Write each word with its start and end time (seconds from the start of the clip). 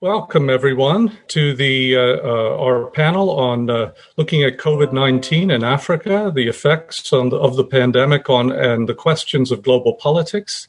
Welcome, 0.00 0.48
everyone, 0.48 1.18
to 1.26 1.56
the 1.56 1.96
uh, 1.96 2.00
uh, 2.00 2.56
our 2.60 2.86
panel 2.92 3.30
on 3.30 3.68
uh, 3.68 3.90
looking 4.16 4.44
at 4.44 4.56
COVID 4.56 4.92
nineteen 4.92 5.50
in 5.50 5.64
Africa, 5.64 6.30
the 6.32 6.46
effects 6.46 7.10
the, 7.10 7.18
of 7.18 7.56
the 7.56 7.64
pandemic 7.64 8.30
on, 8.30 8.52
and 8.52 8.88
the 8.88 8.94
questions 8.94 9.50
of 9.50 9.64
global 9.64 9.94
politics. 9.94 10.68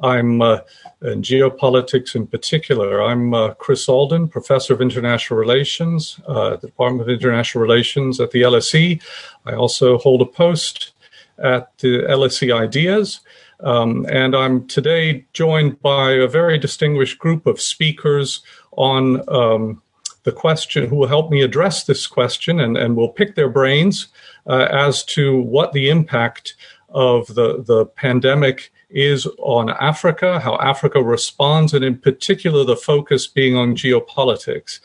I'm 0.00 0.42
uh, 0.42 0.58
in 1.02 1.22
geopolitics 1.22 2.16
in 2.16 2.26
particular. 2.26 3.00
I'm 3.00 3.32
uh, 3.32 3.54
Chris 3.54 3.88
Alden, 3.88 4.26
professor 4.26 4.74
of 4.74 4.80
international 4.80 5.38
relations 5.38 6.18
uh, 6.26 6.54
at 6.54 6.60
the 6.60 6.66
Department 6.66 7.08
of 7.08 7.14
International 7.14 7.62
Relations 7.62 8.18
at 8.18 8.32
the 8.32 8.42
LSE. 8.42 9.00
I 9.46 9.54
also 9.54 9.98
hold 9.98 10.20
a 10.20 10.26
post 10.26 10.94
at 11.38 11.78
the 11.78 12.00
LSE 12.08 12.52
Ideas. 12.52 13.20
Um, 13.60 14.04
and 14.10 14.34
I'm 14.34 14.66
today 14.66 15.24
joined 15.32 15.80
by 15.80 16.12
a 16.12 16.28
very 16.28 16.58
distinguished 16.58 17.18
group 17.18 17.46
of 17.46 17.60
speakers 17.60 18.42
on 18.76 19.28
um, 19.28 19.82
the 20.24 20.32
question 20.32 20.88
who 20.88 20.96
will 20.96 21.08
help 21.08 21.30
me 21.30 21.42
address 21.42 21.84
this 21.84 22.06
question 22.06 22.60
and, 22.60 22.76
and 22.76 22.96
will 22.96 23.08
pick 23.08 23.34
their 23.34 23.48
brains 23.48 24.08
uh, 24.46 24.68
as 24.70 25.04
to 25.04 25.40
what 25.40 25.72
the 25.72 25.88
impact 25.90 26.54
of 26.90 27.26
the, 27.28 27.62
the 27.62 27.86
pandemic 27.86 28.72
is 28.90 29.26
on 29.38 29.70
Africa, 29.70 30.38
how 30.40 30.56
Africa 30.58 31.02
responds, 31.02 31.74
and 31.74 31.84
in 31.84 31.98
particular, 31.98 32.64
the 32.64 32.76
focus 32.76 33.26
being 33.26 33.56
on 33.56 33.74
geopolitics. 33.74 34.80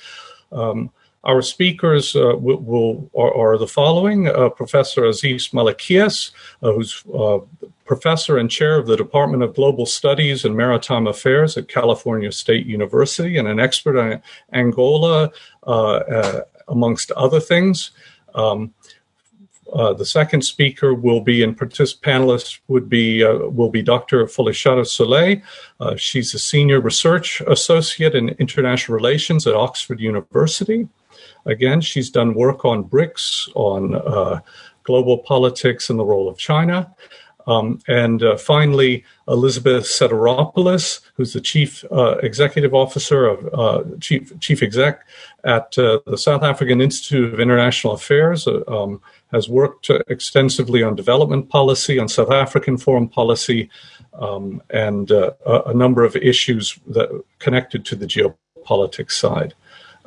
Um, 0.51 0.89
our 1.23 1.41
speakers 1.41 2.15
uh, 2.15 2.33
will, 2.35 2.57
will 2.61 3.11
are, 3.15 3.33
are, 3.33 3.57
the 3.57 3.67
following: 3.67 4.27
uh, 4.27 4.49
Professor 4.49 5.05
Assis 5.05 5.49
Malaquias, 5.49 6.31
uh, 6.63 6.71
who's 6.71 7.03
uh, 7.13 7.39
professor 7.89 8.37
and 8.37 8.51
chair 8.51 8.77
of 8.77 8.85
the 8.85 8.95
Department 8.95 9.41
of 9.41 9.55
Global 9.55 9.87
Studies 9.87 10.45
and 10.45 10.55
Maritime 10.55 11.07
Affairs 11.07 11.57
at 11.57 11.67
California 11.67 12.31
State 12.31 12.67
University, 12.67 13.35
and 13.35 13.47
an 13.47 13.59
expert 13.59 13.97
on 13.97 14.21
Angola, 14.53 15.31
uh, 15.65 15.71
uh, 15.71 16.41
amongst 16.67 17.09
other 17.13 17.39
things. 17.39 17.89
Um, 18.35 18.75
uh, 19.73 19.93
the 19.93 20.05
second 20.05 20.43
speaker 20.43 20.93
will 20.93 21.21
be, 21.21 21.41
and 21.41 21.57
participant 21.57 22.03
panelist 22.05 22.59
would 22.67 22.89
be 22.89 23.23
uh, 23.23 23.49
will 23.57 23.71
be 23.71 23.81
Dr. 23.81 24.25
Folashadé 24.25 24.85
Soulé. 24.85 25.41
Uh, 25.79 25.95
she's 25.95 26.35
a 26.35 26.39
senior 26.39 26.79
research 26.79 27.41
associate 27.47 28.13
in 28.13 28.29
international 28.37 28.95
relations 28.95 29.47
at 29.47 29.55
Oxford 29.55 29.99
University. 29.99 30.87
Again, 31.47 31.81
she's 31.81 32.11
done 32.11 32.35
work 32.35 32.65
on 32.65 32.83
BRICS, 32.83 33.49
on 33.55 33.95
uh, 33.95 34.41
global 34.83 35.17
politics 35.17 35.89
and 35.89 35.97
the 35.97 36.05
role 36.05 36.29
of 36.29 36.37
China. 36.37 36.93
Um, 37.49 37.79
and 37.87 38.21
uh, 38.21 38.37
finally, 38.37 39.03
Elizabeth 39.27 39.85
Sidiropoulos, 39.85 40.99
who's 41.15 41.33
the 41.33 41.41
chief 41.41 41.83
uh, 41.91 42.17
executive 42.21 42.75
officer 42.75 43.25
of 43.25 43.49
uh, 43.53 43.83
chief 43.99 44.39
chief 44.39 44.61
exec 44.61 45.03
at 45.43 45.75
uh, 45.79 45.99
the 46.05 46.17
South 46.17 46.43
African 46.43 46.79
Institute 46.79 47.33
of 47.33 47.39
International 47.39 47.93
Affairs, 47.93 48.47
uh, 48.47 48.61
um, 48.67 49.01
has 49.31 49.49
worked 49.49 49.89
extensively 50.07 50.83
on 50.83 50.95
development 50.95 51.49
policy, 51.49 51.97
on 51.97 52.07
South 52.07 52.31
African 52.31 52.77
foreign 52.77 53.09
policy, 53.09 53.67
um, 54.13 54.61
and 54.69 55.11
uh, 55.11 55.31
a, 55.43 55.71
a, 55.71 55.73
number 55.73 56.03
of 56.03 56.15
issues 56.15 56.77
that 56.87 57.09
connected 57.39 57.83
to 57.85 57.95
the 57.95 58.05
geopolitics 58.05 59.13
side. 59.13 59.55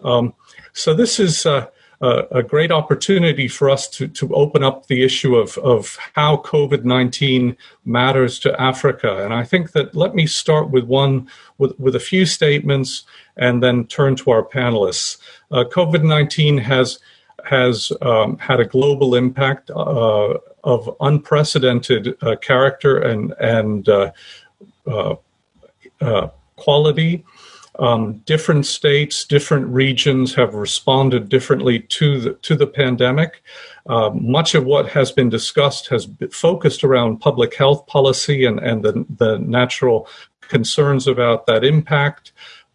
Um, 0.05 0.34
so 0.73 0.95
this 0.95 1.19
is 1.19 1.45
a 2.03 2.42
great 2.42 2.72
opportunity 2.72 3.47
for 3.47 3.70
us 3.70 3.86
to, 3.89 4.08
to 4.08 4.34
open 4.34 4.64
up 4.64 4.89
the 4.89 5.05
issue 5.05 5.36
of, 5.36 5.56
of 5.58 5.97
how 6.14 6.39
COVID 6.39 6.84
19 6.84 7.56
matters 7.84 8.41
to 8.41 8.61
Africa. 8.61 9.25
And 9.25 9.33
I 9.33 9.44
think 9.44 9.70
that 9.72 9.94
let 9.94 10.14
me 10.14 10.27
start 10.27 10.70
with 10.70 10.84
one, 10.84 11.28
with, 11.59 11.78
with 11.78 11.94
a 11.94 12.00
few 12.00 12.27
statements 12.27 13.05
and 13.36 13.62
then 13.62 13.86
turn 13.86 14.17
to 14.17 14.33
our 14.33 14.42
panelists. 14.42 15.19
Uh, 15.50 15.64
COVID 15.64 16.03
19 16.03 16.59
has 16.59 16.98
has 17.44 17.92
um, 18.03 18.39
had 18.39 18.61
a 18.61 18.64
global 18.64 19.14
impact 19.14 19.70
uh, 19.70 20.39
of 20.64 20.97
unprecedented 21.00 22.16
uh, 22.22 22.37
character 22.37 22.98
and 22.98 23.32
and 23.41 23.88
uh, 23.88 24.10
uh, 24.87 26.28
quality. 26.56 27.25
Um, 27.82 28.19
different 28.26 28.65
states, 28.65 29.25
different 29.25 29.66
regions 29.66 30.37
have 30.37 30.54
responded 30.54 31.28
differently 31.28 31.81
to 31.81 32.20
the 32.20 32.34
to 32.34 32.54
the 32.54 32.66
pandemic. 32.66 33.43
Uh, 33.87 34.10
much 34.15 34.54
of 34.54 34.65
what 34.65 34.88
has 34.91 35.10
been 35.10 35.28
discussed 35.28 35.88
has 35.88 36.06
been 36.06 36.31
focused 36.31 36.84
around 36.84 37.19
public 37.19 37.56
health 37.56 37.84
policy 37.88 38.44
and, 38.44 38.60
and 38.60 38.84
the, 38.84 39.04
the 39.10 39.38
natural 39.38 40.06
concerns 40.42 41.09
about 41.09 41.47
that 41.47 41.65
impact. 41.65 42.31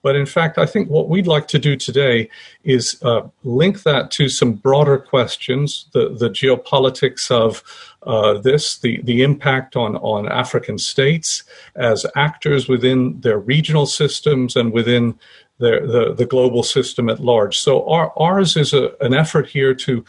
But 0.07 0.15
in 0.15 0.25
fact, 0.25 0.57
I 0.57 0.65
think 0.65 0.89
what 0.89 1.09
we'd 1.09 1.27
like 1.27 1.49
to 1.49 1.59
do 1.59 1.75
today 1.75 2.29
is 2.63 2.97
uh, 3.03 3.27
link 3.43 3.83
that 3.83 4.09
to 4.11 4.29
some 4.29 4.53
broader 4.53 4.97
questions 4.97 5.89
the, 5.91 6.15
the 6.17 6.29
geopolitics 6.29 7.29
of 7.29 7.61
uh, 8.03 8.37
this, 8.37 8.77
the, 8.77 9.01
the 9.01 9.21
impact 9.21 9.75
on, 9.75 9.97
on 9.97 10.29
African 10.29 10.77
states 10.77 11.43
as 11.75 12.05
actors 12.15 12.69
within 12.69 13.19
their 13.19 13.37
regional 13.37 13.85
systems 13.85 14.55
and 14.55 14.71
within 14.71 15.19
their, 15.57 15.85
the, 15.85 16.13
the 16.13 16.25
global 16.25 16.63
system 16.63 17.09
at 17.09 17.19
large. 17.19 17.59
So 17.59 17.85
our, 17.89 18.13
ours 18.15 18.55
is 18.55 18.71
a, 18.71 18.91
an 19.01 19.13
effort 19.13 19.49
here 19.49 19.75
to 19.75 20.05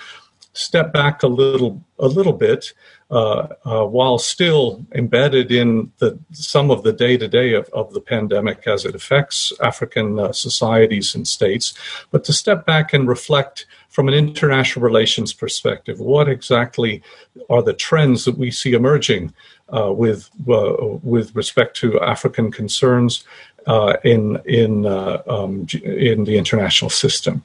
step 0.59 0.93
back 0.93 1.23
a 1.23 1.27
little 1.29 1.81
a 2.01 2.09
little 2.09 2.33
bit 2.33 2.73
uh, 3.11 3.47
uh, 3.65 3.85
while 3.87 4.19
still 4.19 4.85
embedded 4.93 5.51
in 5.51 5.91
the, 5.99 6.19
some 6.33 6.71
of 6.71 6.83
the 6.83 6.93
day 6.93 7.17
to 7.17 7.29
day 7.29 7.55
of 7.55 7.93
the 7.95 8.01
pandemic 8.01 8.67
as 8.67 8.85
it 8.85 8.95
affects 8.95 9.53
African 9.63 10.19
uh, 10.19 10.33
societies 10.33 11.15
and 11.15 11.27
states, 11.27 11.75
but 12.11 12.25
to 12.25 12.33
step 12.33 12.67
back 12.67 12.93
and 12.93 13.09
reflect 13.09 13.67
from 13.89 14.09
an 14.09 14.15
international 14.15 14.85
relations 14.85 15.33
perspective 15.33 15.99
what 16.01 16.29
exactly 16.29 17.03
are 17.49 17.63
the 17.63 17.73
trends 17.73 18.25
that 18.25 18.37
we 18.37 18.51
see 18.51 18.73
emerging 18.73 19.33
uh, 19.75 19.93
with 19.93 20.31
uh, 20.49 20.99
with 21.03 21.35
respect 21.35 21.77
to 21.77 22.01
African 22.01 22.51
concerns 22.51 23.25
uh, 23.69 23.99
in 24.03 24.41
in 24.47 24.87
uh, 24.87 25.23
um, 25.27 25.67
in 25.85 26.25
the 26.25 26.39
international 26.39 26.89
system. 26.89 27.43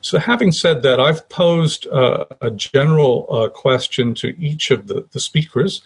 So, 0.00 0.18
having 0.18 0.52
said 0.52 0.82
that, 0.82 1.00
I've 1.00 1.28
posed 1.28 1.88
uh, 1.88 2.26
a 2.40 2.52
general 2.52 3.26
uh, 3.28 3.48
question 3.48 4.14
to 4.14 4.28
each 4.40 4.70
of 4.70 4.86
the, 4.86 5.04
the 5.10 5.18
speakers, 5.18 5.82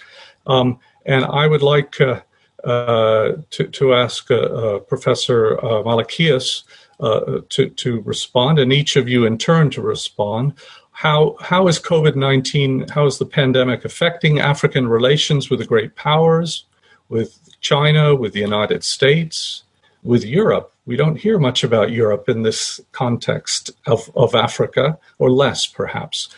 um, 0.47 0.79
and 1.07 1.25
I 1.25 1.47
would 1.47 1.63
like 1.63 1.99
uh, 2.03 2.21
to, 2.65 3.41
to 3.51 3.95
ask 3.95 4.27
Professor 4.27 5.57
Malaquias 5.57 6.65
to 7.01 7.71
to 7.71 8.01
respond, 8.03 8.59
and 8.59 8.75
each 8.75 8.95
of 8.97 9.09
you 9.09 9.25
in 9.25 9.39
turn 9.39 9.71
to 9.71 9.81
respond. 9.81 10.53
How, 10.91 11.37
how 11.41 11.69
is 11.69 11.79
COVID 11.79 12.17
19, 12.17 12.89
how 12.89 13.07
is 13.07 13.19
the 13.19 13.25
pandemic 13.25 13.85
affecting 13.85 14.41
African 14.41 14.89
relations 14.89 15.49
with 15.49 15.61
the 15.61 15.65
great 15.65 15.95
powers, 15.95 16.65
with 17.09 17.39
China, 17.61 18.17
with 18.17 18.33
the 18.33 18.41
United 18.41 18.83
States, 18.83 19.63
with 20.03 20.25
Europe. 20.25 20.73
We 20.87 20.97
don't 20.97 21.17
hear 21.17 21.39
much 21.39 21.65
about 21.65 21.91
Europe 21.91 22.29
in 22.29 22.43
this 22.43 22.81
context 22.93 23.71
of, 23.87 24.11
of 24.15 24.35
Africa, 24.35 24.99
or 25.19 25.31
less 25.31 25.67
perhaps. 25.67 26.29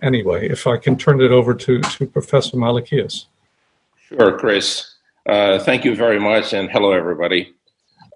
Anyway, 0.00 0.48
if 0.48 0.66
I 0.66 0.76
can 0.76 0.96
turn 0.96 1.20
it 1.20 1.30
over 1.30 1.54
to, 1.54 1.80
to 1.80 2.06
Professor 2.06 2.56
Malaquias. 2.56 3.26
Sure, 4.08 4.38
Chris. 4.38 4.94
Uh, 5.28 5.58
thank 5.60 5.84
you 5.84 5.94
very 5.94 6.18
much, 6.18 6.52
and 6.52 6.70
hello, 6.70 6.92
everybody. 6.92 7.54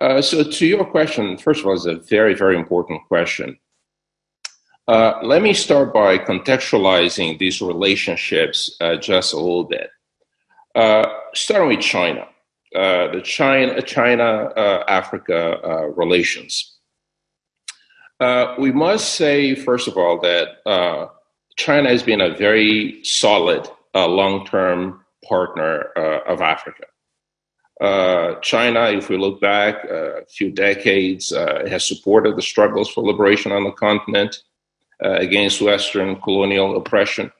Uh, 0.01 0.21
so, 0.21 0.43
to 0.43 0.67
your 0.67 0.85
question, 0.85 1.39
first 1.39 1.61
of 1.61 1.67
all, 1.67 1.75
it's 1.75 1.87
a 1.87 1.95
very, 1.95 2.35
very 2.35 2.56
important 2.56 3.01
question. 3.06 3.56
Uh, 4.89 5.15
let 5.23 5.43
me 5.43 5.53
start 5.53 5.93
by 5.93 6.19
contextualizing 6.19 7.39
these 7.39 7.61
relationships 7.61 8.77
uh, 8.81 8.97
just 8.97 9.33
a 9.33 9.37
little 9.37 9.65
bit. 9.65 9.91
Uh, 10.75 11.06
starting 11.35 11.69
with 11.69 11.81
China. 11.85 12.29
Uh, 12.76 13.10
the 13.10 13.22
China 13.22 13.81
China 13.81 14.53
uh, 14.54 14.84
Africa 14.87 15.59
uh, 15.64 15.87
relations. 15.97 16.76
we 18.58 18.70
must 18.70 19.14
say, 19.14 19.55
first 19.55 19.88
of 19.88 19.96
all, 19.96 20.20
that 20.20 20.46
China 21.56 21.88
has 21.88 22.02
been 22.02 22.20
a 22.20 22.37
very 22.37 23.02
solid 23.02 23.67
long 23.94 24.44
term 24.44 25.00
partner 25.26 25.84
of 26.32 26.43
Africa. 26.43 26.84
Uh, 27.81 28.34
China, 28.40 28.90
if 28.90 29.08
we 29.08 29.17
look 29.17 29.40
back 29.40 29.84
a 29.84 30.26
few 30.29 30.50
decades, 30.50 31.32
uh, 31.32 31.64
has 31.67 31.87
supported 31.88 32.37
the 32.37 32.43
struggles 32.43 32.90
for 32.90 33.02
liberation 33.02 33.52
on 33.52 33.64
the 33.64 33.72
continent 33.72 34.43
against 35.00 35.62
Western 35.62 36.20
colonial 36.20 36.76
oppression 36.76 37.32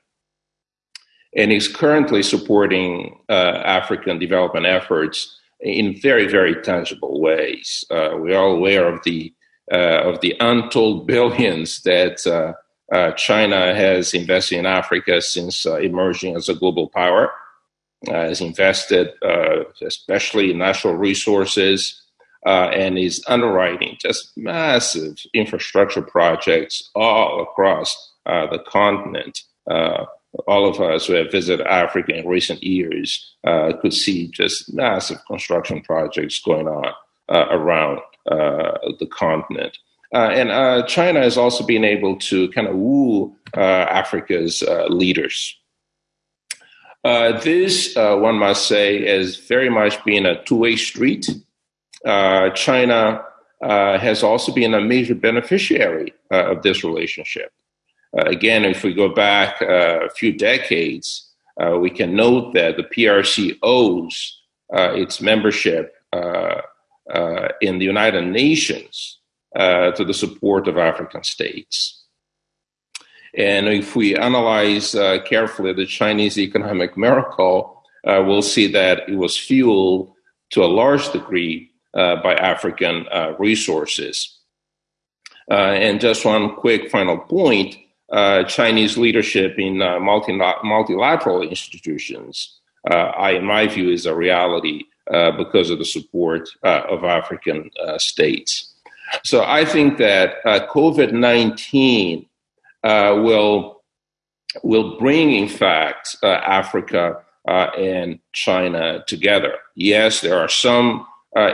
and 1.35 1.51
is 1.51 1.67
currently 1.67 2.23
supporting 2.23 3.19
uh, 3.29 3.61
African 3.65 4.19
development 4.19 4.65
efforts 4.65 5.37
in 5.59 5.99
very, 5.99 6.27
very 6.27 6.55
tangible 6.61 7.19
ways. 7.19 7.85
Uh, 7.89 8.11
we're 8.13 8.37
all 8.37 8.53
aware 8.53 8.87
of 8.87 9.03
the 9.03 9.33
uh, 9.71 10.01
of 10.03 10.21
the 10.21 10.33
untold 10.39 11.07
billions 11.13 11.81
that 11.81 12.25
uh, 12.25 12.53
uh, 12.95 13.11
China 13.13 13.75
has 13.75 14.13
invested 14.13 14.57
in 14.57 14.65
Africa 14.65 15.21
since 15.21 15.65
emerging 15.65 16.35
as 16.37 16.47
a 16.47 16.55
global 16.55 16.87
power. 16.87 17.31
has 18.07 18.39
invested, 18.39 19.09
especially 19.81 20.51
in 20.51 20.57
natural 20.59 20.93
resources, 20.93 22.07
uh, 22.47 22.69
and 22.73 22.97
is 22.97 23.23
underwriting 23.27 23.97
just 23.99 24.37
massive 24.37 25.17
infrastructure 25.33 26.01
projects 26.01 26.89
all 26.95 27.41
across 27.41 28.13
uh, 28.25 28.47
the 28.47 28.59
continent. 28.59 29.41
Uh, 29.69 30.05
all 30.47 30.67
of 30.67 30.79
us 30.79 31.07
who 31.07 31.13
have 31.13 31.31
visited 31.31 31.65
Africa 31.65 32.15
in 32.15 32.27
recent 32.27 32.63
years 32.63 33.35
uh, 33.43 33.73
could 33.81 33.93
see 33.93 34.27
just 34.27 34.73
massive 34.73 35.17
construction 35.27 35.81
projects 35.81 36.39
going 36.39 36.67
on 36.67 36.93
uh, 37.29 37.47
around 37.49 37.99
uh, 38.29 38.77
the 38.99 39.07
continent. 39.11 39.77
and 40.11 40.87
China 40.87 41.21
has 41.21 41.37
also 41.37 41.65
been 41.65 41.83
able 41.83 42.17
to 42.17 42.49
kind 42.51 42.67
of 42.67 42.75
woo 42.75 43.35
Africa's 43.55 44.63
leaders. 44.89 45.57
Uh, 47.07 47.39
this, 47.39 47.95
uh, 47.95 48.17
one 48.17 48.35
must 48.35 48.67
say, 48.67 49.07
has 49.07 49.37
very 49.37 49.69
much 49.69 50.03
been 50.03 50.25
a 50.25 50.43
two 50.43 50.57
way 50.57 50.75
street. 50.75 51.29
Uh, 52.05 52.49
China 52.49 53.23
uh, 53.61 53.97
has 53.97 54.23
also 54.23 54.51
been 54.51 54.73
a 54.73 54.81
major 54.81 55.15
beneficiary 55.15 56.13
uh, 56.33 56.51
of 56.51 56.63
this 56.63 56.83
relationship. 56.83 57.53
Again, 58.13 58.65
if 58.65 58.83
we 58.83 58.93
go 58.93 59.09
back 59.09 59.61
a 59.61 60.09
few 60.15 60.33
decades, 60.33 61.29
we 61.79 61.89
can 61.89 62.15
note 62.15 62.53
that 62.53 62.77
the 62.77 62.83
PRC 62.83 63.57
owes 63.61 64.41
its 64.71 65.21
membership 65.21 65.95
in 66.13 67.79
the 67.79 67.85
United 67.85 68.25
Nations 68.25 69.19
to 69.55 70.03
the 70.05 70.13
support 70.13 70.67
of 70.67 70.77
African 70.77 71.23
states. 71.23 71.97
And 73.37 73.67
if 73.67 73.95
we 73.95 74.15
analyze 74.15 74.95
uh, 74.95 75.19
carefully 75.23 75.71
the 75.71 75.85
Chinese 75.85 76.39
economic 76.39 76.97
miracle, 76.97 77.83
uh, 78.05 78.23
we'll 78.25 78.41
see 78.41 78.67
that 78.71 79.07
it 79.07 79.15
was 79.15 79.37
fueled 79.37 80.11
to 80.51 80.63
a 80.63 80.65
large 80.65 81.11
degree 81.11 81.71
uh, 81.93 82.15
by 82.17 82.33
African 82.35 83.05
uh, 83.11 83.33
resources. 83.37 84.39
Uh, 85.49 85.73
and 85.73 86.01
just 86.01 86.25
one 86.25 86.55
quick 86.55 86.89
final 86.89 87.17
point 87.17 87.75
uh, 87.75 87.86
Uh, 88.11 88.43
Chinese 88.43 88.97
leadership 88.97 89.59
in 89.59 89.81
uh, 89.81 89.99
multi- 89.99 90.39
multilateral 90.63 91.41
institutions, 91.41 92.59
uh, 92.89 92.93
I, 92.95 93.31
in 93.31 93.43
my 93.43 93.67
view, 93.67 93.89
is 93.91 94.05
a 94.05 94.15
reality 94.15 94.83
because 95.37 95.69
of 95.69 95.79
the 95.79 95.85
support 95.85 96.49
of 96.63 97.05
African 97.05 97.69
states. 97.97 98.73
So 99.23 99.45
I 99.45 99.63
think 99.63 99.97
that 99.99 100.43
COVID 100.43 101.13
19 101.13 102.27
uh, 102.83 103.19
will 103.21 103.81
will 104.63 104.97
bring, 104.97 105.33
in 105.33 105.47
fact, 105.49 106.15
uh, 106.23 106.27
Africa 106.27 107.21
uh, 107.47 107.67
and 107.77 108.19
China 108.33 109.03
together. 109.07 109.55
Yes, 109.75 110.21
there 110.21 110.37
are 110.37 110.49
some 110.49 111.05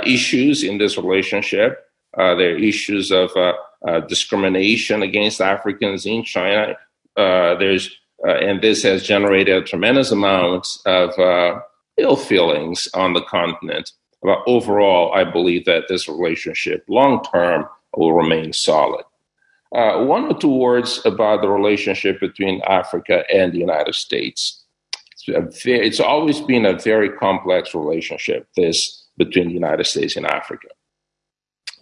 issues 0.05 0.63
in 0.63 0.77
this 0.77 0.97
relationship. 0.97 1.88
Uh, 2.18 2.36
there 2.36 2.54
are 2.54 2.57
issues 2.57 3.12
of 3.12 3.31
uh, 3.36 3.54
uh, 3.88 4.00
discrimination 4.01 5.01
against 5.04 5.42
Africans 5.42 6.06
in 6.06 6.24
China. 6.24 6.75
there's 7.15 7.89
and 8.25 8.62
this 8.62 8.83
has 8.83 9.04
generated 9.04 9.54
a 9.54 9.65
tremendous 9.65 10.12
amount 10.12 10.65
of 10.86 11.62
ill 11.98 12.15
feelings 12.15 12.88
on 12.94 13.13
the 13.13 13.21
continent. 13.24 13.92
But 14.21 14.39
overall, 14.48 15.13
I 15.13 15.25
believe 15.25 15.65
that 15.65 15.89
this 15.89 16.07
relationship 16.07 16.86
long 16.88 17.21
term 17.24 17.68
will 17.98 18.13
remain 18.13 18.54
solid. 18.54 19.04
Uh, 19.75 20.06
one 20.06 20.25
or 20.25 20.38
two 20.38 20.56
words 20.56 21.01
about 21.04 21.42
the 21.42 21.50
relationship 21.50 22.19
between 22.19 22.62
Africa 22.62 23.24
and 23.33 23.51
the 23.51 23.57
United 23.57 23.95
States. 23.95 24.63
It's, 25.25 25.63
very, 25.63 25.88
it's, 25.88 26.00
always 26.00 26.42
been 26.42 26.65
a 26.65 26.77
very 26.77 27.10
complex 27.10 27.74
relationship, 27.74 28.48
this 28.56 29.06
between 29.18 29.48
the 29.48 29.54
United 29.54 29.86
States 29.86 30.15
and 30.15 30.27
Africa. 30.27 30.68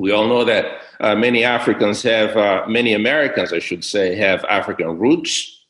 We 0.01 0.11
all 0.11 0.27
know 0.27 0.43
that 0.45 0.81
uh, 0.99 1.13
many 1.13 1.43
Africans 1.43 2.01
have, 2.01 2.35
uh, 2.35 2.65
many 2.67 2.93
Americans, 2.93 3.53
I 3.53 3.59
should 3.59 3.83
say, 3.83 4.15
have 4.15 4.43
African 4.45 4.97
roots. 4.97 5.63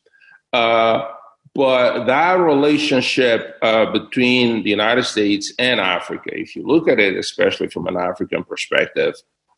Uh, 0.54 1.06
but 1.54 2.06
that 2.06 2.40
relationship 2.40 3.58
uh, 3.62 3.92
between 3.92 4.64
the 4.64 4.70
United 4.70 5.04
States 5.04 5.52
and 5.60 5.82
Africa, 5.82 6.30
if 6.32 6.56
you 6.56 6.66
look 6.66 6.88
at 6.88 6.98
it, 6.98 7.18
especially 7.18 7.68
from 7.68 7.88
an 7.88 7.98
African 7.98 8.46
perspective, 8.46 9.16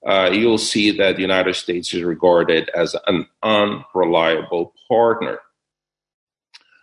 uh, 0.07 0.31
you'll 0.33 0.57
see 0.57 0.89
that 0.97 1.17
the 1.17 1.21
United 1.21 1.55
States 1.55 1.93
is 1.93 2.01
regarded 2.01 2.71
as 2.75 2.95
an 3.05 3.27
unreliable 3.43 4.73
partner. 4.89 5.37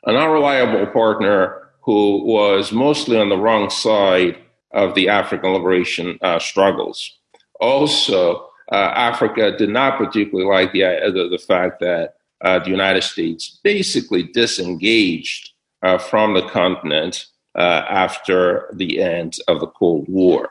An 0.07 0.15
unreliable 0.15 0.87
partner 0.93 1.73
who 1.81 2.25
was 2.25 2.71
mostly 2.71 3.19
on 3.19 3.31
the 3.31 3.37
wrong 3.37 3.69
side 3.69 4.39
of 4.71 4.95
the 4.95 5.09
African 5.09 5.51
liberation 5.51 6.21
uh, 6.23 6.39
struggles. 6.39 7.17
Also, 7.61 8.49
uh, 8.73 8.93
Africa 8.95 9.57
did 9.57 9.71
not 9.71 9.99
particularly 9.99 10.49
like 10.49 10.73
the, 10.73 10.85
uh, 10.85 11.11
the, 11.11 11.29
the 11.29 11.39
fact 11.39 11.81
that 11.81 12.15
uh, 12.43 12.59
the 12.59 12.71
United 12.71 13.03
States 13.03 13.59
basically 13.63 14.23
disengaged 14.23 15.51
uh, 15.83 15.99
from 15.99 16.35
the 16.35 16.47
continent 16.49 17.27
after 17.57 18.71
the 18.75 19.03
end 19.03 19.37
of 19.49 19.61
the 19.61 19.67
Cold 19.67 20.07
War. 20.09 20.51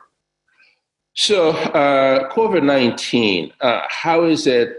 So, 1.14 1.50
uh, 1.50 2.30
COVID 2.30 2.62
19, 2.62 3.52
uh, 3.60 3.82
how 3.88 4.24
is 4.24 4.46
it 4.46 4.76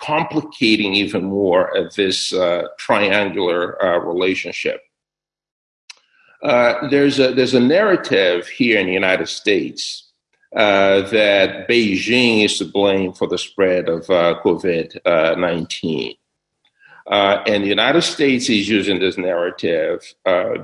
complicating 0.00 0.94
even 0.94 1.24
more 1.24 1.90
this 1.96 2.32
uh, 2.32 2.64
triangular 2.78 3.82
uh, 3.82 3.98
relationship? 3.98 4.80
Uh, 6.42 6.88
there's, 6.88 7.18
a, 7.18 7.34
there's 7.34 7.54
a 7.54 7.60
narrative 7.60 8.46
here 8.48 8.78
in 8.80 8.86
the 8.86 8.92
United 8.92 9.28
States 9.28 10.07
uh, 10.54 11.02
that 11.10 11.68
Beijing 11.68 12.44
is 12.44 12.58
to 12.58 12.64
blame 12.64 13.12
for 13.12 13.26
the 13.26 13.38
spread 13.38 13.88
of 13.88 14.06
COVID 14.06 15.38
19. 15.38 16.14
and 17.10 17.64
the 17.64 17.68
United 17.68 18.02
States 18.02 18.48
is 18.48 18.68
using 18.68 18.98
this 18.98 19.18
narrative 19.18 20.14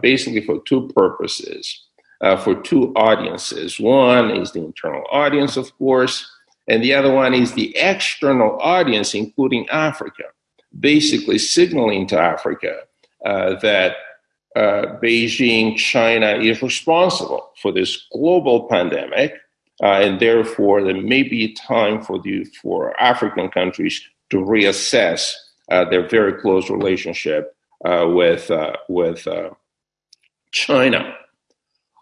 basically 0.00 0.40
for 0.40 0.60
two 0.64 0.88
purposes 0.94 1.84
uh, 2.24 2.36
for 2.36 2.54
two 2.54 2.92
audiences. 2.96 3.78
One 3.78 4.30
is 4.30 4.52
the 4.52 4.64
internal 4.64 5.04
audience, 5.10 5.56
of 5.58 5.76
course, 5.76 6.30
and 6.66 6.82
the 6.82 6.94
other 6.94 7.12
one 7.12 7.34
is 7.34 7.52
the 7.52 7.76
external 7.76 8.58
audience, 8.60 9.14
including 9.14 9.68
Africa, 9.68 10.24
basically 10.78 11.38
signaling 11.38 12.06
to 12.08 12.18
Africa 12.18 12.80
uh, 13.26 13.56
that 13.60 13.96
uh, 14.56 14.96
Beijing, 15.02 15.76
China 15.76 16.36
is 16.36 16.62
responsible 16.62 17.50
for 17.60 17.72
this 17.72 18.06
global 18.12 18.68
pandemic, 18.68 19.34
uh, 19.82 20.00
and 20.00 20.20
therefore 20.20 20.82
there 20.82 21.00
may 21.00 21.22
be 21.22 21.52
time 21.54 22.02
for 22.02 22.20
the 22.20 22.44
for 22.44 22.98
African 23.00 23.48
countries 23.48 24.00
to 24.30 24.38
reassess 24.38 25.32
uh, 25.70 25.84
their 25.84 26.06
very 26.08 26.34
close 26.40 26.70
relationship 26.70 27.56
uh, 27.84 28.06
with 28.08 28.50
with 28.88 29.26
China. 30.52 31.14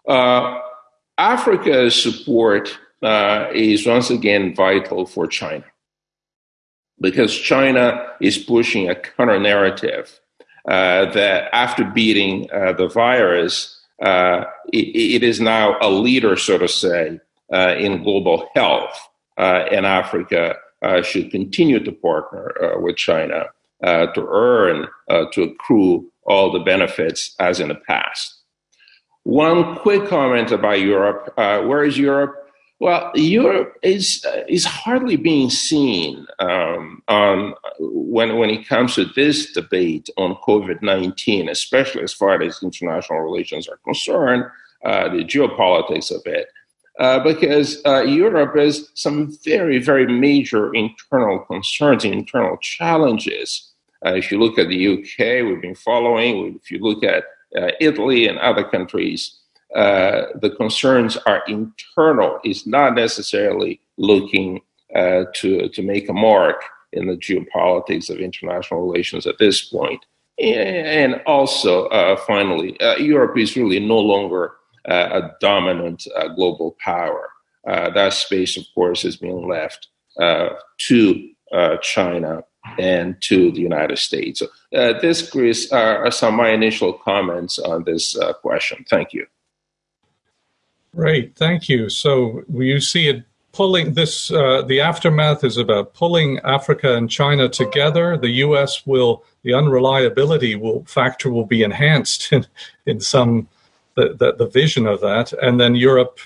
Uh, 0.07 0.59
Africa's 1.17 2.01
support 2.01 2.77
uh, 3.01 3.47
is 3.53 3.85
once 3.85 4.09
again 4.09 4.55
vital 4.55 5.05
for 5.05 5.27
China 5.27 5.65
because 7.01 7.37
China 7.37 8.07
is 8.21 8.37
pushing 8.37 8.89
a 8.89 8.95
counter 8.95 9.39
narrative 9.39 10.19
uh, 10.69 11.11
that 11.11 11.49
after 11.53 11.83
beating 11.83 12.49
uh, 12.53 12.73
the 12.73 12.87
virus, 12.87 13.79
uh, 14.01 14.45
it, 14.71 15.21
it 15.21 15.23
is 15.23 15.41
now 15.41 15.75
a 15.81 15.89
leader, 15.89 16.37
so 16.37 16.57
to 16.57 16.67
say, 16.67 17.19
uh, 17.19 17.19
in 17.51 18.03
global 18.03 18.49
health, 18.55 18.97
and 19.37 19.85
Africa 19.85 20.55
should 21.03 21.31
continue 21.31 21.83
to 21.83 21.91
partner 21.91 22.53
with 22.79 22.97
China 22.97 23.45
to 23.81 24.27
earn, 24.29 24.87
to 25.33 25.43
accrue 25.43 26.11
all 26.25 26.51
the 26.51 26.59
benefits 26.59 27.35
as 27.39 27.59
in 27.59 27.67
the 27.67 27.75
past. 27.75 28.39
One 29.23 29.75
quick 29.77 30.07
comment 30.07 30.51
about 30.51 30.81
Europe. 30.81 31.33
Uh, 31.37 31.61
where 31.61 31.83
is 31.83 31.97
Europe? 31.97 32.35
Well, 32.79 33.11
Europe 33.15 33.77
is 33.81 34.25
uh, 34.27 34.43
is 34.49 34.65
hardly 34.65 35.15
being 35.15 35.49
seen 35.49 36.27
um, 36.39 37.01
on 37.07 37.53
when 37.79 38.35
when 38.37 38.49
it 38.49 38.67
comes 38.67 38.95
to 38.95 39.05
this 39.15 39.53
debate 39.53 40.09
on 40.17 40.35
COVID 40.45 40.81
nineteen, 40.81 41.47
especially 41.47 42.03
as 42.03 42.13
far 42.13 42.41
as 42.41 42.61
international 42.61 43.19
relations 43.19 43.69
are 43.69 43.79
concerned, 43.85 44.43
uh, 44.83 45.07
the 45.07 45.23
geopolitics 45.23 46.11
of 46.11 46.21
it. 46.25 46.47
Uh, 46.99 47.19
because 47.23 47.81
uh, 47.85 48.03
Europe 48.03 48.55
has 48.55 48.89
some 48.93 49.35
very, 49.43 49.79
very 49.79 50.05
major 50.05 50.73
internal 50.75 51.39
concerns, 51.39 52.05
internal 52.05 52.55
challenges. 52.57 53.71
Uh, 54.05 54.13
if 54.13 54.31
you 54.31 54.39
look 54.39 54.59
at 54.59 54.67
the 54.67 54.87
UK, 54.87 55.43
we've 55.43 55.61
been 55.61 55.73
following. 55.73 56.59
If 56.61 56.69
you 56.69 56.77
look 56.79 57.03
at 57.03 57.23
uh, 57.57 57.71
Italy 57.79 58.27
and 58.27 58.37
other 58.37 58.63
countries, 58.63 59.39
uh, 59.75 60.25
the 60.39 60.51
concerns 60.51 61.17
are 61.25 61.41
internal. 61.47 62.39
It's 62.43 62.67
not 62.67 62.93
necessarily 62.93 63.79
looking 63.97 64.61
to 64.93 65.69
to 65.69 65.81
make 65.81 66.07
a 66.07 66.13
mark 66.13 66.61
in 66.91 67.07
the 67.07 67.17
geopolitics 67.17 68.11
of 68.11 68.19
international 68.19 68.81
relations 68.81 69.25
at 69.25 69.39
this 69.39 69.63
point. 69.63 70.05
And 70.37 71.19
also, 71.25 71.89
finally, 72.27 72.77
Europe 72.99 73.35
is 73.35 73.57
really 73.57 73.79
no 73.79 73.97
longer 73.97 74.53
a 74.85 75.31
dominant 75.39 76.07
global 76.35 76.75
power. 76.83 77.29
uh, 77.67 77.89
that 77.91 78.13
space, 78.13 78.57
of 78.57 78.65
course, 78.75 79.05
is 79.05 79.15
being 79.15 79.47
left 79.47 79.87
uh, 80.19 80.49
to 80.79 81.29
uh, 81.51 81.77
China 81.77 82.43
and 82.77 83.21
to 83.21 83.51
the 83.51 83.61
United 83.61 83.97
States. 83.97 84.39
So, 84.39 84.47
this, 85.01 85.29
Chris, 85.29 85.71
are 85.71 86.09
some 86.11 86.33
of 86.33 86.37
my 86.37 86.49
initial 86.49 86.93
comments 86.93 87.59
on 87.59 87.83
this 87.83 88.17
question. 88.41 88.85
Thank 88.89 89.13
you. 89.13 89.27
Great, 90.95 91.35
thank 91.35 91.69
you. 91.69 91.89
So 91.89 92.43
you 92.53 92.79
see 92.79 93.07
it 93.07 93.23
pulling 93.51 93.93
this. 93.93 94.31
Uh, 94.31 94.61
the 94.61 94.79
aftermath 94.79 95.43
is 95.43 95.57
about 95.57 95.95
pulling 95.95 96.39
Africa 96.39 96.95
and 96.95 97.09
China 97.09 97.49
together. 97.49 98.15
The 98.15 98.29
U.S. 98.29 98.85
will 98.85 99.23
the 99.43 99.53
unreliability 99.53 100.55
will 100.55 100.85
factor 100.85 101.31
will 101.31 101.45
be 101.45 101.63
enhanced 101.63 102.31
in 102.31 102.45
in 102.85 102.99
some 102.99 103.47
the, 103.95 104.13
the, 104.13 104.33
the 104.33 104.47
vision 104.47 104.87
of 104.87 105.01
that, 105.01 105.33
and 105.33 105.59
then 105.59 105.75
Europe 105.75 106.19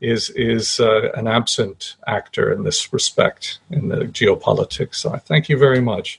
is 0.00 0.30
is 0.30 0.80
uh, 0.80 1.10
an 1.14 1.26
absent 1.26 1.96
actor 2.06 2.52
in 2.52 2.64
this 2.64 2.92
respect 2.92 3.58
in 3.70 3.88
the 3.88 4.04
geopolitics. 4.06 4.96
So 4.96 5.12
I 5.12 5.18
thank 5.18 5.48
you 5.48 5.58
very 5.58 5.80
much. 5.80 6.18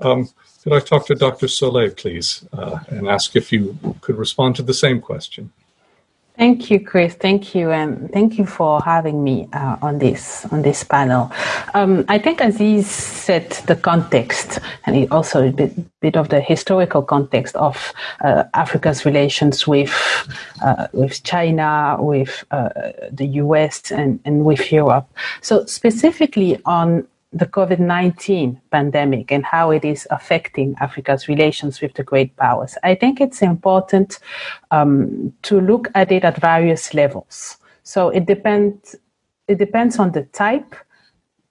Um, 0.00 0.28
could 0.62 0.74
I 0.74 0.80
talk 0.80 1.06
to 1.06 1.14
Dr. 1.14 1.46
Soulé, 1.46 1.96
please, 1.96 2.46
uh, 2.52 2.78
and 2.88 3.08
ask 3.08 3.34
if 3.34 3.50
you 3.52 3.76
could 4.00 4.16
respond 4.16 4.54
to 4.56 4.62
the 4.62 4.74
same 4.74 5.00
question? 5.00 5.50
Thank 6.38 6.70
you, 6.70 6.80
Chris. 6.80 7.14
Thank 7.14 7.54
you, 7.54 7.70
and 7.70 8.10
thank 8.10 8.38
you 8.38 8.46
for 8.46 8.80
having 8.80 9.22
me 9.22 9.48
uh, 9.52 9.76
on 9.82 9.98
this 9.98 10.46
on 10.50 10.62
this 10.62 10.82
panel. 10.82 11.30
Um, 11.74 12.06
I 12.08 12.18
think 12.18 12.40
Assis 12.40 12.86
set 12.86 13.62
the 13.66 13.76
context, 13.76 14.58
and 14.86 15.12
also 15.12 15.48
a 15.48 15.52
bit, 15.52 15.72
bit 16.00 16.16
of 16.16 16.30
the 16.30 16.40
historical 16.40 17.02
context 17.02 17.54
of 17.56 17.92
uh, 18.24 18.44
Africa's 18.54 19.04
relations 19.04 19.66
with 19.66 19.92
uh, 20.64 20.88
with 20.94 21.22
China, 21.22 21.98
with 22.00 22.44
uh, 22.50 22.70
the 23.10 23.26
U.S., 23.26 23.92
and, 23.92 24.18
and 24.24 24.46
with 24.46 24.72
Europe. 24.72 25.06
So 25.42 25.66
specifically 25.66 26.58
on 26.64 27.06
the 27.32 27.46
COVID 27.46 27.78
19 27.78 28.60
pandemic 28.70 29.32
and 29.32 29.44
how 29.44 29.70
it 29.70 29.84
is 29.84 30.06
affecting 30.10 30.74
Africa's 30.80 31.28
relations 31.28 31.80
with 31.80 31.94
the 31.94 32.02
great 32.02 32.36
powers. 32.36 32.76
I 32.82 32.94
think 32.94 33.20
it's 33.20 33.42
important 33.42 34.18
um, 34.70 35.32
to 35.42 35.60
look 35.60 35.88
at 35.94 36.12
it 36.12 36.24
at 36.24 36.40
various 36.40 36.92
levels. 36.92 37.56
So 37.82 38.10
it 38.10 38.26
depends, 38.26 38.96
it 39.48 39.58
depends 39.58 39.98
on 39.98 40.12
the 40.12 40.24
type 40.24 40.74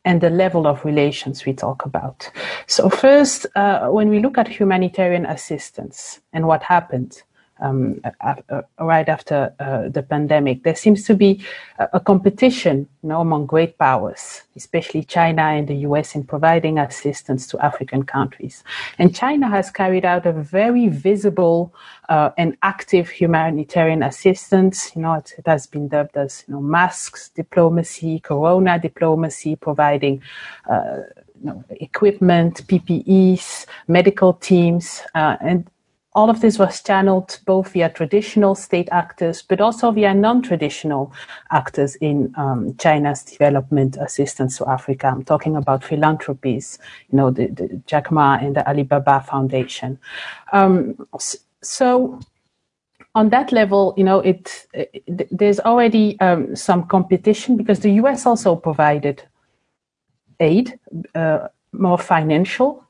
and 0.06 0.22
the 0.22 0.30
level 0.30 0.68
of 0.68 0.84
relations 0.86 1.46
we 1.46 1.54
talk 1.54 1.86
about. 1.86 2.30
So, 2.68 2.90
first, 2.90 3.46
uh, 3.56 3.88
when 3.90 4.10
we 4.10 4.20
look 4.20 4.38
at 4.38 4.48
humanitarian 4.48 5.26
assistance 5.26 6.22
and 6.34 6.48
what 6.48 6.64
happened, 6.64 7.22
um, 7.62 8.01
uh, 8.22 8.62
right 8.80 9.08
after 9.08 9.53
uh, 9.60 9.88
the 9.89 10.03
pandemic. 10.03 10.63
There 10.63 10.75
seems 10.75 11.03
to 11.06 11.15
be 11.15 11.44
a, 11.80 11.89
a, 11.94 12.00
competition 12.00 12.88
you 13.03 13.10
know, 13.10 13.22
among 13.22 13.46
great 13.46 13.77
powers, 13.77 14.41
especially 14.56 15.03
China 15.03 15.44
and 15.44 15.68
the 15.68 15.75
US, 15.88 16.15
in 16.15 16.24
providing 16.24 16.80
assistance 16.80 17.48
to 17.48 17.63
African 17.63 18.03
countries. 18.03 18.63
And 18.98 19.15
China 19.15 19.48
has 19.48 19.70
carried 19.70 20.06
out 20.06 20.25
a 20.25 20.32
very 20.32 20.88
visible 20.88 21.74
uh, 22.10 22.32
and 22.38 22.58
active 22.63 23.10
humanitarian 23.10 24.03
assistance. 24.03 24.96
You 24.96 25.03
know, 25.03 25.13
it, 25.13 25.34
it, 25.38 25.48
has 25.48 25.68
been 25.68 25.88
dubbed 25.88 26.18
as 26.18 26.44
you 26.48 26.56
know, 26.56 26.62
masks 26.62 27.30
diplomacy, 27.30 28.20
corona 28.20 28.80
diplomacy, 28.80 29.56
providing 29.56 30.22
uh, 30.70 30.98
you 31.39 31.46
know, 31.48 31.63
equipment, 31.70 32.68
PPEs, 32.68 33.65
medical 33.88 34.34
teams, 34.34 35.01
uh, 35.15 35.38
and 35.41 35.70
all 36.13 36.30
of 36.30 36.41
this 36.41 36.60
was 36.60 36.82
channeled 36.82 37.39
both 37.46 37.72
via 37.72 37.89
traditional 37.89 38.53
state 38.53 38.89
actors, 38.91 39.41
but 39.41 39.62
also 39.62 39.91
via 39.91 40.13
non-traditional 40.13 41.13
actors 41.51 41.96
in 41.96 42.34
um, 42.36 42.75
China's 42.77 43.24
development 43.24 43.96
assistance 43.98 44.58
to 44.58 44.68
Africa. 44.68 45.08
I'm 45.08 45.24
talking 45.24 45.56
about 45.56 45.84
philanthropies, 45.84 46.80
you 47.10 47.18
know, 47.18 47.32
the, 47.32 47.48
the 47.48 47.82
Jack 47.86 48.12
Ma 48.12 48.38
and 48.41 48.56
the 48.56 48.68
Alibaba 48.68 49.22
Foundation. 49.22 49.98
Um, 50.51 50.98
so 51.62 52.20
on 53.15 53.30
that 53.30 53.53
level, 53.53 53.94
you 53.96 54.03
know, 54.03 54.20
it, 54.20 54.68
it 54.74 55.27
there's 55.32 55.62
already 55.62 56.20
um, 56.20 56.56
some 56.56 56.88
competition 56.88 57.56
because 57.56 57.80
the 57.80 57.91
U.S. 57.91 58.25
also 58.25 58.56
provided 58.56 59.24
aid, 60.41 60.77
uh, 61.15 61.48
more 61.72 61.98
financial 61.98 62.84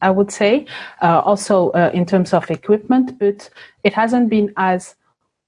I 0.00 0.10
would 0.10 0.30
say, 0.30 0.66
uh, 1.02 1.20
also 1.24 1.70
uh, 1.70 1.90
in 1.92 2.06
terms 2.06 2.32
of 2.32 2.50
equipment, 2.50 3.18
but 3.18 3.50
it 3.84 3.92
hasn't 3.94 4.28
been 4.28 4.52
as 4.56 4.94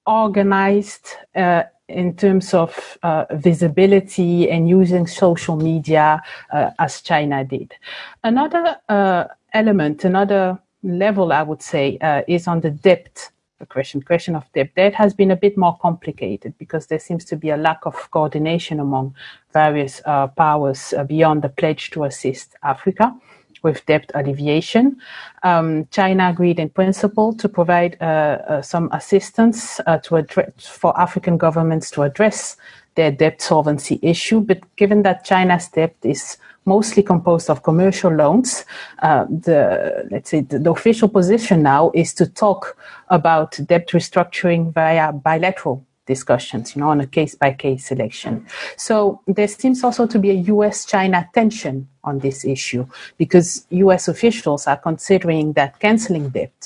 organized 0.06 1.08
uh, 1.34 1.62
in 1.88 2.14
terms 2.16 2.54
of 2.54 2.99
uh, 3.02 3.25
visibility 3.32 4.50
and 4.50 4.68
using 4.68 5.06
social 5.06 5.56
media 5.56 6.22
uh, 6.52 6.70
as 6.78 7.00
China 7.00 7.44
did. 7.44 7.75
Another 8.22 8.76
uh, 8.88 9.25
element, 9.52 10.04
another 10.04 10.58
level, 10.82 11.32
I 11.32 11.42
would 11.42 11.62
say, 11.62 11.99
is 12.28 12.46
on 12.46 12.60
the 12.60 12.70
depth 12.70 13.32
the 13.58 13.66
question, 13.66 14.00
question 14.00 14.34
of 14.34 14.50
debt. 14.54 14.70
That 14.75 14.94
has 14.94 15.12
been 15.12 15.30
a 15.30 15.37
bit 15.37 15.58
more 15.58 15.76
complicated 15.82 16.54
because 16.56 16.87
there 16.87 16.99
seems 16.99 17.26
to 17.26 17.37
be 17.37 17.50
a 17.50 17.58
lack 17.58 17.84
of 17.84 18.10
coordination 18.10 18.80
among 18.80 19.14
various 19.52 20.00
powers 20.37 20.94
beyond 21.06 21.42
the 21.42 21.50
pledge 21.50 21.90
to 21.90 22.04
assist 22.04 22.56
Africa 22.62 23.14
with 23.62 23.85
debt 23.87 24.11
alleviation. 24.14 24.97
Um, 25.43 25.87
China 25.90 26.31
agreed 26.31 26.59
in 26.59 26.69
principle 26.71 27.33
to 27.35 27.49
provide 27.49 27.97
uh, 28.00 28.05
uh, 28.05 28.62
some 28.62 28.88
assistance 28.93 29.81
uh, 29.87 29.99
to 29.99 30.17
address, 30.17 30.67
for 30.67 30.99
African 31.00 31.37
governments 31.37 31.90
to 31.93 32.02
address 32.02 32.57
their 32.95 33.11
debt 33.11 33.40
solvency 33.40 33.99
issue. 34.02 34.40
But 34.40 34.61
given 34.76 35.02
that 35.02 35.25
China's 35.25 35.69
debt 35.69 35.95
is 36.02 36.37
mostly 36.64 37.02
composed 37.02 37.49
of 37.49 37.62
commercial 37.62 38.12
loans, 38.12 38.64
uh, 39.02 39.25
the 39.25 40.07
let's 40.11 40.31
say 40.31 40.40
the, 40.40 40.59
the 40.59 40.71
official 40.71 41.09
position 41.09 41.62
now 41.62 41.90
is 41.95 42.12
to 42.14 42.26
talk 42.26 42.76
about 43.09 43.59
debt 43.67 43.88
restructuring 43.88 44.73
via 44.73 45.12
bilateral 45.12 45.85
discussions, 46.14 46.64
you 46.75 46.81
know, 46.81 46.90
on 46.95 47.00
a 47.00 47.07
case 47.19 47.35
by 47.43 47.50
case 47.64 47.83
selection. 47.93 48.33
So 48.76 48.95
there 49.37 49.49
seems 49.49 49.79
also 49.87 50.07
to 50.14 50.19
be 50.25 50.31
a 50.31 50.38
US 50.55 50.76
China 50.95 51.19
tension 51.38 51.76
on 52.09 52.14
this 52.26 52.38
issue 52.57 52.85
because 53.23 53.47
US 53.87 54.09
officials 54.14 54.62
are 54.71 54.81
considering 54.88 55.47
that 55.59 55.71
canceling 55.85 56.26
debt 56.38 56.59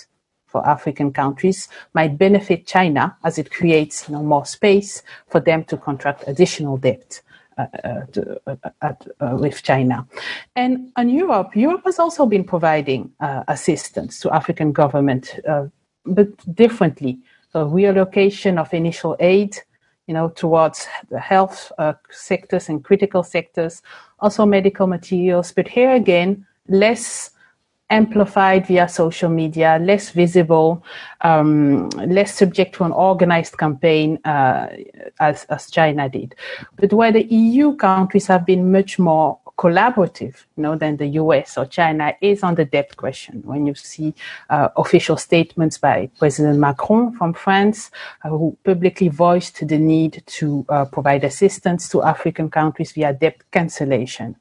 for 0.53 0.61
African 0.77 1.13
countries 1.13 1.59
might 1.99 2.13
benefit 2.27 2.61
China 2.77 3.03
as 3.29 3.35
it 3.43 3.49
creates 3.59 3.97
you 4.09 4.15
know, 4.15 4.23
more 4.35 4.47
space 4.47 5.03
for 5.33 5.41
them 5.49 5.61
to 5.71 5.77
contract 5.89 6.21
additional 6.33 6.77
debt. 6.89 7.11
Uh, 7.57 7.67
uh, 7.89 8.05
to, 8.15 8.21
uh, 8.49 8.93
uh 9.21 9.37
with 9.45 9.63
China. 9.71 9.97
And 10.57 10.73
on 11.01 11.07
Europe, 11.09 11.51
Europe 11.55 11.85
has 11.85 11.99
also 12.05 12.27
been 12.27 12.45
providing 12.55 13.03
uh, 13.21 13.45
assistance 13.47 14.13
to 14.23 14.35
African 14.41 14.73
government, 14.73 15.25
uh, 15.53 15.67
but 16.17 16.29
differently 16.63 17.13
so 17.55 17.71
reallocation 17.71 18.59
of 18.59 18.75
initial 18.75 19.17
aid, 19.21 19.57
you 20.09 20.15
know, 20.15 20.29
towards 20.31 20.89
the 21.09 21.21
health 21.21 21.71
uh, 21.79 21.93
sectors 22.11 22.69
and 22.69 22.83
critical 22.83 23.23
sectors, 23.23 23.81
also 24.19 24.45
medical 24.45 24.89
materials. 24.89 25.53
But 25.53 25.69
here 25.69 25.95
again, 25.95 26.45
less 26.67 27.31
amplified 27.91 28.67
via 28.67 28.89
social 28.89 29.31
media, 29.31 29.79
less 29.81 30.11
visible, 30.11 30.85
um, 31.21 31.89
less 31.91 32.35
subject 32.35 32.75
to 32.75 32.85
an 32.85 32.93
organized 32.93 33.59
campaign 33.59 34.19
uh, 34.25 34.69
as, 35.21 35.45
as 35.45 35.71
China 35.71 36.09
did. 36.09 36.35
But 36.77 36.93
where 36.93 37.13
the 37.13 37.25
EU 37.25 37.77
countries 37.77 38.27
have 38.27 38.47
been 38.47 38.73
much 38.73 38.99
more 38.99 39.39
collaborative 39.57 40.45
you 40.57 40.63
know, 40.63 40.77
than 40.77 40.97
the 40.97 41.07
US 41.07 41.57
or 41.57 41.67
China 41.67 42.15
is 42.21 42.43
on 42.43 42.57
the 42.57 42.65
debt 42.65 42.97
question. 42.97 43.43
When 43.45 43.67
you 43.67 43.75
see 43.75 44.15
uh, 44.51 44.69
official 44.77 45.17
statements 45.17 45.79
by 45.79 46.11
President 46.19 46.59
Macron 46.59 47.13
from 47.17 47.35
France, 47.35 47.91
uh, 48.25 48.31
who 48.31 48.57
publicly 48.65 49.09
voiced 49.09 49.67
the 49.67 49.79
need 49.79 50.23
to 50.27 50.67
uh, 50.69 50.85
provide 50.87 51.25
assistance 51.25 51.89
to 51.91 52.03
African 52.03 52.51
countries 52.51 52.93
via 52.93 53.13
debt 53.13 53.43
cancellation. 53.53 54.37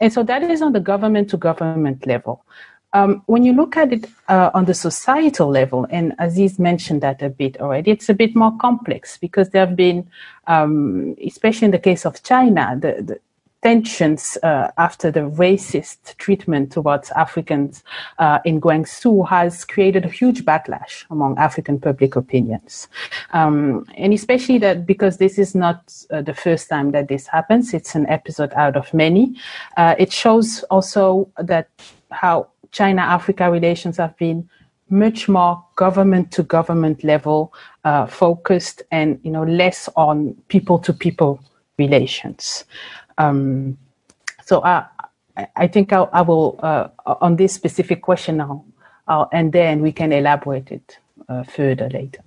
And 0.00 0.12
so 0.12 0.22
that 0.22 0.42
is 0.42 0.62
on 0.62 0.72
the 0.72 0.80
government 0.80 1.30
to 1.30 1.36
government 1.36 2.06
level. 2.06 2.44
Um, 2.92 3.22
when 3.26 3.44
you 3.44 3.52
look 3.52 3.76
at 3.76 3.92
it 3.92 4.06
uh, 4.28 4.50
on 4.52 4.64
the 4.64 4.74
societal 4.74 5.48
level, 5.48 5.86
and 5.90 6.12
Assis 6.18 6.58
mentioned 6.58 7.02
that 7.02 7.22
a 7.22 7.28
bit 7.28 7.60
already, 7.60 7.92
it's 7.92 8.08
a 8.08 8.14
bit 8.14 8.34
more 8.34 8.56
complex 8.58 9.16
because 9.16 9.50
there 9.50 9.64
have 9.64 9.76
been, 9.76 10.10
um, 10.48 11.14
especially 11.24 11.66
in 11.66 11.70
the 11.70 11.78
case 11.78 12.04
of 12.04 12.22
China, 12.24 12.76
the, 12.80 13.02
the 13.02 13.20
tensions 13.62 14.38
uh, 14.42 14.70
after 14.78 15.10
the 15.10 15.20
racist 15.20 16.16
treatment 16.16 16.72
towards 16.72 17.10
Africans 17.10 17.82
uh, 18.18 18.38
in 18.44 18.60
Guangzhou 18.60 19.28
has 19.28 19.64
created 19.64 20.04
a 20.04 20.08
huge 20.08 20.44
backlash 20.44 21.04
among 21.10 21.36
African 21.38 21.78
public 21.78 22.16
opinions. 22.16 22.88
Um, 23.32 23.86
and 23.96 24.14
especially 24.14 24.58
that 24.58 24.86
because 24.86 25.18
this 25.18 25.38
is 25.38 25.54
not 25.54 25.92
uh, 26.10 26.22
the 26.22 26.34
first 26.34 26.68
time 26.68 26.92
that 26.92 27.08
this 27.08 27.26
happens, 27.26 27.74
it's 27.74 27.94
an 27.94 28.06
episode 28.06 28.52
out 28.54 28.76
of 28.76 28.92
many. 28.94 29.36
Uh, 29.76 29.94
it 29.98 30.12
shows 30.12 30.62
also 30.70 31.30
that 31.38 31.68
how 32.10 32.48
China 32.72 33.02
Africa 33.02 33.50
relations 33.50 33.98
have 33.98 34.16
been 34.16 34.48
much 34.88 35.28
more 35.28 35.62
government 35.76 36.32
to 36.32 36.42
government 36.42 37.04
level 37.04 37.52
uh, 37.84 38.06
focused 38.06 38.82
and 38.90 39.20
you 39.22 39.30
know 39.30 39.44
less 39.44 39.88
on 39.96 40.34
people 40.48 40.78
to 40.80 40.92
people 40.92 41.40
relations. 41.78 42.64
Um, 43.20 43.76
so 44.44 44.62
I, 44.64 44.86
I 45.64 45.66
think 45.68 45.92
I, 45.92 46.00
I 46.12 46.22
will, 46.22 46.58
uh, 46.62 46.88
on 47.06 47.36
this 47.36 47.52
specific 47.52 48.02
question 48.02 48.36
now, 48.38 48.64
and 49.32 49.52
then 49.52 49.82
we 49.82 49.92
can 49.92 50.12
elaborate 50.12 50.70
it 50.70 50.98
uh, 51.28 51.42
further 51.42 51.88
later. 51.90 52.22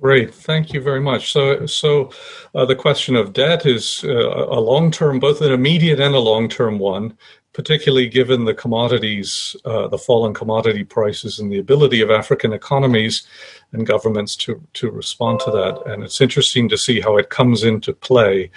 Great, 0.00 0.34
thank 0.34 0.72
you 0.72 0.80
very 0.80 1.00
much. 1.00 1.30
So, 1.30 1.66
so 1.66 2.10
uh, 2.54 2.64
the 2.64 2.74
question 2.74 3.16
of 3.16 3.34
debt 3.34 3.66
is 3.66 4.02
uh, 4.04 4.46
a 4.58 4.60
long-term, 4.60 5.20
both 5.20 5.42
an 5.42 5.52
immediate 5.52 6.00
and 6.00 6.14
a 6.14 6.18
long-term 6.18 6.78
one, 6.78 7.16
particularly 7.52 8.08
given 8.08 8.46
the 8.46 8.54
commodities, 8.54 9.56
uh, 9.66 9.88
the 9.88 9.98
fallen 9.98 10.32
commodity 10.32 10.84
prices, 10.84 11.38
and 11.38 11.52
the 11.52 11.58
ability 11.58 12.00
of 12.00 12.10
African 12.10 12.52
economies 12.52 13.26
and 13.72 13.86
governments 13.86 14.36
to 14.36 14.62
to 14.72 14.90
respond 14.90 15.40
to 15.40 15.50
that. 15.50 15.82
And 15.86 16.02
it's 16.02 16.20
interesting 16.20 16.68
to 16.70 16.78
see 16.78 17.00
how 17.00 17.18
it 17.18 17.28
comes 17.28 17.62
into 17.62 17.92
play 17.92 18.50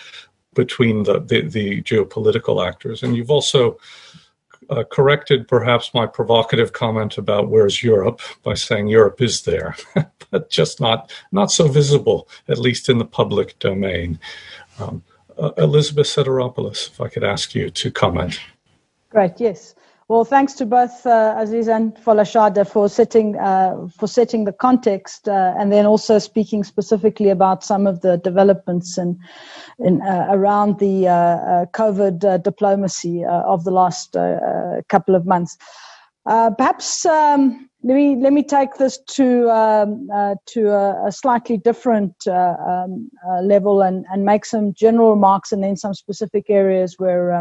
between 0.53 1.03
the 1.03 1.19
the, 1.19 1.41
the 1.41 1.81
geopolitical 1.81 2.65
actors. 2.65 3.03
And 3.03 3.15
you've 3.15 3.31
also 3.31 3.77
uh, 4.69 4.83
corrected 4.83 5.47
perhaps 5.47 5.93
my 5.93 6.05
provocative 6.05 6.73
comment 6.73 7.17
about 7.17 7.49
where's 7.49 7.83
Europe 7.83 8.21
by 8.43 8.53
saying 8.53 8.87
Europe 8.87 9.21
is 9.21 9.43
there, 9.43 9.75
but 10.31 10.49
just 10.49 10.79
not 10.79 11.11
not 11.31 11.51
so 11.51 11.67
visible, 11.67 12.27
at 12.47 12.57
least 12.57 12.89
in 12.89 12.97
the 12.97 13.05
public 13.05 13.57
domain. 13.59 14.19
Um, 14.79 15.03
uh, 15.37 15.51
Elizabeth 15.57 16.07
Sidiropoulos, 16.07 16.91
if 16.91 17.01
I 17.01 17.07
could 17.07 17.23
ask 17.23 17.55
you 17.55 17.69
to 17.71 17.91
comment. 17.91 18.39
Great. 19.09 19.39
Yes. 19.39 19.75
Well, 20.09 20.25
thanks 20.25 20.53
to 20.55 20.65
both 20.65 21.05
uh, 21.05 21.35
Assis 21.37 21.69
and 21.69 21.95
Folashadé 21.95 22.67
for 22.67 22.89
setting 22.89 23.37
uh, 23.39 23.87
for 23.87 24.07
setting 24.07 24.43
the 24.43 24.51
context, 24.51 25.29
uh, 25.29 25.53
and 25.57 25.71
then 25.71 25.85
also 25.85 26.19
speaking 26.19 26.65
specifically 26.65 27.29
about 27.29 27.63
some 27.63 27.87
of 27.87 28.01
the 28.01 28.17
developments 28.17 28.97
and 28.97 29.17
in, 29.79 30.01
uh, 30.01 30.27
around 30.29 30.79
the 30.79 31.07
uh, 31.07 31.13
uh, 31.13 31.65
COVID 31.67 32.43
diplomacy 32.43 33.23
of 33.23 33.63
the 33.63 33.71
last 33.71 34.17
couple 34.89 35.15
of 35.15 35.25
months. 35.25 35.57
perhaps 36.25 37.05
um, 37.05 37.69
let 37.83 37.95
me 37.95 38.17
let 38.17 38.33
me 38.33 38.43
take 38.43 38.75
this 38.75 38.97
to 39.07 39.49
um, 39.49 40.09
to 40.47 40.69
a, 40.69 41.07
a, 41.07 41.11
slightly 41.13 41.57
different 41.57 42.27
um, 42.27 43.09
level 43.41 43.81
and, 43.81 44.05
and 44.11 44.25
make 44.25 44.43
some 44.43 44.73
general 44.73 45.11
remarks, 45.11 45.53
and 45.53 45.63
then 45.63 45.77
some 45.77 45.93
specific 45.93 46.49
areas 46.49 46.95
where. 46.97 47.31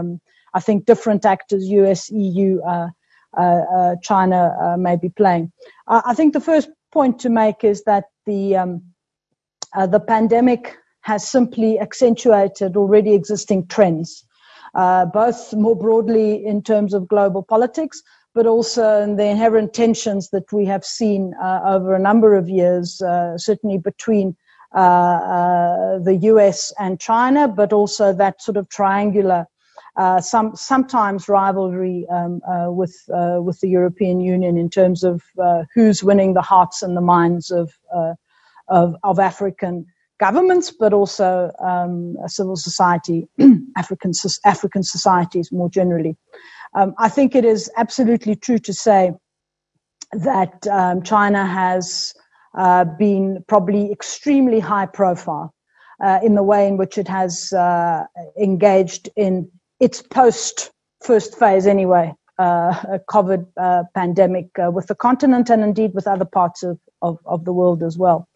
I 0.54 0.61
think 0.61 0.85
different 0.85 1.25
actors, 1.25 1.66
US, 1.68 2.11
EU, 2.11 2.61
uh, 2.62 2.88
uh, 3.37 3.40
uh, 3.40 3.97
China, 4.02 4.54
uh, 4.61 4.76
may 4.76 4.97
be 4.97 5.09
playing. 5.09 5.52
I 5.88 6.14
think 6.14 6.32
the 6.32 6.40
first 6.40 6.68
point 6.92 7.18
to 7.21 7.30
make 7.30 7.64
is 7.64 7.85
that 7.85 8.04
the 8.26 8.56
um, 8.56 8.82
uh, 9.75 9.87
the 9.87 10.00
pandemic 10.00 10.76
has 11.00 11.26
simply 11.28 11.80
accentuated 11.80 12.76
already 12.76 13.14
existing 13.14 13.66
trends, 13.68 14.25
uh, 14.75 15.06
both 15.06 15.54
more 15.54 15.75
broadly 15.75 16.44
in 16.44 16.62
terms 16.62 16.92
of 16.92 17.09
global 17.09 17.42
politics, 17.42 18.02
but 18.35 18.47
also 18.47 19.00
in 19.00 19.16
the 19.16 19.25
inherent 19.25 19.73
tensions 19.73 20.28
that 20.30 20.52
we 20.52 20.66
have 20.66 20.85
seen 20.85 21.35
over 21.42 21.94
a 21.94 21.99
number 21.99 22.35
of 22.35 22.49
years, 22.49 22.99
certainly 23.37 23.78
between 23.78 24.37
the 24.75 26.18
US 26.23 26.73
and 26.78 27.00
China, 27.00 27.49
but 27.49 27.73
also 27.73 28.12
that 28.12 28.40
sort 28.40 28.56
of 28.56 28.68
triangular 28.68 29.47
uh, 29.97 30.21
some 30.21 30.57
sometimes 30.57 31.29
rivalry 31.29 32.07
um, 32.11 32.41
uh, 32.49 32.71
with 32.71 32.97
uh, 33.15 33.39
with 33.43 33.61
the 33.61 33.69
European 33.69 34.21
Union 34.21 34.57
in 34.57 34.71
terms 34.71 35.05
of 35.05 35.23
uh, 35.43 35.65
who's 35.75 36.03
winning 36.03 36.33
the 36.33 36.41
hearts 36.41 36.83
and 36.83 36.97
the 36.97 37.03
minds 37.03 37.51
of 37.51 37.79
uh, 37.95 38.15
of, 38.69 38.97
of, 39.05 39.19
African 39.19 39.85
governments, 40.19 40.71
but 40.71 40.95
also 40.95 41.53
um, 41.61 42.17
civil 42.27 42.57
society, 42.57 43.29
African 43.77 44.13
African 44.47 44.83
societies 44.83 45.53
more 45.53 45.69
generally. 45.69 46.17
Um, 46.75 46.95
I 46.99 47.11
think 47.11 47.35
it 47.35 47.45
is 47.45 47.71
absolutely 47.77 48.35
true 48.35 48.59
to 48.61 48.73
say 48.73 49.13
that 50.13 50.67
um, 50.69 51.02
China 51.02 51.45
has 51.45 52.15
uh, 52.57 52.85
been 52.85 53.45
probably 53.47 53.93
extremely 53.93 54.61
high 54.61 54.87
profile. 54.87 55.52
in 56.23 56.35
the 56.35 56.43
way 56.43 56.67
in 56.67 56.78
which 56.78 56.97
it 56.97 57.09
has 57.09 57.52
engaged 58.41 59.11
in 59.17 59.50
it's 59.82 60.00
post 60.00 60.71
first 61.02 61.36
phase 61.36 61.66
anyway, 61.66 62.14
uh, 62.38 62.73
a 62.88 63.00
COVID 63.10 63.45
uh, 63.56 63.82
pandemic 63.97 64.47
uh, 64.64 64.71
with 64.71 64.86
the 64.86 64.95
continent 64.95 65.50
and 65.50 65.64
indeed 65.64 65.92
with 65.92 66.06
other 66.06 66.25
parts 66.25 66.62
of, 66.62 66.78
of, 67.02 67.18
of 67.26 67.45
the 67.45 67.52
world 67.52 67.82
as 67.82 67.99
well. 67.99 68.28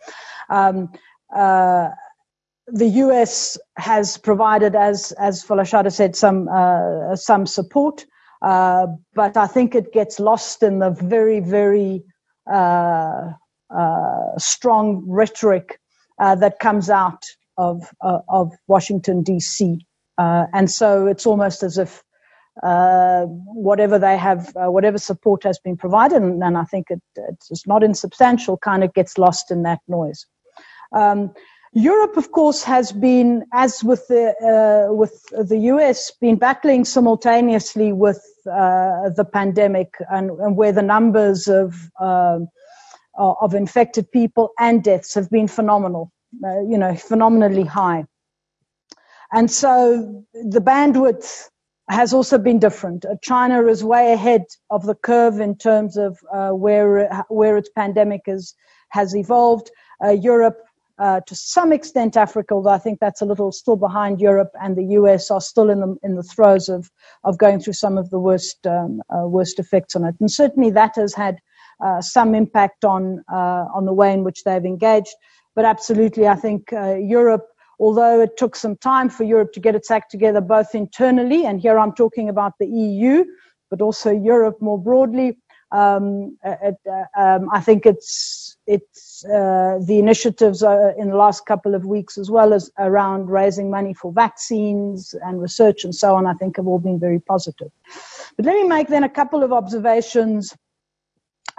Um, 0.50 0.92
uh, 1.34 1.90
the 2.66 2.88
US 3.04 3.56
has 3.76 4.18
provided, 4.18 4.74
as 4.74 5.12
as 5.12 5.44
Folashadé 5.44 5.92
said, 5.92 6.16
some 6.16 6.48
uh, 6.48 7.14
some 7.14 7.46
support, 7.46 8.04
uh, 8.42 8.88
but 9.14 9.36
I 9.36 9.46
think 9.46 9.76
it 9.76 9.92
gets 9.92 10.18
lost 10.18 10.64
in 10.64 10.80
the 10.80 10.90
very 10.90 11.38
very 11.38 12.02
strong 14.38 15.04
rhetoric 15.06 15.78
that 16.18 16.58
comes 16.58 16.90
out 16.90 17.22
of 17.56 17.88
of 18.28 18.52
Washington 18.66 19.22
D.C. 19.22 19.86
Uh, 20.18 20.46
and 20.52 20.70
so 20.70 21.06
it's 21.06 21.26
almost 21.26 21.62
as 21.62 21.78
if 21.78 22.02
uh, 22.62 23.24
whatever 23.26 23.98
they 23.98 24.16
have, 24.16 24.54
uh, 24.56 24.70
whatever 24.70 24.98
support 24.98 25.42
has 25.42 25.58
been 25.58 25.76
provided, 25.76 26.22
and, 26.22 26.42
and 26.42 26.56
I 26.56 26.64
think 26.64 26.86
it, 26.90 27.02
it's 27.50 27.66
not 27.66 27.82
insubstantial, 27.82 28.56
kind 28.56 28.82
of 28.82 28.94
gets 28.94 29.18
lost 29.18 29.50
in 29.50 29.62
that 29.64 29.80
noise. 29.88 30.26
Um, 30.92 31.34
Europe, 31.74 32.16
of 32.16 32.32
course, 32.32 32.62
has 32.62 32.92
been, 32.92 33.44
as 33.52 33.84
with 33.84 34.06
the 34.08 34.32
uh, 34.40 34.94
with 34.94 35.22
the 35.30 35.58
US, 35.72 36.10
been 36.12 36.36
battling 36.36 36.86
simultaneously 36.86 37.92
with 37.92 38.24
uh, 38.50 39.10
the 39.10 39.28
pandemic, 39.30 39.92
and, 40.10 40.30
and, 40.30 40.56
where 40.56 40.72
the 40.72 40.80
numbers 40.80 41.48
of 41.48 41.74
um, 42.00 42.48
of 43.18 43.54
infected 43.54 44.10
people 44.10 44.52
and 44.58 44.82
deaths 44.82 45.12
have 45.14 45.28
been 45.28 45.48
phenomenal, 45.48 46.10
uh, 46.42 46.60
you 46.60 46.78
know, 46.78 46.94
phenomenally 46.94 47.64
high. 47.64 48.06
And 49.32 49.50
so 49.50 50.24
the 50.32 50.60
bandwidth 50.60 51.48
has 51.88 52.12
also 52.12 52.38
been 52.38 52.58
different. 52.58 53.04
Uh, 53.04 53.14
China 53.22 53.66
is 53.66 53.84
way 53.84 54.12
ahead 54.12 54.44
of 54.70 54.86
the 54.86 54.94
curve 54.94 55.40
in 55.40 55.56
terms 55.56 55.96
of 55.96 56.18
uh, 56.32 56.50
where 56.50 57.24
where 57.28 57.56
its 57.56 57.68
pandemic 57.70 58.22
is, 58.26 58.54
has 58.90 59.14
evolved. 59.14 59.70
Uh, 60.04 60.10
Europe, 60.10 60.58
uh, 60.98 61.20
to 61.26 61.34
some 61.34 61.72
extent, 61.72 62.16
Africa, 62.16 62.54
although 62.54 62.70
I 62.70 62.78
think 62.78 62.98
that's 62.98 63.22
a 63.22 63.24
little 63.24 63.52
still 63.52 63.76
behind 63.76 64.20
Europe, 64.20 64.50
and 64.60 64.76
the 64.76 64.84
US 65.00 65.30
are 65.30 65.40
still 65.40 65.70
in 65.70 65.80
the 65.80 65.96
in 66.02 66.16
the 66.16 66.24
throes 66.24 66.68
of 66.68 66.90
of 67.22 67.38
going 67.38 67.60
through 67.60 67.74
some 67.74 67.98
of 67.98 68.10
the 68.10 68.18
worst 68.18 68.66
um, 68.66 69.00
uh, 69.14 69.26
worst 69.26 69.58
effects 69.60 69.94
on 69.94 70.04
it. 70.04 70.16
And 70.18 70.30
certainly 70.30 70.70
that 70.70 70.96
has 70.96 71.14
had 71.14 71.38
uh, 71.84 72.00
some 72.00 72.34
impact 72.34 72.84
on 72.84 73.22
on 73.28 73.84
the 73.84 73.92
way 73.92 74.12
in 74.12 74.24
which 74.24 74.42
they've 74.42 74.64
engaged. 74.64 75.14
But 75.54 75.64
absolutely, 75.64 76.26
I 76.26 76.34
think 76.34 76.72
Europe 76.72 77.46
although 77.78 78.20
it 78.20 78.36
took 78.36 78.56
some 78.56 78.76
time 78.76 79.08
for 79.08 79.24
Europe 79.24 79.52
to 79.52 79.60
get 79.60 79.74
its 79.74 79.90
act 79.90 80.10
together, 80.10 80.40
both 80.40 80.74
internally, 80.74 81.44
and 81.46 81.60
here 81.60 81.78
I'm 81.78 81.92
talking 81.92 82.28
about 82.28 82.52
the 82.58 82.66
EU, 82.66 83.24
but 83.70 83.80
also 83.80 84.10
Europe 84.10 84.60
more 84.60 84.78
broadly. 84.78 85.38
Um, 85.72 86.38
it, 86.44 86.76
uh, 86.88 87.20
um, 87.20 87.48
I 87.52 87.60
think 87.60 87.86
it's 87.86 88.56
it's 88.68 89.24
uh, 89.26 89.78
the 89.84 89.98
initiatives 89.98 90.62
uh, 90.62 90.92
in 90.98 91.10
the 91.10 91.16
last 91.16 91.46
couple 91.46 91.74
of 91.74 91.84
weeks, 91.84 92.18
as 92.18 92.30
well 92.30 92.52
as 92.52 92.70
around 92.78 93.30
raising 93.30 93.70
money 93.70 93.92
for 93.92 94.12
vaccines 94.12 95.14
and 95.24 95.40
research 95.40 95.84
and 95.84 95.94
so 95.94 96.14
on. 96.14 96.26
I 96.26 96.34
think 96.34 96.56
have 96.56 96.66
all 96.66 96.78
been 96.78 97.00
very 97.00 97.20
positive. 97.20 97.70
But 98.36 98.46
let 98.46 98.54
me 98.54 98.64
make 98.64 98.88
then 98.88 99.04
a 99.04 99.08
couple 99.08 99.42
of 99.42 99.52
observations 99.52 100.56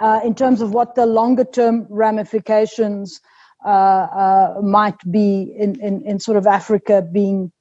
uh, 0.00 0.20
in 0.24 0.34
terms 0.34 0.60
of 0.60 0.72
what 0.72 0.94
the 0.94 1.06
longer 1.06 1.44
term 1.44 1.86
ramifications 1.90 3.20
might 3.64 4.98
be 5.10 5.54
in, 5.56 5.80
in, 5.80 6.02
in, 6.02 6.18
sort 6.18 6.36
of 6.36 6.46
Africa 6.46 7.02
being 7.02 7.52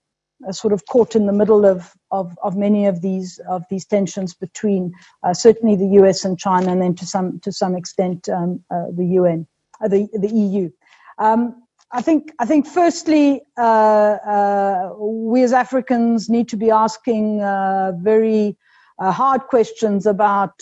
uh, 0.47 0.51
sort 0.51 0.73
of 0.73 0.86
caught 0.86 1.15
in 1.15 1.25
the 1.25 1.33
middle 1.33 1.65
of, 1.65 1.93
of, 2.12 2.38
of, 2.43 2.55
many 2.55 2.86
of 2.86 3.01
these 3.01 3.39
of 3.49 3.63
these 3.69 3.86
tensions 3.86 4.33
between 4.33 4.93
certainly 5.33 5.75
the 5.75 5.99
US 6.01 6.23
and 6.25 6.38
China, 6.38 6.71
and 6.71 6.81
then 6.81 6.95
to 6.95 7.05
some 7.05 7.39
to 7.39 7.51
some 7.51 7.75
extent 7.75 8.29
um, 8.29 8.63
the 8.69 9.05
UN, 9.19 9.47
the 9.81 10.07
the 10.13 10.29
EU. 10.29 10.69
Um, 11.17 11.63
I 11.91 12.01
think 12.01 12.33
I 12.39 12.45
think 12.45 12.67
firstly, 12.67 13.41
uh, 13.57 13.62
uh, 13.62 14.93
we 14.99 15.43
as 15.43 15.53
Africans 15.53 16.29
need 16.29 16.49
to 16.49 16.57
be 16.57 16.69
asking 16.69 17.41
uh, 17.41 17.93
very 17.99 18.57
hard 18.99 19.41
questions 19.43 20.05
about 20.05 20.53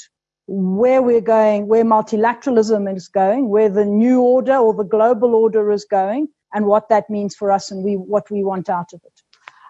where 0.48 1.02
we're 1.02 1.22
going, 1.22 1.68
where 1.68 1.84
multilateralism 1.84 2.96
is 2.96 3.08
going, 3.08 3.50
where 3.50 3.70
the 3.70 3.86
new 3.86 4.22
order 4.22 4.56
or 4.56 4.74
the 4.74 4.84
global 4.84 5.36
order 5.36 5.72
is 5.72 5.86
going, 5.86 6.28
and 6.54 6.66
what 6.66 6.90
that 6.90 7.10
means 7.10 7.36
for 7.36 7.52
us 7.52 7.72
and 7.72 7.84
we, 7.84 7.96
what 7.96 8.30
we 8.30 8.44
want 8.44 8.70
out 8.70 8.94
of 8.94 9.02
it. 9.04 9.22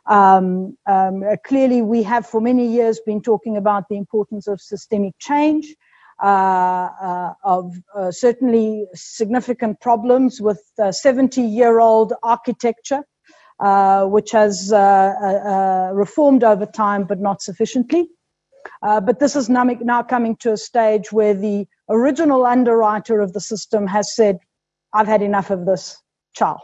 Um, 0.08 0.78
um, 0.86 1.24
clearly, 1.46 1.82
we 1.82 2.04
have 2.04 2.28
for 2.28 2.40
many 2.40 2.68
years 2.68 3.00
been 3.06 3.22
talking 3.22 3.58
about 3.58 3.90
the 3.90 3.98
importance 3.98 4.48
of 4.48 4.62
systemic 4.62 5.18
change, 5.18 5.76
uh, 6.22 6.28
uh, 7.02 7.34
of 7.44 7.74
uh, 7.96 8.12
certainly 8.12 8.86
significant 8.94 9.82
problems 9.82 10.40
with 10.40 10.62
70 10.92 11.42
year 11.42 11.80
old 11.80 12.14
architecture 12.22 13.04
uh, 13.60 14.06
which 14.06 14.32
has 14.32 14.74
uh, 14.74 14.78
uh, 14.78 15.94
reformed 15.94 16.44
over 16.44 16.66
time, 16.66 17.06
but 17.06 17.20
not 17.20 17.42
sufficiently. 17.42 18.10
But 18.82 19.20
this 19.20 19.36
is 19.36 19.50
now, 19.50 19.64
now 19.64 20.04
coming 20.04 20.36
to 20.38 20.54
a 20.54 20.58
stage 20.58 21.12
where 21.12 21.34
the 21.34 21.68
original 21.90 22.46
underwriter 22.46 23.20
of 23.22 23.34
the 23.34 23.42
system 23.42 23.88
has 23.88 24.16
said, 24.16 24.40
I've 24.94 25.08
had 25.08 25.22
enough 25.22 25.50
of 25.50 25.66
this, 25.66 26.02
ciao. 26.34 26.60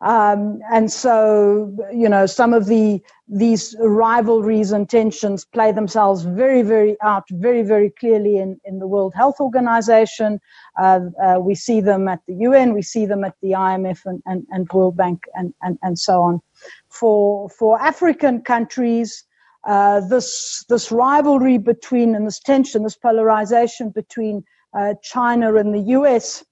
Um, 0.00 0.60
and 0.70 0.92
so, 0.92 1.76
you 1.92 2.08
know, 2.08 2.26
some 2.26 2.54
of 2.54 2.66
the 2.66 3.02
these 3.26 3.76
rivalries 3.80 4.72
and 4.72 4.88
tensions 4.88 5.44
play 5.44 5.72
themselves 5.72 6.22
very, 6.22 6.62
very 6.62 6.96
out, 7.02 7.24
very, 7.30 7.62
very 7.62 7.90
clearly 7.90 8.38
in, 8.38 8.58
in 8.64 8.78
the 8.78 8.86
World 8.86 9.12
Health 9.14 9.40
Organization. 9.40 10.40
Uh, 10.80 11.00
uh, 11.22 11.38
we 11.40 11.54
see 11.54 11.80
them 11.80 12.06
at 12.08 12.20
the 12.28 12.34
UN, 12.34 12.72
we 12.72 12.80
see 12.80 13.06
them 13.06 13.24
at 13.24 13.34
the 13.42 13.50
IMF 13.50 14.00
and, 14.06 14.22
and, 14.24 14.46
and 14.50 14.68
World 14.72 14.96
Bank 14.96 15.24
and, 15.34 15.52
and, 15.62 15.78
and 15.82 15.98
so 15.98 16.22
on. 16.22 16.40
For 16.88 17.48
for 17.50 17.80
African 17.80 18.42
countries, 18.42 19.24
uh, 19.68 20.00
this 20.00 20.64
this 20.70 20.90
rivalry 20.90 21.58
between 21.58 22.14
and 22.14 22.26
this 22.26 22.40
tension, 22.40 22.82
this 22.82 22.96
polarization 22.96 23.90
between 23.90 24.42
uh, 24.76 24.94
China 25.02 25.56
and 25.56 25.74
the 25.74 25.92
US 25.98 26.42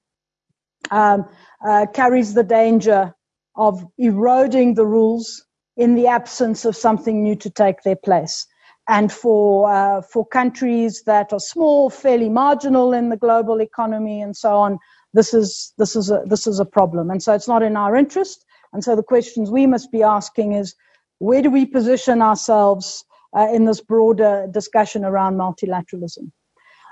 um, 0.91 1.25
uh, 1.67 1.87
carries 1.95 2.35
the 2.35 2.45
danger 2.45 3.15
of 3.57 3.83
eroding 3.97 4.75
the 4.75 4.85
rules 4.85 5.47
in 5.79 5.95
the 5.95 6.07
absence 6.07 6.67
of 6.67 6.77
something 6.77 7.23
new 7.23 7.35
to 7.37 7.49
take 7.49 7.83
their 7.83 7.97
place. 7.97 8.47
And 8.87 9.11
for 9.11 9.73
uh, 9.73 10.03
for 10.03 10.27
countries 10.27 11.03
that 11.07 11.33
are 11.33 11.41
small, 11.41 11.89
fairly 11.89 12.29
marginal 12.29 12.93
in 12.93 13.09
the 13.09 13.17
global 13.17 13.63
economy, 13.63 14.21
and 14.21 14.37
so 14.37 14.57
on, 14.59 14.79
this 15.15 15.33
is 15.33 15.73
this 15.79 15.97
is 15.97 16.11
a 16.11 16.23
this 16.27 16.47
is 16.47 16.61
a 16.61 16.67
problem. 16.67 17.11
And 17.11 17.23
so 17.23 17.33
it's 17.33 17.49
not 17.49 17.63
in 17.63 17.79
our 17.79 17.97
interest. 17.97 18.45
And 18.75 18.85
so 18.85 18.95
the 18.95 19.03
questions 19.03 19.51
we 19.51 19.67
must 19.67 19.91
be 19.91 20.03
asking 20.03 20.53
is, 20.53 20.75
where 21.19 21.43
do 21.43 21.51
we 21.51 21.67
position 21.67 22.23
ourselves 22.23 23.05
uh, 23.37 23.49
in 23.53 23.65
this 23.65 23.81
broader 23.81 24.47
discussion 24.51 25.05
around 25.05 25.37
multilateralism? 25.37 26.31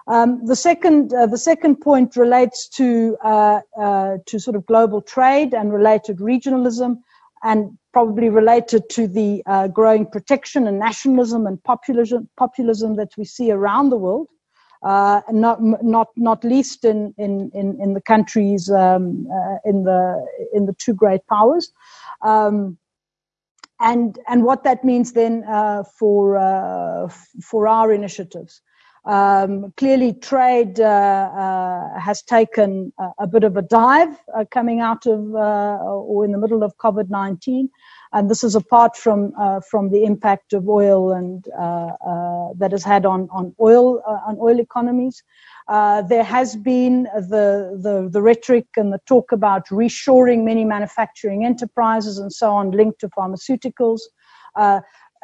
Um, 0.07 0.45
the 0.45 0.57
second, 0.57 1.15
uh, 1.15 1.27
the 1.27 1.39
second 1.39 1.77
point 1.77 2.15
relates 2.17 2.69
to 2.71 3.17
uh, 3.25 3.61
uh, 3.81 4.19
to 4.27 4.39
sort 4.39 4.55
of 4.55 4.67
global 4.67 5.01
trade 5.01 5.55
and 5.55 5.73
related 5.73 6.19
regionalism, 6.19 6.99
and 7.43 7.79
probably 7.93 8.29
related 8.29 8.89
to 8.91 9.09
the 9.09 9.43
uh, 9.47 9.69
growing 9.69 10.05
protection 10.05 10.67
and 10.67 10.79
nationalism 10.79 11.47
and 11.47 11.63
populism 11.65 12.29
populism 12.37 12.97
that 12.97 13.17
we 13.17 13.25
see 13.25 13.51
around 13.51 13.89
the 13.89 13.97
world, 13.97 14.29
uh, 14.83 15.23
not 15.31 15.63
not 15.63 16.09
not 16.17 16.45
least 16.45 16.85
in 16.85 17.15
in 17.17 17.51
in, 17.55 17.81
in 17.81 17.95
the 17.95 18.03
countries 18.03 18.71
um, 18.71 19.27
in 19.65 19.85
the 19.85 20.27
in 20.53 20.67
the 20.67 20.75
two 20.75 20.93
great 20.93 21.27
powers. 21.29 21.73
Um, 22.21 22.77
and 23.85 24.19
and 24.27 24.43
what 24.45 24.65
that 24.65 24.85
means 24.85 25.13
then 25.13 25.45
for 25.99 27.09
for 27.41 27.69
our 27.69 27.93
initiatives. 27.93 28.63
Um, 29.07 29.73
clearly, 29.77 30.15
trade 30.15 30.81
uh, 30.81 30.85
uh, 30.85 32.01
has 32.01 32.23
taken 32.23 32.91
a, 32.99 33.11
a, 33.19 33.27
bit 33.27 33.45
of 33.45 33.59
a 33.59 33.63
dive 33.63 34.17
uh, 34.35 34.47
coming 34.51 34.81
out 34.81 35.05
of 35.05 35.35
uh, 35.35 35.77
or 35.85 36.25
in 36.25 36.33
the 36.33 36.39
middle 36.39 36.63
of 36.63 36.79
COVID 36.79 37.11
19. 37.11 37.69
And 38.15 38.31
this 38.31 38.45
is 38.45 38.55
apart 38.55 38.97
from 38.97 39.33
uh, 39.39 39.61
from 39.61 39.91
the 39.91 40.05
impact 40.05 40.53
of 40.53 40.69
oil 40.69 41.13
and 41.13 41.45
uh, 41.49 41.91
that 42.59 42.71
has 42.71 42.85
had 42.85 43.05
on 43.05 43.29
on 43.31 43.55
oil 43.61 44.03
on 44.07 44.39
oil 44.41 44.61
economies. 44.61 45.23
there 46.13 46.25
has 46.25 46.57
been 46.57 47.03
the, 47.33 47.79
the 47.87 48.09
the 48.11 48.23
rhetoric 48.23 48.69
and 48.77 48.93
the 48.93 49.01
talk 49.07 49.33
about 49.33 49.67
reshoring 49.69 50.45
many 50.45 50.65
manufacturing 50.65 51.45
enterprises 51.45 52.19
and 52.19 52.33
so 52.33 52.51
on 52.53 52.71
linked 52.71 53.01
to 53.01 53.09
pharmaceuticals. 53.09 54.01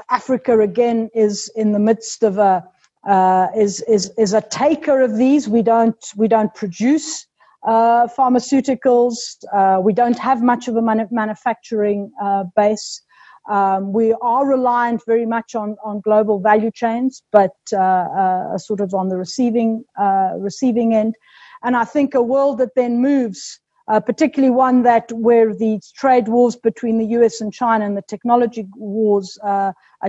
Africa 0.09 0.61
again 0.61 1.11
is 1.15 1.51
in 1.57 1.73
the 1.73 1.79
midst 1.79 2.23
of 2.23 2.39
a 2.39 2.65
uh, 3.07 3.49
is 3.57 3.81
is 3.83 4.13
is 4.19 4.35
a 4.35 4.41
taker 4.43 5.01
of 5.01 5.17
these. 5.17 5.49
We 5.49 5.63
don't 5.63 5.97
we 6.17 6.29
don't 6.29 6.55
produce 6.55 7.27
uh, 7.63 8.07
pharmaceuticals. 8.07 9.17
Uh, 9.53 9.81
we 9.81 9.93
don't 9.93 10.19
have 10.19 10.43
much 10.43 10.69
of 10.69 10.77
a 10.77 10.83
manufacturing 10.83 12.11
uh, 12.23 12.45
base. 12.57 13.03
Um, 13.49 13.93
we 13.93 14.15
are 14.23 14.47
reliant 14.47 15.03
very 15.07 15.27
much 15.27 15.55
on 15.55 15.77
on 15.85 16.01
global 16.01 16.41
value 16.41 16.71
chains, 16.71 17.23
but 17.33 17.57
uh, 17.73 17.77
uh, 17.77 18.59
sort 18.59 18.81
of 18.81 18.95
on 18.95 19.09
the 19.09 19.17
receiving 19.17 19.85
receiving 20.39 20.95
end. 20.95 21.15
And 21.63 21.77
I 21.77 21.85
think 21.85 22.15
a 22.15 22.23
world 22.23 22.59
that 22.59 22.75
then 22.77 23.01
moves. 23.01 23.61
particularly 24.07 24.55
one 24.55 24.83
that 24.85 25.11
where 25.27 25.53
the 25.63 25.81
trade 26.01 26.29
wars 26.29 26.57
between 26.57 26.99
the 26.99 27.09
US 27.19 27.41
and 27.41 27.53
China 27.53 27.85
and 27.85 27.97
the 27.97 28.09
technology 28.13 28.65
wars 28.77 29.39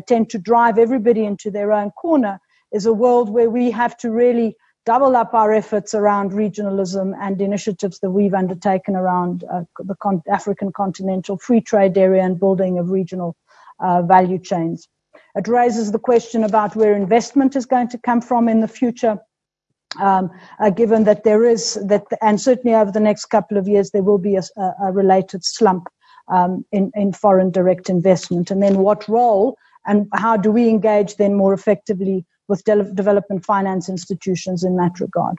tend 0.05 0.29
to 0.29 0.37
drive 0.37 0.77
everybody 0.77 1.23
into 1.25 1.49
their 1.49 1.71
own 1.71 1.89
corner, 1.91 2.39
is 2.71 2.85
a 2.85 2.93
world 2.93 3.29
where 3.29 3.49
we 3.49 3.71
have 3.71 3.97
to 3.97 4.11
really 4.11 4.55
double 4.85 5.15
up 5.15 5.33
our 5.33 5.53
efforts 5.53 5.93
around 5.93 6.31
regionalism 6.31 7.13
and 7.19 7.41
initiatives 7.41 7.99
that 7.99 8.11
we've 8.11 8.33
undertaken 8.33 8.95
around 8.95 9.43
uh, 9.51 9.61
the 9.79 9.95
con- 9.95 10.23
African 10.31 10.71
continental 10.71 11.37
free 11.37 11.61
trade 11.61 11.97
area 11.97 12.23
and 12.23 12.39
building 12.39 12.79
of 12.79 12.89
regional 12.89 13.35
uh, 13.79 14.01
value 14.01 14.39
chains. 14.39 14.87
It 15.35 15.47
raises 15.47 15.91
the 15.91 15.99
question 15.99 16.43
about 16.43 16.75
where 16.75 16.95
investment 16.95 17.55
is 17.55 17.65
going 17.65 17.89
to 17.89 17.97
come 17.97 18.21
from 18.21 18.49
in 18.49 18.59
the 18.59 18.67
future. 18.67 19.19
Um, 19.99 20.31
uh, 20.59 20.69
given 20.69 21.03
that 21.03 21.25
there 21.25 21.43
is 21.43 21.73
that, 21.85 22.05
and 22.21 22.39
certainly 22.39 22.75
over 22.75 22.91
the 22.91 22.99
next 22.99 23.25
couple 23.25 23.57
of 23.57 23.67
years, 23.67 23.91
there 23.91 24.03
will 24.03 24.17
be 24.17 24.37
a, 24.37 24.43
a 24.81 24.91
related 24.91 25.43
slump 25.43 25.89
um, 26.29 26.65
in, 26.71 26.91
in 26.95 27.11
foreign 27.11 27.51
direct 27.51 27.89
investment. 27.89 28.51
And 28.51 28.63
then 28.63 28.77
what 28.79 29.07
role 29.07 29.57
and 29.85 30.07
how 30.13 30.37
do 30.37 30.51
we 30.51 30.69
engage 30.69 31.17
then 31.17 31.33
more 31.35 31.53
effectively 31.53 32.25
with 32.51 32.63
de- 32.65 32.91
development 32.93 33.45
finance 33.45 33.89
institutions 33.89 34.63
in 34.63 34.75
that 34.75 34.99
regard. 34.99 35.37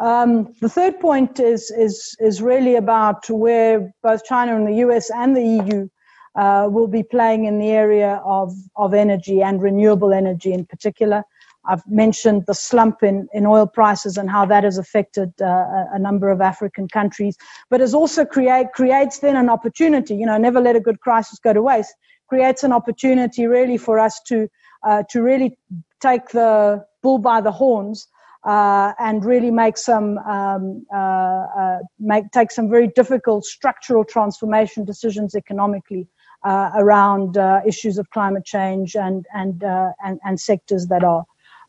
Um, 0.00 0.54
the 0.60 0.68
third 0.68 0.98
point 0.98 1.38
is, 1.38 1.70
is, 1.70 2.16
is 2.18 2.42
really 2.42 2.74
about 2.76 3.28
where 3.30 3.92
both 4.02 4.24
China 4.24 4.56
and 4.56 4.66
the 4.66 4.78
US 4.86 5.10
and 5.10 5.36
the 5.36 5.46
EU 5.58 5.88
uh, 6.34 6.68
will 6.70 6.86
be 6.86 7.02
playing 7.02 7.44
in 7.44 7.58
the 7.58 7.70
area 7.70 8.20
of, 8.24 8.54
of 8.76 8.94
energy 8.94 9.42
and 9.42 9.62
renewable 9.62 10.12
energy 10.12 10.52
in 10.52 10.64
particular. 10.64 11.22
I've 11.66 11.86
mentioned 11.86 12.44
the 12.46 12.54
slump 12.54 13.02
in, 13.02 13.28
in 13.34 13.44
oil 13.44 13.66
prices 13.66 14.16
and 14.16 14.30
how 14.30 14.46
that 14.46 14.64
has 14.64 14.78
affected 14.78 15.30
uh, 15.42 15.84
a 15.92 15.98
number 15.98 16.30
of 16.30 16.40
African 16.40 16.88
countries, 16.88 17.36
but 17.68 17.80
has 17.80 17.94
also 17.94 18.24
create, 18.24 18.68
creates 18.72 19.18
then 19.18 19.36
an 19.36 19.50
opportunity, 19.50 20.14
you 20.14 20.24
know, 20.24 20.38
never 20.38 20.60
let 20.60 20.76
a 20.76 20.80
good 20.80 21.00
crisis 21.00 21.38
go 21.38 21.52
to 21.52 21.60
waste, 21.60 21.94
creates 22.28 22.64
an 22.64 22.72
opportunity 22.72 23.46
really 23.46 23.76
for 23.76 23.98
us 23.98 24.20
to, 24.28 24.48
uh, 24.88 25.02
to 25.10 25.20
really 25.20 25.58
take 26.00 26.28
the 26.30 26.84
bull 27.02 27.18
by 27.18 27.40
the 27.40 27.52
horns 27.52 28.08
uh, 28.44 28.92
and 28.98 29.24
really 29.24 29.50
make 29.50 29.76
some 29.76 30.18
um, 30.18 30.86
uh, 30.92 30.96
uh, 30.96 31.78
make 31.98 32.30
take 32.32 32.50
some 32.50 32.70
very 32.70 32.88
difficult 32.88 33.44
structural 33.44 34.04
transformation 34.04 34.84
decisions 34.84 35.34
economically 35.34 36.06
uh, 36.44 36.70
around 36.74 37.36
uh, 37.36 37.60
issues 37.66 37.98
of 37.98 38.08
climate 38.10 38.44
change 38.44 38.96
and 38.96 39.26
and 39.34 39.62
uh, 39.62 39.92
and, 40.04 40.18
and, 40.24 40.40
sectors 40.40 40.86
that 40.86 41.04
are 41.04 41.24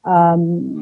um, 0.06 0.80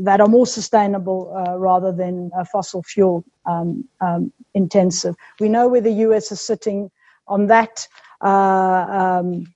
that 0.00 0.20
are 0.20 0.28
more 0.28 0.46
sustainable 0.46 1.32
rather 1.56 1.90
than 1.90 2.30
fossil 2.52 2.82
fuel 2.82 3.24
um, 3.46 3.88
um, 4.00 4.32
intensive. 4.54 5.16
We 5.40 5.48
know 5.48 5.66
where 5.66 5.80
the 5.80 5.92
US 6.06 6.30
is 6.30 6.40
sitting 6.42 6.90
on 7.26 7.46
that. 7.46 7.88
Um, 8.20 9.46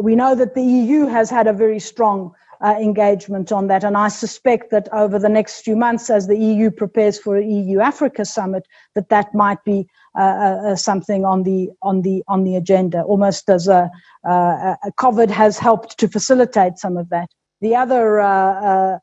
we 0.00 0.16
know 0.16 0.34
that 0.34 0.54
the 0.54 0.62
EU 0.62 1.06
has 1.06 1.30
had 1.30 1.46
a 1.46 1.52
very 1.52 1.78
strong 1.78 2.32
uh, 2.62 2.76
engagement 2.80 3.52
on 3.52 3.68
that, 3.68 3.84
and 3.84 3.96
I 3.96 4.08
suspect 4.08 4.70
that 4.70 4.88
over 4.92 5.18
the 5.18 5.28
next 5.28 5.62
few 5.62 5.76
months, 5.76 6.10
as 6.10 6.26
the 6.26 6.36
EU 6.36 6.70
prepares 6.70 7.18
for 7.18 7.36
a 7.36 7.44
EU 7.44 7.80
Africa 7.80 8.24
summit, 8.24 8.66
that 8.94 9.08
that 9.08 9.34
might 9.34 9.64
be 9.64 9.88
uh, 10.18 10.22
uh, 10.22 10.70
uh, 10.70 10.76
something 10.76 11.24
on 11.24 11.44
the 11.44 11.70
on 11.82 12.02
the 12.02 12.22
on 12.28 12.44
the 12.44 12.56
agenda, 12.56 13.02
almost 13.02 13.48
as 13.48 13.68
a, 13.68 13.90
uh, 14.28 14.74
COVID 14.98 15.30
has 15.30 15.58
helped 15.58 15.98
to 15.98 16.08
facilitate 16.08 16.78
some 16.78 16.96
of 16.96 17.08
that. 17.10 17.30
The 17.60 17.76
other 17.76 18.20
uh, 18.20 18.98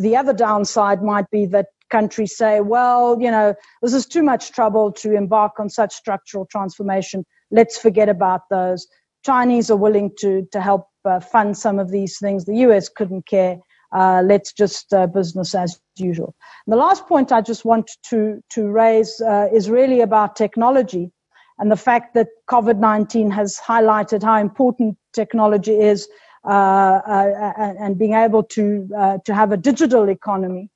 the 0.00 0.16
other 0.16 0.32
downside 0.32 1.02
might 1.02 1.28
be 1.30 1.46
that 1.46 1.66
countries 1.90 2.36
say, 2.36 2.60
well, 2.60 3.20
you 3.20 3.30
know, 3.30 3.54
this 3.82 3.92
is 3.92 4.06
too 4.06 4.22
much 4.22 4.52
trouble 4.52 4.90
to 4.92 5.14
embark 5.14 5.60
on 5.60 5.68
such 5.68 5.92
structural 5.92 6.46
transformation. 6.46 7.26
Let's 7.50 7.76
forget 7.76 8.08
about 8.08 8.48
those. 8.48 8.86
Chinese 9.22 9.70
are 9.70 9.76
willing 9.76 10.10
to 10.18 10.46
to 10.52 10.60
help 10.60 10.88
uh, 11.04 11.20
fund 11.20 11.56
some 11.56 11.78
of 11.78 11.90
these 11.90 12.18
things. 12.18 12.44
The 12.44 12.58
US 12.68 12.88
couldn't 12.88 13.26
care. 13.26 13.58
Uh, 13.92 14.22
let's 14.24 14.52
just 14.52 14.92
uh, 14.94 15.06
business 15.06 15.54
as 15.54 15.78
usual. 15.96 16.34
And 16.66 16.72
the 16.72 16.78
last 16.78 17.06
point 17.06 17.30
I 17.30 17.40
just 17.40 17.64
want 17.64 17.90
to 18.10 18.42
to 18.50 18.68
raise 18.68 19.20
uh, 19.20 19.48
is 19.52 19.68
really 19.68 20.00
about 20.00 20.36
technology 20.36 21.10
and 21.58 21.70
the 21.70 21.76
fact 21.76 22.14
that 22.14 22.28
COVID 22.48 22.78
nineteen 22.78 23.30
has 23.30 23.58
highlighted 23.58 24.22
how 24.22 24.38
important 24.38 24.96
technology 25.12 25.78
is 25.78 26.08
uh, 26.44 26.48
uh, 26.48 27.74
and 27.78 27.98
being 27.98 28.14
able 28.14 28.42
to 28.42 28.88
to 29.24 29.34
have 29.34 29.52
a 29.52 29.56
digital 29.56 30.08
economy. 30.08 30.70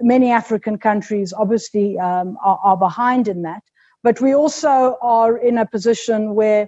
many 0.00 0.30
African 0.30 0.78
countries 0.78 1.32
obviously 1.32 1.98
um, 1.98 2.38
are, 2.44 2.58
are 2.62 2.76
behind 2.76 3.28
in 3.28 3.42
that. 3.42 3.62
but 4.02 4.20
we 4.20 4.34
also 4.34 4.96
are 5.02 5.36
in 5.48 5.58
a 5.58 5.66
position 5.66 6.34
where 6.34 6.66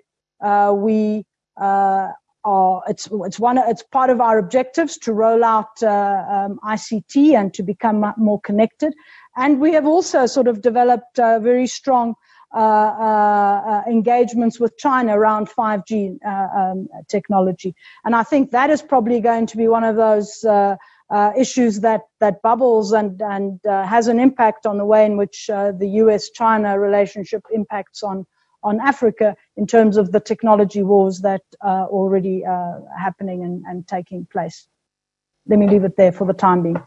we 0.74 1.24
uh, 1.60 2.08
are. 2.44 2.82
It's 2.88 3.08
it's 3.12 3.38
one. 3.38 3.58
It's 3.58 3.82
part 3.82 4.10
of 4.10 4.20
our 4.20 4.38
objectives 4.38 4.98
to 4.98 5.12
roll 5.12 5.44
out 5.44 5.82
uh, 5.82 6.24
um, 6.28 6.58
ICT 6.64 7.34
and 7.34 7.54
to 7.54 7.62
become 7.62 8.12
more 8.16 8.40
connected. 8.40 8.94
And 9.36 9.60
we 9.60 9.72
have 9.72 9.86
also 9.86 10.26
sort 10.26 10.48
of 10.48 10.60
developed 10.60 11.16
very 11.16 11.66
strong 11.66 12.14
uh, 12.54 12.58
uh, 12.58 13.82
engagements 13.88 14.60
with 14.60 14.76
China 14.76 15.18
around 15.18 15.48
5G 15.48 16.18
uh, 16.22 16.28
um, 16.54 16.86
technology. 17.08 17.74
And 18.04 18.14
I 18.14 18.24
think 18.24 18.50
that 18.50 18.68
is 18.68 18.82
probably 18.82 19.20
going 19.20 19.46
to 19.46 19.56
be 19.56 19.68
one 19.68 19.84
of 19.84 19.96
those 19.96 20.44
issues 21.34 21.80
that, 21.80 22.02
that 22.20 22.42
bubbles 22.42 22.92
and, 22.92 23.22
and 23.22 23.58
has 23.64 24.06
an 24.06 24.20
impact 24.20 24.66
on 24.66 24.76
the 24.76 24.84
way 24.84 25.06
in 25.06 25.16
which 25.16 25.46
the 25.46 25.88
US 26.02 26.28
China 26.28 26.78
relationship 26.78 27.42
impacts 27.50 28.02
on, 28.02 28.26
on 28.62 28.80
Africa 28.80 29.36
in 29.56 29.66
terms 29.66 29.96
of 29.96 30.12
the 30.12 30.20
technology 30.20 30.82
wars 30.82 31.20
that 31.20 31.42
are 31.60 31.86
already 31.86 32.44
uh, 32.44 32.80
happening 32.98 33.42
and, 33.42 33.64
and 33.66 33.86
taking 33.86 34.26
place. 34.26 34.66
Let 35.46 35.58
me 35.58 35.68
leave 35.68 35.84
it 35.84 35.96
there 35.96 36.12
for 36.12 36.26
the 36.26 36.32
time 36.32 36.62
being. 36.62 36.82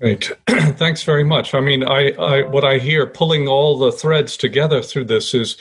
Great. 0.00 0.32
Thanks 0.48 1.04
very 1.04 1.24
much. 1.24 1.54
I 1.54 1.60
mean, 1.60 1.84
I, 1.84 2.10
I, 2.12 2.42
what 2.42 2.64
I 2.64 2.78
hear 2.78 3.06
pulling 3.06 3.46
all 3.46 3.78
the 3.78 3.92
threads 3.92 4.36
together 4.36 4.82
through 4.82 5.04
this 5.04 5.32
is 5.32 5.56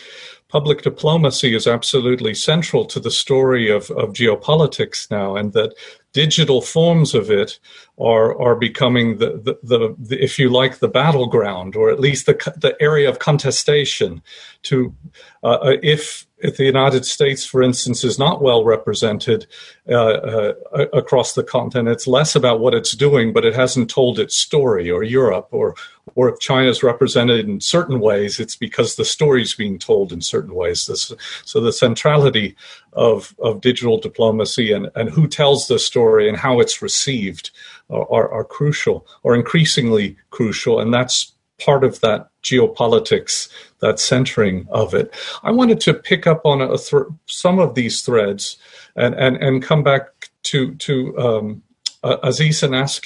public 0.51 0.81
diplomacy 0.81 1.55
is 1.55 1.65
absolutely 1.65 2.33
central 2.33 2.83
to 2.85 2.99
the 2.99 3.09
story 3.09 3.69
of, 3.69 3.89
of 3.91 4.11
geopolitics 4.11 5.09
now, 5.09 5.37
and 5.37 5.53
that 5.53 5.73
digital 6.11 6.61
forms 6.61 7.15
of 7.15 7.31
it 7.31 7.57
are 7.97 8.39
are 8.39 8.55
becoming 8.55 9.17
the, 9.17 9.29
the, 9.45 9.57
the, 9.63 9.95
the, 9.97 10.21
if 10.21 10.37
you 10.37 10.49
like 10.49 10.79
the 10.79 10.89
battleground 10.89 11.75
or 11.75 11.89
at 11.89 12.01
least 12.01 12.25
the 12.25 12.33
the 12.57 12.75
area 12.81 13.09
of 13.09 13.19
contestation 13.19 14.21
to 14.63 14.93
uh, 15.41 15.57
uh 15.63 15.77
if 15.81 16.27
if 16.41 16.57
the 16.57 16.65
United 16.65 17.05
States, 17.05 17.45
for 17.45 17.61
instance, 17.61 18.03
is 18.03 18.17
not 18.17 18.41
well 18.41 18.63
represented 18.63 19.45
uh, 19.87 19.95
uh, 19.95 20.53
across 20.91 21.33
the 21.33 21.43
continent, 21.43 21.89
it's 21.89 22.07
less 22.07 22.35
about 22.35 22.59
what 22.59 22.73
it's 22.73 22.93
doing, 22.93 23.31
but 23.31 23.45
it 23.45 23.53
hasn't 23.53 23.89
told 23.89 24.19
its 24.19 24.35
story, 24.35 24.89
or 24.89 25.03
Europe, 25.03 25.49
or 25.51 25.75
or 26.15 26.29
if 26.29 26.39
China 26.39 26.69
is 26.69 26.83
represented 26.83 27.47
in 27.47 27.61
certain 27.61 27.99
ways, 27.99 28.39
it's 28.39 28.55
because 28.55 28.95
the 28.95 29.05
story 29.05 29.41
is 29.41 29.55
being 29.55 29.79
told 29.79 30.11
in 30.11 30.21
certain 30.21 30.53
ways. 30.53 30.85
This, 30.87 31.13
so 31.45 31.61
the 31.61 31.73
centrality 31.73 32.55
of 32.93 33.35
of 33.39 33.61
digital 33.61 33.97
diplomacy 33.97 34.71
and 34.71 34.89
and 34.95 35.09
who 35.09 35.27
tells 35.27 35.67
the 35.67 35.79
story 35.79 36.27
and 36.27 36.37
how 36.37 36.59
it's 36.59 36.81
received 36.81 37.51
are, 37.89 38.11
are, 38.11 38.31
are 38.31 38.43
crucial, 38.43 39.05
or 39.23 39.35
increasingly 39.35 40.17
crucial, 40.29 40.79
and 40.79 40.93
that's 40.93 41.33
part 41.59 41.83
of 41.83 41.99
that 42.01 42.29
geopolitics, 42.43 43.49
that 43.79 43.99
centering 43.99 44.67
of 44.71 44.93
it. 44.93 45.13
I 45.43 45.51
wanted 45.51 45.79
to 45.81 45.93
pick 45.93 46.25
up 46.25 46.41
on 46.45 46.61
a 46.61 46.77
th- 46.77 47.03
some 47.27 47.59
of 47.59 47.75
these 47.75 48.01
threads 48.01 48.57
and, 48.95 49.13
and, 49.15 49.37
and 49.37 49.63
come 49.63 49.83
back 49.83 50.31
to 50.43 50.73
to 50.75 51.17
um, 51.19 51.63
uh, 52.03 52.17
Assis 52.23 52.63
and 52.63 52.75
ask 52.75 53.05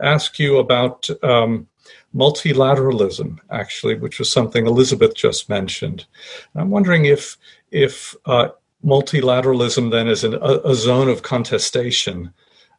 ask 0.00 0.38
you 0.38 0.58
about 0.58 1.08
um, 1.22 1.68
multilateralism, 2.14 3.38
actually, 3.50 3.94
which 3.94 4.18
was 4.18 4.30
something 4.30 4.66
Elizabeth 4.66 5.14
just 5.14 5.48
mentioned. 5.48 6.06
I'm 6.54 6.70
wondering 6.70 7.06
if 7.06 7.36
if 7.70 8.14
uh, 8.26 8.48
multilateralism 8.84 9.90
then 9.90 10.08
is 10.08 10.24
an, 10.24 10.34
a, 10.34 10.60
a, 10.64 10.74
zone 10.74 11.08
of 11.08 11.22
contestation 11.22 12.32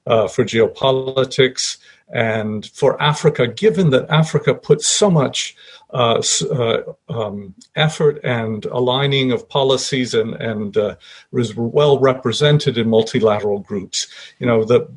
uh, 0.05 0.27
for 0.27 0.43
geopolitics 0.43 1.77
and 2.13 2.67
for 2.67 3.01
Africa, 3.01 3.47
given 3.47 3.89
that 3.89 4.09
Africa 4.09 4.53
put 4.53 4.81
so 4.81 5.09
much 5.09 5.55
uh, 5.91 6.21
uh, 6.51 6.81
um, 7.09 7.55
effort 7.75 8.19
and 8.23 8.65
aligning 8.65 9.31
of 9.31 9.47
policies 9.47 10.13
and, 10.13 10.33
and 10.35 10.77
uh, 10.77 10.95
was 11.31 11.55
well 11.55 11.99
represented 11.99 12.77
in 12.77 12.89
multilateral 12.89 13.59
groups, 13.59 14.07
you 14.39 14.45
know, 14.45 14.63
the, 14.63 14.87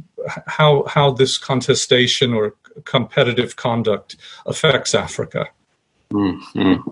how, 0.46 0.85
how 0.88 1.11
this 1.11 1.38
contestation 1.38 2.35
or 2.35 2.55
competitive 2.84 3.56
conduct 3.56 4.16
affects 4.46 4.94
Africa. 4.94 5.48
Mm-hmm. 6.12 6.88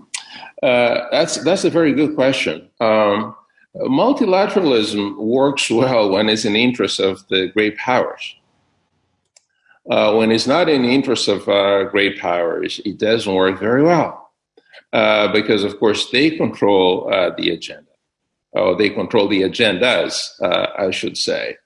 Uh, 0.61 1.09
that's, 1.11 1.37
that's 1.43 1.63
a 1.63 1.69
very 1.69 1.93
good 1.93 2.15
question. 2.15 2.69
Um, 2.79 3.35
multilateralism 3.75 5.17
works 5.17 5.69
well 5.69 6.09
when 6.09 6.29
it's 6.29 6.45
in 6.45 6.53
the 6.53 6.63
interest 6.63 6.99
of 6.99 7.27
the 7.29 7.47
great 7.47 7.77
powers 7.77 8.35
uh, 9.89 10.13
when 10.13 10.31
it's 10.31 10.47
not 10.47 10.69
in 10.69 10.81
the 10.81 10.89
interest 10.89 11.27
of 11.27 11.47
uh, 11.47 11.83
great 11.85 12.19
powers, 12.19 12.81
it 12.85 12.97
doesn't 12.97 13.33
work 13.33 13.59
very 13.59 13.83
well 13.83 14.31
uh, 14.93 15.31
because, 15.31 15.63
of 15.63 15.79
course, 15.79 16.09
they 16.09 16.31
control 16.31 17.11
uh, 17.13 17.31
the 17.37 17.51
agenda. 17.51 17.83
Oh, 18.55 18.75
they 18.75 18.89
control 18.89 19.27
the 19.27 19.41
agendas, 19.41 20.29
uh, 20.41 20.67
I 20.77 20.91
should 20.91 21.17
say. 21.17 21.57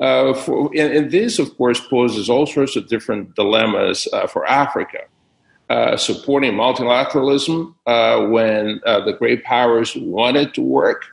Uh, 0.00 0.32
for, 0.32 0.70
and, 0.76 0.92
and, 0.96 1.10
this, 1.10 1.38
of 1.38 1.56
course, 1.56 1.80
poses 1.80 2.30
all 2.30 2.46
sorts 2.46 2.76
of 2.76 2.86
different 2.88 3.34
dilemmas 3.34 4.06
for 4.30 4.46
Africa. 4.46 5.00
supporting 5.96 6.52
multilateralism 6.52 7.74
when 8.30 8.80
the 8.84 9.16
great 9.18 9.42
powers 9.44 9.96
want 9.96 10.36
it 10.36 10.54
to 10.54 10.62
work 10.62 11.04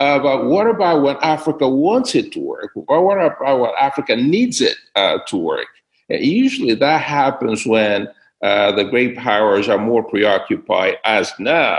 uh, 0.00 0.18
but 0.18 0.46
what 0.46 0.66
about 0.66 1.02
when 1.02 1.16
Africa 1.18 1.68
wants 1.68 2.14
it 2.14 2.32
to 2.32 2.40
work? 2.40 2.72
Or 2.74 3.04
what 3.04 3.18
about 3.18 3.60
when 3.60 3.70
Africa 3.78 4.16
needs 4.16 4.62
it 4.62 4.76
uh, 4.96 5.18
to 5.26 5.36
work? 5.36 5.68
And 6.08 6.24
usually 6.24 6.74
that 6.74 7.02
happens 7.02 7.66
when 7.66 8.08
uh, 8.42 8.72
the 8.72 8.84
great 8.84 9.18
powers 9.18 9.68
are 9.68 9.78
more 9.78 10.02
preoccupied, 10.02 10.96
as 11.04 11.30
now, 11.38 11.78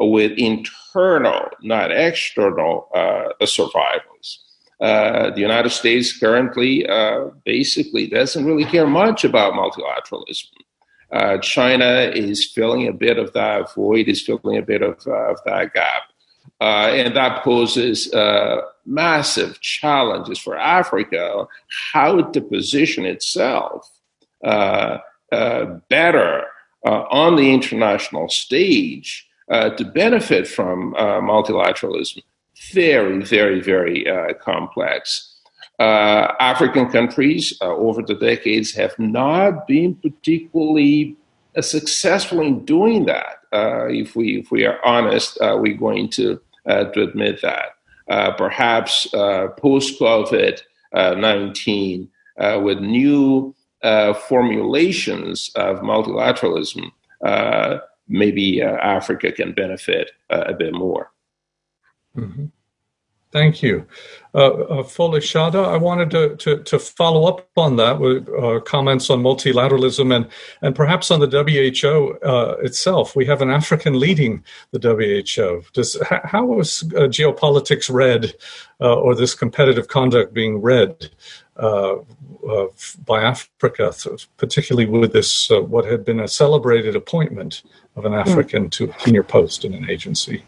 with 0.00 0.32
internal, 0.32 1.48
not 1.62 1.92
external 1.92 2.88
uh, 2.92 3.46
survivals. 3.46 4.43
Uh, 4.84 5.30
the 5.30 5.40
United 5.40 5.70
States 5.70 6.14
currently 6.18 6.86
uh, 6.86 7.30
basically 7.44 8.06
doesn't 8.06 8.44
really 8.44 8.66
care 8.66 8.86
much 8.86 9.24
about 9.24 9.54
multilateralism. 9.54 10.50
China 11.40 12.10
is 12.12 12.44
filling 12.44 12.86
a 12.88 12.92
bit 12.92 13.18
of 13.18 13.32
that 13.32 13.72
void, 13.72 14.08
is 14.08 14.20
filling 14.20 14.58
a 14.58 14.62
bit 14.62 14.82
of, 14.82 14.98
of 15.06 15.38
that 15.46 15.72
gap. 15.72 16.02
Uh, 16.60 16.90
and 16.92 17.16
that 17.16 17.42
poses 17.42 18.12
uh, 18.12 18.60
massive 18.86 19.60
challenges 19.60 20.38
for 20.38 20.56
Africa 20.56 21.46
how 21.94 22.20
to 22.20 22.40
position 22.40 23.04
itself 23.04 23.90
uh, 24.44 24.98
uh 25.32 25.64
better 25.88 26.44
uh, 26.86 27.04
on 27.10 27.36
the 27.36 27.52
international 27.52 28.28
stage 28.28 29.26
uh, 29.50 29.70
to 29.70 29.84
benefit 29.84 30.46
from 30.46 30.94
multilateralism. 30.94 32.22
Very, 32.72 33.22
very, 33.22 33.60
very 33.60 34.08
uh, 34.08 34.34
complex. 34.34 35.30
Uh, 35.80 36.32
African 36.38 36.88
countries 36.88 37.58
uh, 37.60 37.66
over 37.66 38.00
the 38.00 38.14
decades 38.14 38.72
have 38.74 38.96
not 38.98 39.66
been 39.66 39.96
particularly 39.96 41.16
successful 41.60 42.40
in 42.40 42.64
doing 42.64 43.06
that. 43.06 43.38
Uh, 43.52 43.86
if 43.86 44.14
we 44.14 44.38
if 44.38 44.50
we 44.50 44.64
are 44.64 44.78
honest, 44.84 45.40
uh, 45.40 45.56
we're 45.60 45.76
going 45.76 46.08
to 46.10 46.40
uh, 46.66 46.84
to 46.84 47.02
admit 47.02 47.40
that. 47.42 47.74
perhaps 48.36 49.08
post 49.58 49.98
COVID 50.00 50.60
nineteen, 50.92 52.08
with 52.38 52.78
new 52.80 53.54
formulations 54.28 55.50
of 55.56 55.80
multilateralism, 55.80 56.90
maybe 58.08 58.62
Africa 58.62 59.32
can 59.32 59.52
benefit 59.52 60.12
a 60.30 60.52
bit 60.52 60.72
more. 60.72 61.10
Mm-hmm. 62.16 62.46
Thank 63.34 63.64
you. 63.64 63.84
Uh, 64.32 64.46
uh, 64.46 64.82
Folashadé, 64.84 65.56
I 65.56 65.76
wanted 65.76 66.08
to, 66.12 66.36
to, 66.36 66.62
to, 66.62 66.78
follow 66.78 67.26
up 67.26 67.48
on 67.56 67.74
that 67.78 67.98
with 67.98 68.28
uh, 68.28 68.60
comments 68.60 69.10
on 69.10 69.24
multilateralism 69.24 70.14
and, 70.14 70.28
and 70.62 70.72
perhaps 70.72 71.10
on 71.10 71.18
the 71.18 71.26
WHO 71.26 72.16
uh, 72.24 72.54
itself. 72.62 73.16
We 73.16 73.26
have 73.26 73.42
an 73.42 73.50
African 73.50 73.98
leading 73.98 74.44
the 74.70 74.78
WHO. 74.78 75.64
Does, 75.72 76.00
how 76.08 76.60
is 76.60 76.84
uh, 76.94 77.08
geopolitics 77.10 77.92
read 77.92 78.34
uh, 78.80 78.94
or 78.94 79.16
this 79.16 79.34
competitive 79.34 79.88
conduct 79.88 80.32
being 80.32 80.62
read 80.62 81.10
uh, 81.56 81.96
by 83.04 83.20
Africa, 83.20 83.92
particularly 84.36 84.88
with 84.88 85.12
this, 85.12 85.50
what 85.50 85.86
had 85.86 86.04
been 86.04 86.20
a 86.20 86.28
celebrated 86.28 86.94
appointment 86.94 87.64
of 87.96 88.04
an 88.04 88.12
hmm. 88.12 88.18
African 88.18 88.66
mm. 88.66 88.70
to 88.70 88.90
a 88.90 89.00
senior 89.00 89.24
post 89.24 89.64
in 89.64 89.74
an 89.74 89.90
agency? 89.90 90.44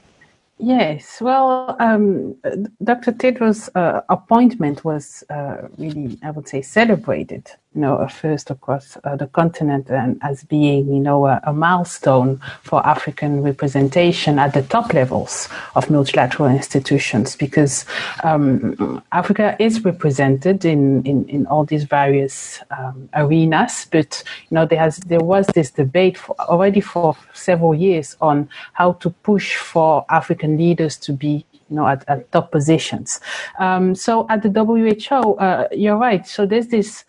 Yes, 0.59 1.21
well, 1.21 1.77
um, 1.81 2.35
Dr. 2.83 3.13
Tedros' 3.13 3.69
uh, 3.75 4.01
appointment 4.09 4.85
was 4.85 5.23
uh, 5.29 5.69
really, 5.77 6.19
I 6.23 6.31
would 6.31 6.49
say, 6.49 6.63
celebrated 6.63 7.51
you 7.77 7.83
know, 7.83 8.09
first 8.09 8.51
across 8.51 8.97
uh, 9.05 9.17
the 9.17 9.27
continent 9.27 9.91
and 9.91 10.19
as 10.23 10.43
being, 10.45 10.89
you 10.89 10.99
know, 10.99 11.27
a, 11.27 11.41
a, 11.45 11.53
milestone 11.53 12.41
for 12.63 12.85
African 12.87 13.43
representation 13.43 14.39
at 14.39 14.55
the 14.55 14.63
top 14.63 14.95
levels 14.95 15.51
of 15.75 15.91
multilateral 15.91 16.49
institutions 16.49 17.37
because 17.37 17.85
um, 18.25 19.03
Africa 19.13 19.55
is 19.61 19.85
represented 19.85 20.65
in, 20.65 21.05
in, 21.05 21.29
in 21.29 21.47
all 21.49 21.67
these 21.67 21.85
various 21.85 22.61
um, 22.71 23.11
arenas. 23.15 23.87
But, 23.91 24.25
you 24.49 24.55
know, 24.55 24.65
there, 24.65 24.79
has, 24.79 24.97
there 24.97 25.21
was 25.21 25.47
this 25.49 25.71
debate 25.71 26.17
for, 26.17 26.35
already 26.41 26.81
for 26.81 27.15
several 27.35 27.75
years 27.75 28.17
on 28.23 28.49
how 28.73 28.93
to 28.95 29.11
push 29.11 29.57
for 29.57 30.07
African 30.09 30.57
leaders 30.57 30.97
to 30.97 31.13
be 31.13 31.45
you 31.69 31.77
know, 31.77 31.87
at, 31.87 32.05
at 32.09 32.31
top 32.33 32.53
positions. 32.53 33.21
Um, 33.59 33.95
so 33.95 34.27
at 34.31 34.43
the 34.43 34.51
WHO, 34.51 35.35
uh, 35.35 35.69
you're 35.73 35.97
right. 35.97 36.27
So 36.27 36.47
there's 36.47 36.69
this 36.69 37.05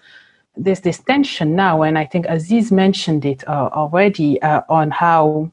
there's 0.57 0.81
this 0.81 0.99
tension 0.99 1.55
now, 1.55 1.83
and 1.83 1.97
I 1.97 2.05
think 2.05 2.25
Assis 2.27 2.71
mentioned 2.71 3.25
it 3.25 3.47
uh, 3.47 3.69
already 3.73 4.41
uh, 4.41 4.61
on 4.69 4.91
how 4.91 5.51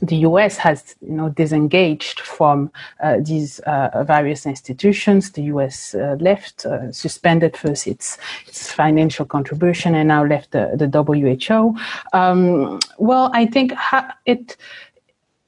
the 0.00 0.16
US 0.16 0.56
has, 0.58 0.94
you 1.00 1.12
know, 1.12 1.28
disengaged 1.28 2.20
from 2.20 2.70
uh, 3.02 3.16
these 3.20 3.58
uh, 3.60 4.04
various 4.06 4.46
institutions. 4.46 5.32
The 5.32 5.42
US 5.54 5.94
uh, 5.94 6.16
left, 6.20 6.64
uh, 6.66 6.92
suspended 6.92 7.56
first 7.56 7.86
its 7.86 8.18
its 8.46 8.70
financial 8.70 9.26
contribution, 9.26 9.94
and 9.94 10.08
now 10.08 10.24
left 10.24 10.52
the, 10.52 10.72
the 10.76 10.88
WHO. 11.02 11.76
Um, 12.12 12.78
well, 12.98 13.30
I 13.34 13.46
think 13.46 13.72
ha- 13.72 14.16
it 14.26 14.56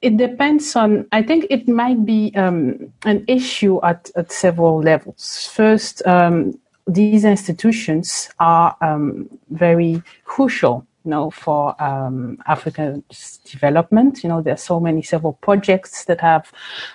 it 0.01 0.17
depends 0.17 0.75
on 0.75 1.05
i 1.11 1.21
think 1.21 1.45
it 1.51 1.67
might 1.67 2.03
be 2.03 2.33
um, 2.35 2.91
an 3.05 3.23
issue 3.27 3.79
at, 3.83 4.09
at 4.15 4.31
several 4.31 4.81
levels 4.81 5.47
first 5.53 6.01
um, 6.07 6.59
these 6.93 7.25
institutions 7.25 8.29
are 8.39 8.75
um, 8.81 9.29
very 9.49 10.01
crucial 10.25 10.85
you 11.03 11.09
know, 11.09 11.31
for 11.31 11.81
um, 11.81 12.37
African 12.45 13.03
development. 13.45 14.23
You 14.23 14.29
know, 14.29 14.41
there 14.41 14.53
are 14.53 14.57
so 14.57 14.79
many 14.79 15.01
several 15.01 15.33
projects 15.33 16.05
that 16.05 16.21
have 16.21 16.51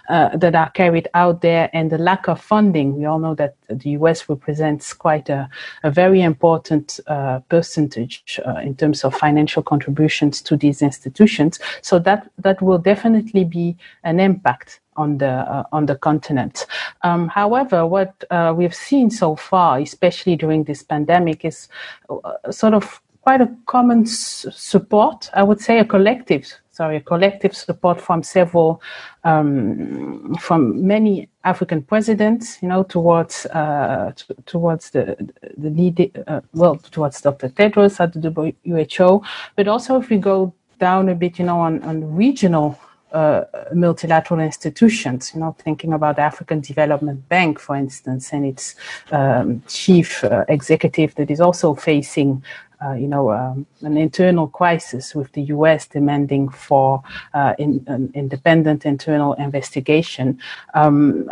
uh, 0.08 0.36
that 0.36 0.54
are 0.54 0.70
carried 0.70 1.08
out 1.14 1.40
there, 1.40 1.68
and 1.72 1.90
the 1.90 1.98
lack 1.98 2.28
of 2.28 2.40
funding. 2.40 2.96
We 2.96 3.04
all 3.04 3.18
know 3.18 3.34
that 3.34 3.56
the 3.68 3.90
U.S. 3.90 4.28
represents 4.28 4.92
quite 4.92 5.28
a, 5.28 5.48
a 5.82 5.90
very 5.90 6.22
important 6.22 7.00
uh, 7.08 7.40
percentage 7.48 8.38
uh, 8.46 8.60
in 8.62 8.76
terms 8.76 9.02
of 9.02 9.14
financial 9.14 9.62
contributions 9.62 10.40
to 10.42 10.56
these 10.56 10.82
institutions. 10.82 11.58
So 11.82 11.98
that 12.00 12.30
that 12.38 12.62
will 12.62 12.78
definitely 12.78 13.44
be 13.44 13.76
an 14.04 14.20
impact 14.20 14.80
on 14.96 15.18
the 15.18 15.28
uh, 15.28 15.64
on 15.72 15.86
the 15.86 15.96
continent. 15.96 16.66
Um, 17.02 17.28
however, 17.28 17.86
what 17.86 18.24
uh, 18.30 18.54
we've 18.56 18.74
seen 18.74 19.10
so 19.10 19.36
far, 19.36 19.78
especially 19.78 20.36
during 20.36 20.64
this 20.64 20.82
pandemic, 20.82 21.44
is 21.44 21.68
uh, 22.10 22.50
sort 22.50 22.74
of 22.74 23.00
quite 23.22 23.40
a 23.40 23.50
common 23.66 24.02
s- 24.02 24.46
support. 24.52 25.30
I 25.34 25.42
would 25.42 25.60
say 25.60 25.78
a 25.80 25.84
collective, 25.84 26.46
sorry, 26.70 26.96
a 26.96 27.00
collective 27.00 27.56
support 27.56 28.00
from 28.00 28.22
several, 28.22 28.80
um, 29.24 30.36
from 30.40 30.86
many 30.86 31.28
African 31.44 31.82
presidents, 31.82 32.58
you 32.62 32.68
know, 32.68 32.84
towards 32.84 33.46
uh, 33.46 34.12
t- 34.16 34.34
towards 34.46 34.90
the 34.90 35.16
the 35.58 35.70
lead, 35.70 36.12
uh, 36.26 36.40
well, 36.54 36.76
towards 36.76 37.20
Dr. 37.20 37.48
Tedros 37.48 38.00
at 38.00 38.12
the 38.14 38.30
WHO, 38.64 39.22
but 39.56 39.68
also 39.68 40.00
if 40.00 40.10
we 40.10 40.18
go 40.18 40.54
down 40.80 41.08
a 41.08 41.14
bit, 41.14 41.38
you 41.38 41.46
know, 41.46 41.60
on, 41.60 41.82
on 41.84 42.14
regional 42.16 42.78
uh, 43.12 43.44
multilateral 43.72 44.40
institutions, 44.40 45.32
you 45.34 45.40
know, 45.40 45.54
thinking 45.58 45.92
about 45.92 46.18
African 46.18 46.60
Development 46.60 47.28
Bank, 47.28 47.58
for 47.58 47.76
instance, 47.76 48.32
and 48.32 48.44
its 48.44 48.74
um, 49.12 49.62
chief 49.68 50.24
uh, 50.24 50.44
executive 50.48 51.14
that 51.14 51.30
is 51.30 51.40
also 51.40 51.74
facing, 51.74 52.42
uh, 52.84 52.92
you 52.92 53.08
know, 53.08 53.30
um, 53.30 53.66
an 53.82 53.96
internal 53.96 54.48
crisis 54.48 55.14
with 55.14 55.32
the 55.32 55.42
U.S. 55.42 55.86
demanding 55.86 56.48
for 56.48 57.02
uh, 57.32 57.54
in, 57.58 57.84
an 57.86 58.10
independent 58.14 58.84
internal 58.84 59.34
investigation. 59.34 60.38
Um, 60.74 61.30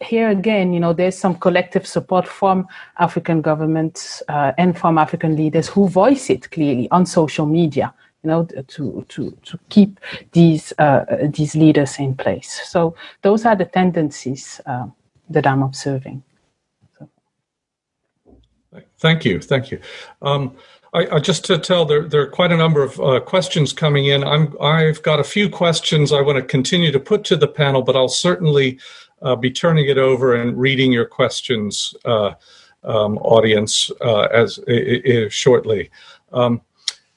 here 0.00 0.28
again, 0.28 0.72
you 0.72 0.80
know, 0.80 0.92
there's 0.92 1.16
some 1.16 1.36
collective 1.36 1.86
support 1.86 2.26
from 2.26 2.66
African 2.98 3.40
governments 3.40 4.22
uh, 4.28 4.52
and 4.58 4.76
from 4.76 4.98
African 4.98 5.36
leaders 5.36 5.68
who 5.68 5.88
voice 5.88 6.30
it 6.30 6.50
clearly 6.50 6.90
on 6.90 7.06
social 7.06 7.46
media 7.46 7.94
you 8.24 8.30
know, 8.30 8.44
to 8.44 9.04
to 9.08 9.30
to 9.42 9.58
keep 9.68 10.00
these 10.32 10.72
uh, 10.78 11.04
these 11.28 11.54
leaders 11.54 11.98
in 11.98 12.14
place. 12.14 12.60
So 12.64 12.94
those 13.22 13.44
are 13.44 13.54
the 13.54 13.66
tendencies 13.66 14.60
uh, 14.66 14.86
that 15.28 15.46
I'm 15.46 15.62
observing. 15.62 16.22
So. 16.98 17.08
Thank 18.98 19.24
you, 19.24 19.40
thank 19.40 19.70
you. 19.70 19.78
Um, 20.22 20.56
I, 20.94 21.16
I, 21.16 21.18
just 21.18 21.44
to 21.46 21.58
tell, 21.58 21.84
there 21.84 22.08
there 22.08 22.22
are 22.22 22.30
quite 22.30 22.52
a 22.52 22.56
number 22.56 22.82
of 22.82 22.98
uh, 23.00 23.20
questions 23.20 23.72
coming 23.72 24.06
in. 24.06 24.24
I'm 24.24 24.56
I've 24.60 25.02
got 25.02 25.20
a 25.20 25.24
few 25.24 25.50
questions 25.50 26.12
I 26.12 26.22
want 26.22 26.36
to 26.36 26.42
continue 26.42 26.92
to 26.92 27.00
put 27.00 27.24
to 27.24 27.36
the 27.36 27.48
panel, 27.48 27.82
but 27.82 27.94
I'll 27.94 28.08
certainly 28.08 28.78
uh, 29.20 29.36
be 29.36 29.50
turning 29.50 29.86
it 29.88 29.98
over 29.98 30.34
and 30.34 30.58
reading 30.58 30.92
your 30.92 31.06
questions, 31.06 31.94
uh, 32.04 32.32
um, 32.84 33.18
audience, 33.18 33.90
uh, 34.00 34.28
as 34.32 34.60
shortly. 35.30 35.90
Um, 36.32 36.60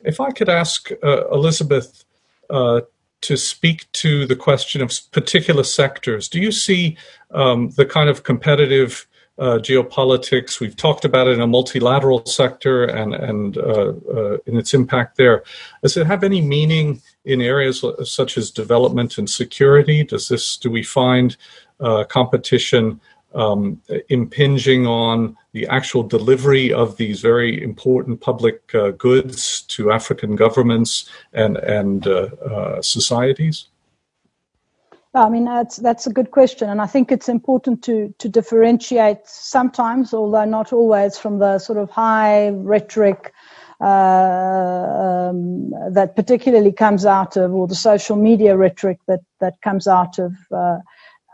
if 0.03 0.19
I 0.19 0.31
could 0.31 0.49
ask 0.49 0.89
uh, 1.03 1.27
Elizabeth 1.29 2.05
uh, 2.49 2.81
to 3.21 3.38
speak 3.38 3.91
to 3.93 4.25
the 4.25 4.36
question 4.36 4.81
of 4.81 4.91
particular 5.12 5.63
sectors, 5.63 6.29
do 6.29 6.39
you 6.39 6.51
see 6.51 6.97
um, 7.31 7.71
the 7.71 7.86
kind 7.86 8.10
of 8.10 8.23
competitive 8.23 9.07
uh, 9.39 9.60
geopolitics 9.60 10.60
we've 10.60 10.75
talked 10.75 11.05
about 11.05 11.27
it 11.27 11.31
in 11.31 11.41
a 11.41 11.47
multilateral 11.47 12.25
sector 12.25 12.83
and 12.86 13.13
and 13.13 13.57
uh, 13.57 13.93
uh, 14.13 14.38
in 14.45 14.57
its 14.57 14.73
impact 14.73 15.17
there? 15.17 15.43
Does 15.83 15.97
it 15.97 16.07
have 16.07 16.23
any 16.23 16.41
meaning 16.41 17.01
in 17.25 17.41
areas 17.41 17.83
such 18.03 18.38
as 18.38 18.49
development 18.49 19.17
and 19.17 19.29
security? 19.29 20.03
Does 20.03 20.29
this 20.29 20.57
do 20.57 20.71
we 20.71 20.83
find 20.83 21.38
uh, 21.79 22.03
competition 22.05 22.99
um, 23.33 23.81
impinging 24.09 24.87
on 24.87 25.37
the 25.51 25.67
actual 25.67 26.03
delivery 26.03 26.71
of 26.71 26.97
these 26.97 27.21
very 27.21 27.61
important 27.61 28.21
public 28.21 28.73
uh, 28.73 28.91
goods 28.91 29.61
to 29.63 29.91
African 29.91 30.35
governments 30.35 31.09
and 31.33 31.57
and 31.57 32.07
uh, 32.07 32.29
uh, 32.45 32.81
societies? 32.81 33.67
I 35.13 35.29
mean 35.29 35.45
that's 35.45 35.77
that's 35.77 36.05
a 36.07 36.13
good 36.13 36.31
question, 36.31 36.69
and 36.69 36.81
I 36.81 36.85
think 36.85 37.11
it's 37.11 37.29
important 37.29 37.83
to 37.83 38.13
to 38.19 38.29
differentiate 38.29 39.25
sometimes, 39.25 40.13
although 40.13 40.45
not 40.45 40.71
always, 40.73 41.17
from 41.17 41.39
the 41.39 41.59
sort 41.59 41.79
of 41.79 41.89
high 41.89 42.49
rhetoric 42.49 43.33
uh, 43.81 45.29
um, 45.29 45.69
that 45.91 46.15
particularly 46.15 46.71
comes 46.71 47.05
out 47.05 47.37
of, 47.37 47.53
or 47.53 47.67
the 47.67 47.75
social 47.75 48.15
media 48.15 48.55
rhetoric 48.55 48.99
that 49.07 49.21
that 49.39 49.61
comes 49.61 49.87
out 49.87 50.19
of 50.19 50.33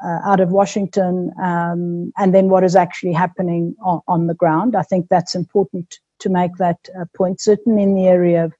uh, 0.03 0.19
out 0.25 0.39
of 0.39 0.49
Washington, 0.49 1.31
um, 1.41 2.11
and 2.17 2.33
then 2.33 2.49
what 2.49 2.63
is 2.63 2.75
actually 2.75 3.13
happening 3.13 3.75
on, 3.83 4.01
on, 4.07 4.27
the 4.27 4.33
ground. 4.33 4.75
I 4.75 4.83
think 4.83 5.07
that's 5.09 5.35
important 5.35 5.99
to 6.19 6.29
make 6.29 6.57
that 6.57 6.77
uh, 6.99 7.05
point, 7.15 7.39
certainly 7.39 7.83
in 7.83 7.95
the 7.95 8.07
area 8.07 8.45
of, 8.45 8.53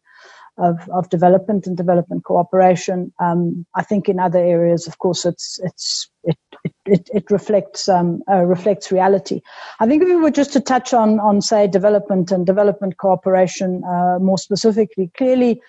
of, 0.58 0.90
of 0.90 1.10
development 1.10 1.68
and 1.68 1.76
development 1.76 2.24
cooperation. 2.24 3.12
Um, 3.20 3.66
I 3.76 3.84
think 3.84 4.08
in 4.08 4.20
other 4.20 4.40
areas, 4.40 4.88
of 4.88 5.00
course, 5.00 5.26
it's 5.26 5.60
it's 5.64 6.10
it 6.24 6.38
it, 6.86 7.10
it 7.14 7.32
reflects 7.32 7.90
um, 7.90 8.24
uh, 8.32 8.44
reflects 8.46 8.92
reality. 8.92 9.42
I 9.80 9.88
think 9.88 10.02
if 10.02 10.08
we 10.08 10.16
were 10.16 10.32
just 10.32 10.54
to 10.54 10.62
touch 10.62 10.94
on 10.94 11.20
on 11.20 11.42
say 11.42 11.68
development 11.68 12.32
and 12.32 12.46
development 12.46 12.98
cooperation 12.98 13.84
uh, 13.84 14.20
more 14.20 14.38
specifically, 14.38 15.12
clearly. 15.18 15.62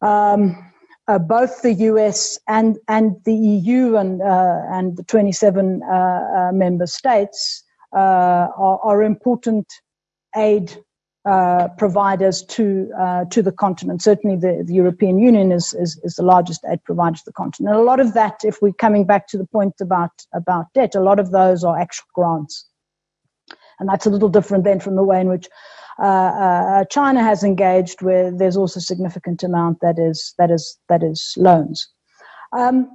Um, 0.00 0.67
uh, 1.08 1.18
both 1.18 1.62
the 1.62 1.72
US 1.72 2.38
and 2.46 2.78
and 2.86 3.16
the 3.24 3.34
EU 3.34 3.96
and 3.96 4.20
uh, 4.22 4.60
and 4.70 4.96
the 4.96 5.02
27 5.02 5.82
uh, 5.82 5.88
uh, 5.88 6.52
member 6.52 6.86
states 6.86 7.64
uh, 7.94 8.48
are, 8.56 8.78
are, 8.82 9.02
important 9.02 9.66
aid 10.36 10.76
providers 11.78 12.42
to 12.44 12.90
to 13.30 13.42
the 13.42 13.52
continent. 13.52 14.02
Certainly, 14.02 14.36
the, 14.36 14.62
the 14.66 14.74
European 14.74 15.18
Union 15.18 15.52
is, 15.52 15.74
is, 15.74 16.00
is 16.02 16.14
the 16.14 16.22
largest 16.22 16.64
aid 16.70 16.82
provider 16.84 17.16
to 17.16 17.22
the 17.24 17.32
continent. 17.32 17.74
And 17.74 17.82
a 17.82 17.84
lot 17.84 18.00
of 18.00 18.14
that, 18.14 18.40
if 18.44 18.62
we're 18.62 18.72
coming 18.72 19.04
back 19.04 19.26
to 19.28 19.38
the 19.38 19.46
point 19.46 19.74
about 19.80 20.12
about 20.34 20.66
debt, 20.74 20.94
a 20.94 21.00
lot 21.00 21.18
of 21.18 21.30
those 21.30 21.64
are 21.64 21.78
actual 21.78 22.06
grants, 22.14 22.66
and 23.78 23.88
that's 23.88 24.06
a 24.06 24.10
little 24.10 24.28
different 24.28 24.64
then 24.64 24.80
from 24.80 24.96
the 24.96 25.04
way 25.04 25.20
in 25.20 25.28
which 25.28 25.48
uh, 25.98 26.02
uh, 26.02 26.84
China 26.84 27.22
has 27.22 27.42
engaged 27.42 28.02
with. 28.02 28.38
There's 28.38 28.56
also 28.56 28.78
a 28.78 28.82
significant 28.82 29.42
amount 29.42 29.78
that 29.80 29.98
is 29.98 30.34
that 30.38 30.50
is 30.50 30.78
that 30.88 31.02
is 31.02 31.34
loans. 31.36 31.88
Um, 32.52 32.88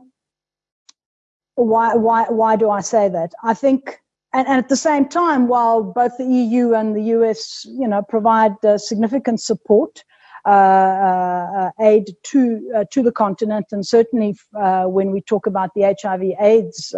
why 1.55 1.95
why 1.95 2.25
why 2.29 2.55
do 2.55 2.69
I 2.69 2.81
say 2.81 3.09
that? 3.09 3.33
I 3.43 3.53
think. 3.53 3.99
And, 4.35 4.47
and, 4.47 4.57
at 4.57 4.67
the 4.67 4.75
same 4.75 5.07
time, 5.07 5.47
while 5.47 5.83
both 5.83 6.17
the 6.17 6.25
EU 6.25 6.73
and 6.73 6.95
the 6.95 7.03
US, 7.19 7.63
you 7.65 7.87
know, 7.87 8.01
provide 8.01 8.53
uh, 8.65 8.79
significant 8.79 9.39
support, 9.39 10.03
uh, 10.45 10.49
uh, 10.49 11.71
aid 11.79 12.09
to 12.23 12.71
uh, 12.75 12.83
to 12.91 13.03
the 13.03 13.11
continent, 13.11 13.67
and 13.71 13.85
certainly 13.85 14.35
when 14.51 15.11
we 15.11 15.21
talk 15.21 15.45
about 15.45 15.69
the 15.75 15.83
HIV/AIDS 16.01 16.95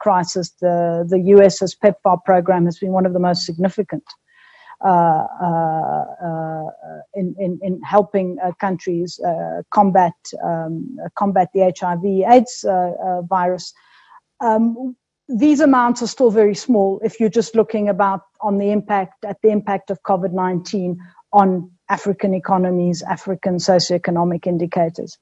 crisis, 0.00 0.50
the 0.60 1.06
the 1.08 1.20
US's 1.20 1.76
PEPFAR 1.76 2.24
program 2.24 2.64
has 2.64 2.78
been 2.78 2.90
one 2.90 3.06
of 3.06 3.12
the 3.12 3.20
most 3.20 3.46
significant 3.46 4.02
uh, 4.02 4.10
uh, 4.10 4.21
in, 7.14 7.34
in, 7.38 7.58
in 7.62 7.80
helping 7.82 8.38
countries 8.60 9.20
combat 9.72 10.14
um, 10.44 10.96
combat 11.16 11.48
the 11.54 11.72
HIV/AIDS 11.78 12.64
virus. 13.28 13.72
Um, 14.40 14.96
these 15.28 15.60
amounts 15.60 16.02
are 16.02 16.06
still 16.06 16.30
very 16.30 16.54
small 16.54 17.00
if 17.04 17.20
you're 17.20 17.28
just 17.28 17.54
looking 17.54 17.88
about 17.88 18.22
on 18.40 18.58
the 18.58 18.70
impact 18.70 19.24
at 19.24 19.38
the 19.42 19.50
impact 19.50 19.90
of 19.90 20.02
COVID-19 20.02 20.96
on 21.32 21.70
African 21.88 22.34
economies, 22.34 23.02
African 23.02 23.56
socioeconomic 23.56 24.46
indicators. 24.46 25.18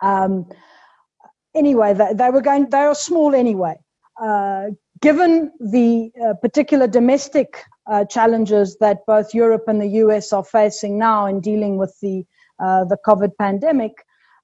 Um, 0.00 0.46
anyway, 1.54 1.94
they, 1.94 2.14
they, 2.14 2.30
were 2.30 2.40
going, 2.40 2.70
they 2.70 2.78
are 2.78 2.94
small 2.94 3.34
anyway. 3.34 3.74
Uh, 4.20 4.68
given 5.00 5.50
the 5.58 6.10
uh, 6.24 6.34
particular 6.34 6.86
domestic 6.86 7.64
uh, 7.90 8.04
challenges 8.04 8.76
that 8.80 9.04
both 9.06 9.34
Europe 9.34 9.64
and 9.66 9.80
the 9.80 9.88
US 10.04 10.32
are 10.32 10.44
facing 10.44 10.98
now 10.98 11.26
in 11.26 11.40
dealing 11.40 11.76
with 11.78 11.94
the, 12.00 12.24
uh, 12.58 12.84
the 12.84 12.98
COVID 13.06 13.32
pandemic, 13.38 13.92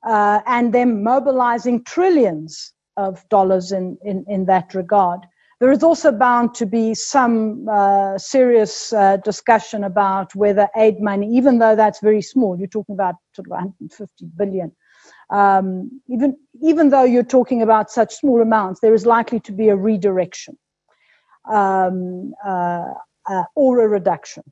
uh, 0.06 0.40
and 0.46 0.72
them 0.72 1.02
mobilizing 1.02 1.84
trillions 1.84 2.72
of 2.96 3.28
dollars 3.28 3.72
in, 3.72 3.98
in, 4.02 4.24
in 4.28 4.46
that 4.46 4.74
regard. 4.74 5.20
There 5.60 5.72
is 5.72 5.82
also 5.82 6.12
bound 6.12 6.54
to 6.54 6.66
be 6.66 6.94
some 6.94 7.68
uh, 7.68 8.16
serious 8.16 8.92
uh, 8.92 9.16
discussion 9.18 9.82
about 9.82 10.34
whether 10.34 10.68
aid 10.76 11.00
money, 11.00 11.28
even 11.36 11.58
though 11.58 11.74
that's 11.74 12.00
very 12.00 12.22
small, 12.22 12.56
you're 12.56 12.68
talking 12.68 12.94
about 12.94 13.16
sort 13.34 13.48
of 13.48 13.50
150 13.50 14.26
billion. 14.36 14.72
Um, 15.30 16.00
even 16.08 16.38
even 16.62 16.88
though 16.88 17.04
you're 17.04 17.22
talking 17.22 17.60
about 17.60 17.90
such 17.90 18.14
small 18.14 18.40
amounts, 18.40 18.80
there 18.80 18.94
is 18.94 19.04
likely 19.04 19.40
to 19.40 19.52
be 19.52 19.68
a 19.68 19.76
redirection 19.76 20.56
um, 21.48 22.34
uh, 22.44 22.94
uh 23.28 23.44
or 23.54 23.80
a 23.80 23.88
reduction. 23.88 24.42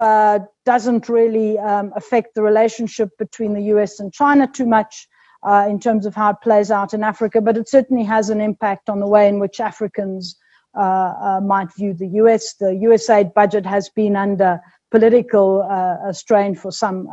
Uh, 0.00 0.38
doesn't 0.64 1.08
really 1.08 1.58
um, 1.58 1.92
affect 1.96 2.34
the 2.34 2.42
relationship 2.42 3.10
between 3.18 3.52
the 3.52 3.62
US 3.74 3.98
and 3.98 4.12
China 4.12 4.46
too 4.46 4.66
much 4.66 5.08
uh, 5.42 5.66
in 5.68 5.80
terms 5.80 6.06
of 6.06 6.14
how 6.14 6.30
it 6.30 6.36
plays 6.40 6.70
out 6.70 6.94
in 6.94 7.02
Africa, 7.02 7.40
but 7.40 7.56
it 7.56 7.68
certainly 7.68 8.04
has 8.04 8.30
an 8.30 8.40
impact 8.40 8.88
on 8.88 9.00
the 9.00 9.06
way 9.08 9.28
in 9.28 9.40
which 9.40 9.58
Africans 9.58 10.36
uh, 10.76 10.80
uh, 10.80 11.40
might 11.40 11.74
view 11.74 11.94
the 11.94 12.06
US. 12.22 12.54
The 12.54 12.66
USAID 12.66 13.34
budget 13.34 13.66
has 13.66 13.88
been 13.88 14.14
under 14.14 14.60
political 14.90 15.62
uh, 15.62 16.12
strain 16.12 16.54
for 16.54 16.70
some 16.70 17.08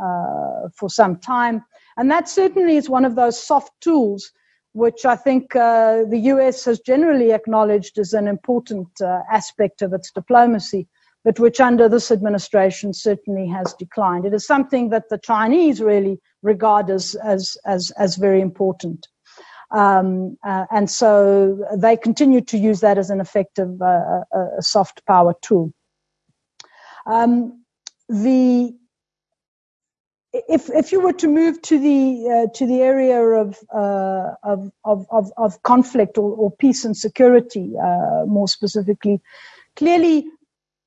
for 0.76 0.90
some 0.90 1.18
time, 1.18 1.64
and 1.98 2.12
that 2.12 2.30
certainly 2.30 2.78
is 2.78 2.90
one 2.90 3.06
of 3.06 3.16
those 3.16 3.42
soft 3.42 3.72
tools 3.82 4.32
which 4.76 5.06
I 5.06 5.16
think 5.16 5.56
uh, 5.56 6.04
the 6.04 6.20
US 6.34 6.66
has 6.66 6.80
generally 6.80 7.32
acknowledged 7.32 7.98
as 7.98 8.14
an 8.14 8.28
important 8.28 8.90
aspect 9.32 9.82
of 9.82 9.94
its 9.94 10.12
diplomacy 10.12 10.88
but 11.26 11.40
which 11.40 11.60
under 11.60 11.90
this 11.90 12.12
administration 12.12 12.94
certainly 12.94 13.48
has 13.48 13.74
declined. 13.74 14.26
It 14.26 14.34
is 14.34 14.46
something 14.46 14.90
that 14.90 15.10
the 15.10 15.18
Chinese 15.18 15.82
really 15.82 16.20
regard 16.44 16.92
as, 16.92 17.16
as, 17.16 17.58
as, 17.66 17.92
as 17.98 18.16
very 18.16 18.42
important. 18.42 19.08
Um, 19.72 20.38
uh, 20.46 20.66
and 20.72 20.90
so 20.90 21.66
they 21.76 21.98
continue 21.98 22.42
to 22.42 22.58
use 22.60 22.80
that 22.82 23.00
as 23.00 23.10
an 23.10 23.20
effective 23.20 23.82
uh, 23.82 24.22
uh, 24.32 24.62
soft 24.62 25.04
power 25.08 25.34
tool. 25.42 25.74
Um, 27.08 27.64
the 28.08 28.76
if 30.48 30.70
if 30.70 30.92
you 30.92 31.00
were 31.00 31.14
to 31.14 31.28
move 31.28 31.62
to 31.64 31.80
the 31.80 32.30
uh, 32.30 32.58
to 32.58 32.66
the 32.66 32.82
area 32.82 33.22
of, 33.22 33.58
uh, 33.74 34.34
of, 34.44 34.72
of 34.84 35.06
of 35.12 35.32
of 35.38 35.62
conflict 35.64 36.18
or, 36.18 36.36
or 36.36 36.52
peace 36.52 36.86
and 36.86 36.96
security, 36.96 37.74
uh, 37.82 38.26
more 38.26 38.48
specifically, 38.48 39.22
clearly 39.76 40.28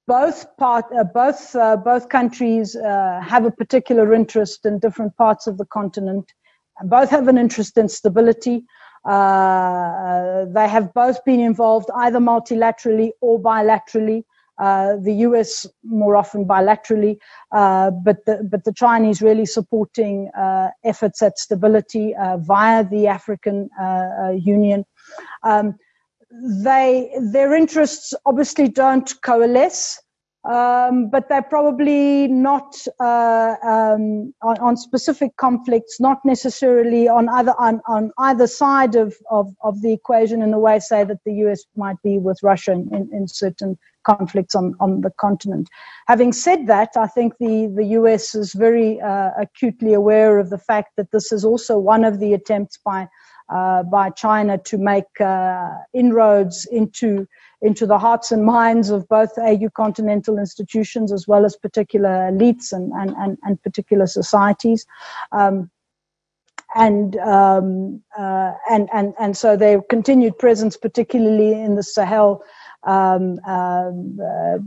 both 0.06 0.56
part, 0.56 0.86
uh, 0.98 1.04
both 1.04 1.54
uh, 1.54 1.76
both 1.76 2.08
countries 2.08 2.76
uh, 2.76 3.20
have 3.20 3.44
a 3.44 3.50
particular 3.50 4.12
interest 4.14 4.66
in 4.66 4.78
different 4.78 5.16
parts 5.16 5.46
of 5.46 5.58
the 5.58 5.66
continent. 5.66 6.32
Both 6.84 7.10
have 7.10 7.28
an 7.28 7.38
interest 7.38 7.76
in 7.76 7.88
stability. 7.88 8.64
They 9.04 10.68
have 10.74 10.92
both 10.94 11.24
been 11.24 11.40
involved 11.40 11.90
either 11.96 12.18
multilaterally 12.18 13.10
or 13.20 13.40
bilaterally. 13.40 14.24
Uh, 14.58 14.96
the 14.96 15.14
U.S. 15.28 15.66
more 15.84 16.16
often 16.16 16.44
bilaterally, 16.44 17.16
uh, 17.52 17.90
but 17.90 18.24
the 18.26 18.46
but 18.50 18.64
the 18.64 18.72
Chinese 18.72 19.22
really 19.22 19.46
supporting 19.46 20.30
efforts 20.84 21.22
at 21.22 21.38
stability 21.38 22.14
via 22.38 22.84
the 22.84 23.06
African 23.06 23.68
Union. 24.34 24.84
Um, 25.44 25.74
they 26.64 27.10
their 27.32 27.54
interests 27.54 28.14
obviously 28.26 28.68
don't 28.68 29.14
coalesce, 29.22 30.00
um, 30.48 31.10
but 31.10 31.28
they're 31.28 31.42
probably 31.42 32.28
not 32.28 32.74
uh, 33.00 33.54
um, 33.62 34.32
on, 34.42 34.58
on, 34.60 34.76
specific 34.76 35.36
conflicts, 35.36 36.00
not 36.00 36.18
necessarily 36.24 37.08
on 37.08 37.28
either 37.28 37.54
on, 37.58 37.80
on 37.86 38.12
either 38.18 38.46
side 38.46 38.94
of, 38.94 39.14
of, 39.30 39.52
of, 39.62 39.82
the 39.82 39.92
equation 39.92 40.40
in 40.40 40.50
the 40.50 40.58
way, 40.58 40.78
say, 40.78 41.04
that 41.04 41.18
the 41.26 41.34
US 41.44 41.64
might 41.76 42.00
be 42.02 42.18
with 42.18 42.38
Russia 42.42 42.72
in, 42.72 43.08
in 43.12 43.26
certain 43.26 43.78
conflicts 44.08 44.54
on, 44.54 44.74
on 44.80 45.02
the 45.02 45.10
continent. 45.10 45.68
Having 46.06 46.32
said 46.32 46.66
that, 46.66 46.96
I 46.96 47.06
think 47.06 47.34
the, 47.38 47.70
the 47.74 47.84
US 47.98 48.34
is 48.34 48.52
very 48.52 49.00
uh, 49.00 49.30
acutely 49.38 49.92
aware 49.92 50.38
of 50.38 50.50
the 50.50 50.58
fact 50.58 50.96
that 50.96 51.10
this 51.10 51.32
is 51.32 51.44
also 51.44 51.78
one 51.78 52.04
of 52.04 52.18
the 52.18 52.32
attempts 52.34 52.78
by 52.84 53.08
uh, 53.50 53.82
by 53.82 54.10
China 54.10 54.58
to 54.58 54.76
make 54.76 55.20
uh, 55.20 55.70
inroads 55.94 56.66
into 56.70 57.26
into 57.62 57.86
the 57.86 57.98
hearts 57.98 58.30
and 58.30 58.44
minds 58.44 58.90
of 58.90 59.08
both 59.08 59.32
AU 59.38 59.70
continental 59.74 60.38
institutions 60.38 61.12
as 61.12 61.26
well 61.26 61.46
as 61.46 61.56
particular 61.56 62.30
elites 62.30 62.72
and 62.72 62.92
and 62.92 63.10
and, 63.16 63.38
and 63.44 63.62
particular 63.62 64.06
societies. 64.06 64.86
Um, 65.32 65.70
and 66.74 67.16
um, 67.16 68.02
uh, 68.18 68.52
and 68.70 68.88
and 68.92 69.14
and 69.18 69.36
so 69.36 69.56
their 69.56 69.80
continued 69.80 70.36
presence, 70.38 70.76
particularly 70.76 71.52
in 71.52 71.76
the 71.76 71.82
Sahel, 71.82 72.42
um, 72.84 73.38
um, 73.46 74.18
uh, 74.20 74.58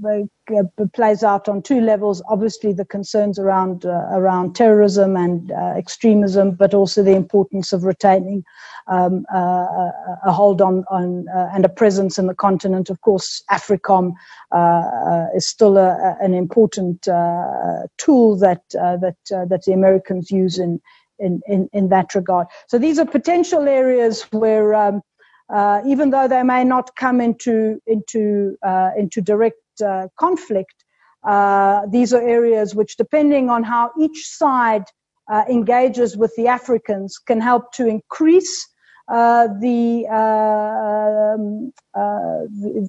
uh, 0.58 0.86
plays 0.94 1.24
out 1.24 1.48
on 1.48 1.62
two 1.62 1.80
levels. 1.80 2.22
Obviously, 2.28 2.74
the 2.74 2.86
concerns 2.86 3.40
around 3.40 3.86
uh, 3.86 4.08
around 4.12 4.56
terrorism 4.56 5.16
and 5.16 5.52
uh, 5.52 5.74
extremism, 5.78 6.52
but 6.52 6.74
also 6.74 7.04
the 7.04 7.16
importance 7.16 7.72
of 7.72 7.84
retaining 7.84 8.44
um, 8.88 9.26
uh, 9.34 9.90
a 10.26 10.32
hold 10.32 10.62
on 10.62 10.84
on 10.92 11.26
and 11.54 11.64
a 11.64 11.70
presence 11.70 12.18
in 12.18 12.28
the 12.28 12.36
continent. 12.36 12.90
Of 12.90 13.00
course, 13.02 13.44
AFRICOM 13.50 14.14
is 15.36 15.48
still 15.48 15.78
a, 15.78 16.18
an 16.20 16.34
important 16.34 17.04
tool 17.98 18.38
that 18.38 18.64
that 18.72 19.16
that 19.30 19.64
the 19.66 19.74
Americans 19.74 20.32
use 20.32 20.60
in 20.60 20.82
in, 21.22 21.42
in, 21.48 21.70
in 21.72 21.90
that 21.90 22.16
regard. 22.16 22.48
So 22.68 22.78
these 22.78 23.00
are 23.00 23.06
potential 23.06 23.68
areas 23.68 24.24
where 24.32 24.74
um, 24.74 25.02
uh, 25.54 25.82
even 25.86 26.10
though 26.12 26.28
they 26.28 26.44
may 26.44 26.64
not 26.64 26.96
come 26.96 27.20
into 27.22 27.82
into 27.88 28.56
uh, 28.66 28.92
into 28.98 29.22
direct 29.22 29.82
uh, 29.86 30.08
conflict, 30.18 30.78
uh, 31.24 31.86
these 31.92 32.14
are 32.14 32.22
areas 32.22 32.74
which, 32.74 32.98
depending 32.98 33.50
on 33.50 33.64
how 33.64 33.92
each 34.00 34.28
side 34.28 34.86
uh, 35.32 35.44
engages 35.50 36.18
with 36.18 36.34
the 36.38 36.48
Africans, 36.48 37.18
can 37.18 37.42
help 37.42 37.72
to 37.74 37.88
increase 37.88 38.68
uh, 39.08 39.48
the 39.60 40.08
um, 40.08 41.72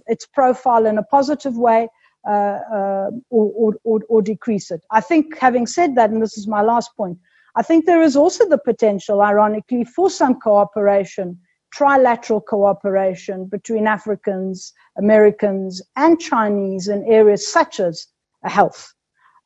its 0.07 0.27
profile 0.27 0.87
in 0.87 0.99
a 0.99 1.03
positive 1.03 1.57
way. 1.57 1.89
Or, 2.25 3.11
or, 3.31 3.75
or, 3.83 4.01
or 4.09 4.23
decrease 4.23 4.71
it. 4.71 4.81
I 4.93 5.01
think, 5.01 5.37
having 5.41 5.67
said 5.67 5.97
that, 5.97 6.11
and 6.11 6.23
this 6.23 6.39
is 6.39 6.47
my 6.47 6.63
last 6.63 6.97
point, 6.97 7.19
I 7.57 7.63
think 7.63 7.85
there 7.85 8.01
is 8.01 8.15
also 8.15 8.49
the 8.49 8.59
potential, 8.59 9.23
ironically, 9.23 9.83
for 9.83 10.09
some 10.09 10.39
cooperation 10.39 11.37
trilateral 11.77 12.45
cooperation 12.45 13.47
between 13.47 13.87
Africans, 13.87 14.73
Americans, 14.99 15.83
and 15.97 16.20
Chinese 16.20 16.89
in 16.89 17.05
areas 17.05 17.51
such 17.51 17.81
as 17.81 18.07
health, 18.45 18.93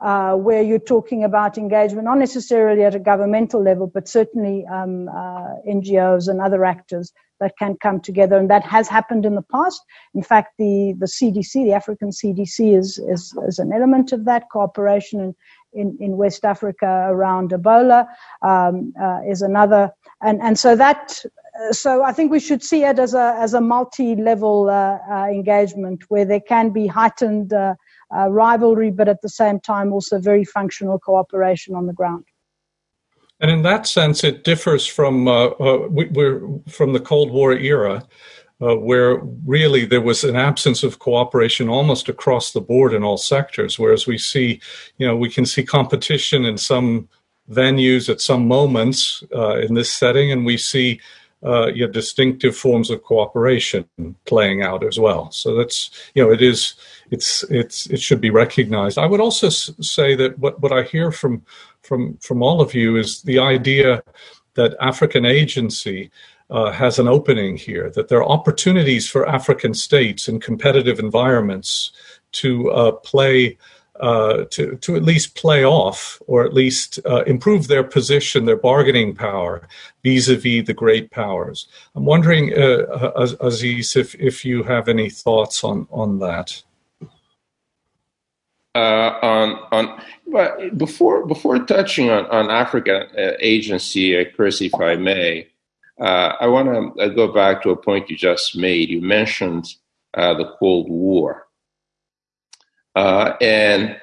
uh, 0.00 0.34
where 0.34 0.62
you're 0.62 0.78
talking 0.78 1.24
about 1.24 1.56
engagement, 1.56 2.04
not 2.04 2.18
necessarily 2.18 2.82
at 2.82 2.94
a 2.94 2.98
governmental 2.98 3.62
level, 3.62 3.86
but 3.86 4.08
certainly 4.08 4.66
um, 4.66 5.08
uh, 5.08 5.54
NGOs 5.68 6.28
and 6.28 6.40
other 6.40 6.64
actors 6.64 7.12
that 7.40 7.52
can 7.58 7.76
come 7.82 8.00
together. 8.00 8.36
And 8.36 8.50
that 8.50 8.64
has 8.64 8.88
happened 8.88 9.26
in 9.26 9.34
the 9.34 9.42
past. 9.42 9.82
In 10.14 10.22
fact, 10.22 10.54
the, 10.58 10.94
the 10.98 11.06
CDC, 11.06 11.52
the 11.64 11.72
African 11.72 12.10
CDC, 12.10 12.76
is, 12.76 12.98
is, 12.98 13.36
is 13.46 13.58
an 13.58 13.72
element 13.72 14.12
of 14.12 14.24
that 14.24 14.44
cooperation 14.50 15.20
in, 15.20 15.34
in, 15.72 15.96
in 16.00 16.16
West 16.16 16.44
Africa 16.44 17.06
around 17.10 17.50
Ebola 17.50 18.06
um, 18.42 18.92
uh, 19.00 19.20
is 19.28 19.42
another. 19.42 19.92
And, 20.22 20.40
and 20.40 20.58
so 20.58 20.74
that 20.76 21.22
so 21.72 22.02
I 22.02 22.12
think 22.12 22.30
we 22.30 22.40
should 22.40 22.62
see 22.62 22.84
it 22.84 22.98
as 22.98 23.14
a 23.14 23.36
as 23.38 23.54
a 23.54 23.60
multi-level 23.60 24.70
uh, 24.70 24.98
uh, 25.10 25.26
engagement 25.26 26.04
where 26.08 26.24
there 26.24 26.40
can 26.40 26.70
be 26.70 26.86
heightened 26.86 27.52
uh, 27.52 27.74
rivalry, 28.10 28.90
but 28.90 29.08
at 29.08 29.20
the 29.22 29.28
same 29.28 29.60
time 29.60 29.92
also 29.92 30.18
very 30.18 30.44
functional 30.44 30.98
cooperation 30.98 31.74
on 31.74 31.86
the 31.86 31.92
ground. 31.92 32.24
And 33.40 33.50
in 33.50 33.62
that 33.62 33.86
sense, 33.86 34.24
it 34.24 34.44
differs 34.44 34.86
from 34.86 35.28
uh, 35.28 35.46
uh, 35.46 35.88
we, 35.90 36.08
from 36.68 36.92
the 36.92 37.00
Cold 37.00 37.30
War 37.30 37.52
era. 37.52 38.06
uh, 38.60 38.74
where 38.74 39.16
really 39.44 39.84
there 39.84 40.00
was 40.00 40.24
an 40.24 40.36
absence 40.36 40.82
of 40.82 40.98
cooperation 40.98 41.68
almost 41.68 42.08
across 42.08 42.52
the 42.52 42.60
board 42.60 42.94
in 42.94 43.04
all 43.04 43.18
sectors. 43.18 43.78
Whereas 43.78 44.06
we 44.06 44.18
see, 44.18 44.60
you 44.96 45.06
know, 45.06 45.16
we 45.16 45.28
can 45.28 45.44
see 45.44 45.62
competition 45.62 46.44
in 46.44 46.56
some 46.56 47.08
venues 47.50 48.08
at 48.08 48.20
some 48.20 48.48
moments 48.48 49.22
in 49.30 49.74
this 49.74 49.92
setting, 49.92 50.32
and 50.32 50.44
we 50.44 50.56
see 50.56 51.00
uh, 51.44 51.66
you 51.66 51.86
know, 51.86 51.92
distinctive 51.92 52.56
forms 52.56 52.90
of 52.90 53.02
cooperation 53.02 53.86
playing 54.24 54.62
out 54.62 54.84
as 54.84 54.98
well. 54.98 55.30
So 55.30 55.54
that's 55.54 55.90
you 56.14 56.22
know 56.22 56.32
it 56.32 56.42
is 56.42 56.74
it's 57.10 57.44
it's 57.50 57.86
it 57.86 58.00
should 58.00 58.20
be 58.20 58.30
recognized. 58.30 58.98
I 58.98 59.06
would 59.06 59.20
also 59.20 59.48
say 59.48 60.14
that 60.16 60.38
what 60.38 60.60
what 60.60 60.72
I 60.72 60.82
hear 60.82 61.12
from 61.12 61.42
from 61.82 62.16
from 62.18 62.42
all 62.42 62.60
of 62.60 62.74
you 62.74 62.96
is 62.96 63.22
the 63.22 63.38
idea 63.38 64.02
that 64.54 64.76
African 64.80 65.26
agency 65.26 66.10
uh, 66.50 66.70
has 66.70 66.98
an 66.98 67.08
opening 67.08 67.56
here, 67.56 67.90
that 67.90 68.08
there 68.08 68.18
are 68.18 68.28
opportunities 68.28 69.08
for 69.08 69.28
African 69.28 69.74
states 69.74 70.28
in 70.28 70.40
competitive 70.40 70.98
environments 70.98 71.90
to 72.32 72.70
uh, 72.70 72.92
play. 72.92 73.58
Uh, 74.00 74.44
to 74.50 74.76
to 74.76 74.96
at 74.96 75.02
least 75.02 75.34
play 75.34 75.64
off 75.64 76.20
or 76.26 76.44
at 76.44 76.52
least 76.52 76.98
uh, 77.06 77.22
improve 77.24 77.66
their 77.66 77.82
position, 77.82 78.44
their 78.44 78.56
bargaining 78.56 79.14
power 79.14 79.66
vis-a-vis 80.04 80.66
the 80.66 80.74
great 80.74 81.10
powers. 81.10 81.68
I'm 81.94 82.04
wondering, 82.04 82.52
uh, 82.54 83.10
Assis, 83.40 83.96
if 83.96 84.14
if 84.16 84.44
you 84.44 84.62
have 84.62 84.88
any 84.88 85.08
thoughts 85.08 85.64
on 85.64 85.86
on 85.90 86.18
that. 86.18 86.62
Uh, 88.74 89.18
on 89.22 89.58
on 89.72 90.02
but 90.26 90.76
before 90.76 91.26
before 91.26 91.58
touching 91.64 92.10
on 92.10 92.26
on 92.26 92.50
African 92.50 93.08
agency, 93.40 94.24
Chris, 94.26 94.60
if 94.60 94.74
I 94.74 94.96
may, 94.96 95.48
uh, 96.00 96.34
I 96.40 96.46
want 96.46 96.68
to 96.68 97.02
uh, 97.02 97.08
go 97.08 97.32
back 97.32 97.62
to 97.62 97.70
a 97.70 97.76
point 97.76 98.10
you 98.10 98.16
just 98.16 98.56
made. 98.56 98.90
You 98.90 99.00
mentioned 99.00 99.74
uh, 100.14 100.34
the 100.34 100.54
Cold 100.58 100.90
War. 100.90 101.45
Uh, 102.96 103.36
and 103.40 103.96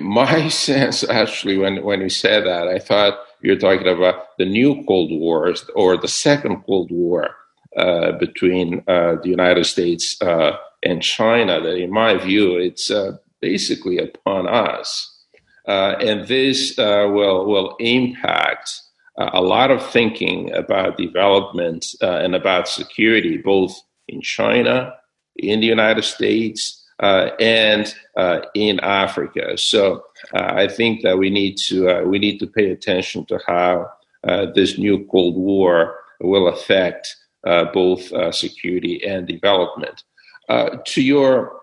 my 0.00 0.48
sense, 0.66 1.02
actually, 1.08 1.56
when, 1.56 1.82
when 1.82 2.00
you 2.00 2.10
said 2.10 2.44
that, 2.44 2.68
I 2.68 2.78
thought 2.78 3.18
you 3.40 3.52
were 3.52 3.58
talking 3.58 3.88
about 3.88 4.36
the 4.38 4.44
new 4.44 4.84
Cold 4.86 5.10
War 5.12 5.54
or 5.74 5.96
the 5.96 6.08
second 6.08 6.62
Cold 6.64 6.90
War 6.90 7.30
uh, 7.76 8.12
between 8.12 8.82
the 8.86 9.20
United 9.24 9.64
States 9.64 10.16
and 10.20 11.02
China. 11.02 11.60
That, 11.60 11.76
in 11.76 11.90
my 11.90 12.16
view, 12.16 12.56
it's 12.58 12.90
basically 13.40 13.98
upon 13.98 14.48
us. 14.48 15.24
and 15.66 16.26
this 16.26 16.76
will, 16.78 17.46
will 17.46 17.76
impact 17.78 18.82
uh, 19.18 19.30
a 19.32 19.40
lot 19.40 19.70
of 19.70 19.84
thinking 19.90 20.52
about 20.52 20.98
development 20.98 21.86
uh, 22.02 22.18
and 22.18 22.34
about 22.34 22.68
security, 22.68 23.38
both 23.38 23.80
in 24.08 24.20
China, 24.20 24.94
in 25.36 25.60
the 25.60 25.66
United 25.66 26.04
States, 26.04 26.85
uh, 27.00 27.30
and 27.38 27.94
uh, 28.16 28.40
in 28.54 28.80
Africa. 28.80 29.58
So 29.58 30.04
uh, 30.34 30.52
I 30.54 30.68
think 30.68 31.02
that 31.02 31.18
we 31.18 31.30
need 31.30 31.56
to 31.68 31.88
uh, 31.90 32.02
we 32.04 32.18
need 32.18 32.38
to 32.38 32.46
pay 32.46 32.70
attention 32.70 33.26
to 33.26 33.38
how 33.46 33.90
this 34.54 34.76
new 34.76 35.06
Cold 35.06 35.36
War 35.36 35.98
will 36.20 36.48
affect 36.48 37.14
both 37.44 38.10
security 38.34 39.04
and 39.06 39.26
development. 39.26 40.02
to 40.48 41.02
your 41.02 41.60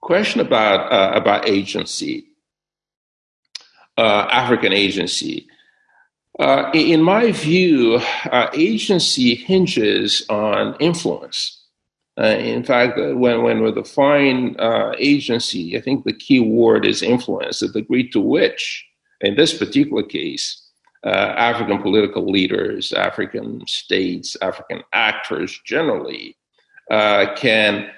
question 0.00 0.40
about 0.40 0.80
about 1.16 1.48
agency, 1.48 2.24
African 3.98 4.72
agency. 4.72 5.46
Uh, 6.38 6.70
in 6.72 7.02
my 7.02 7.32
view, 7.32 8.00
uh, 8.30 8.48
agency 8.54 9.34
hinges 9.34 10.24
on 10.28 10.76
influence. 10.78 11.64
Uh, 12.18 12.36
in 12.38 12.64
fact, 12.64 12.98
uh, 12.98 13.14
when, 13.14 13.42
when 13.42 13.62
we 13.62 13.70
define 13.70 14.56
uh, 14.58 14.92
agency, 14.98 15.76
I 15.76 15.80
think 15.80 16.04
the 16.04 16.12
key 16.12 16.40
word 16.40 16.84
is 16.84 17.02
influence, 17.02 17.60
the 17.60 17.68
degree 17.68 18.08
to 18.10 18.20
which, 18.20 18.84
in 19.20 19.36
this 19.36 19.56
particular 19.56 20.02
case, 20.02 20.64
uh, 21.04 21.10
African 21.10 21.80
political 21.80 22.28
leaders, 22.28 22.92
African 22.92 23.64
states, 23.68 24.36
African 24.42 24.82
actors 24.92 25.60
generally 25.64 26.36
can 26.90 27.90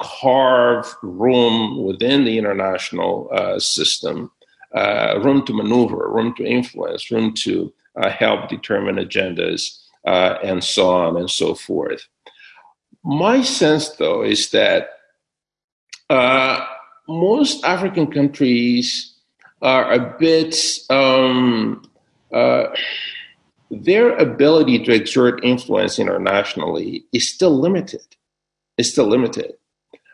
carve 0.00 0.96
room 1.02 1.84
within 1.84 2.24
the 2.24 2.38
international 2.38 3.30
system 3.58 4.30
uh, 4.74 5.18
room 5.22 5.44
to 5.46 5.52
maneuver, 5.52 6.08
room 6.10 6.34
to 6.36 6.44
influence, 6.44 7.10
room 7.10 7.34
to 7.34 7.72
uh, 7.96 8.10
help 8.10 8.48
determine 8.48 8.96
agendas, 8.96 9.80
uh, 10.06 10.38
and 10.42 10.62
so 10.62 10.90
on 10.90 11.16
and 11.16 11.30
so 11.30 11.54
forth. 11.54 12.06
My 13.02 13.42
sense, 13.42 13.90
though, 13.90 14.22
is 14.22 14.50
that 14.50 14.90
uh, 16.08 16.64
most 17.08 17.64
African 17.64 18.10
countries 18.10 19.14
are 19.62 19.92
a 19.92 20.16
bit, 20.18 20.56
um, 20.90 21.82
uh, 22.32 22.64
their 23.70 24.16
ability 24.16 24.84
to 24.84 24.92
exert 24.92 25.44
influence 25.44 25.98
internationally 25.98 27.04
is 27.12 27.32
still 27.32 27.58
limited. 27.58 28.04
It's 28.76 28.90
still 28.90 29.06
limited. 29.06 29.52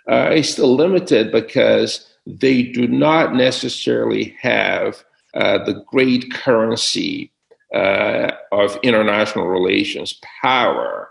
Uh, 0.08 0.30
it's 0.32 0.50
still 0.50 0.74
limited 0.74 1.32
because 1.32 2.06
they 2.26 2.62
do 2.62 2.86
not 2.86 3.34
necessarily 3.34 4.36
have 4.40 5.04
uh, 5.34 5.64
the 5.64 5.84
great 5.86 6.32
currency 6.32 7.32
uh, 7.74 8.32
of 8.52 8.78
international 8.82 9.46
relations 9.46 10.20
power, 10.42 11.08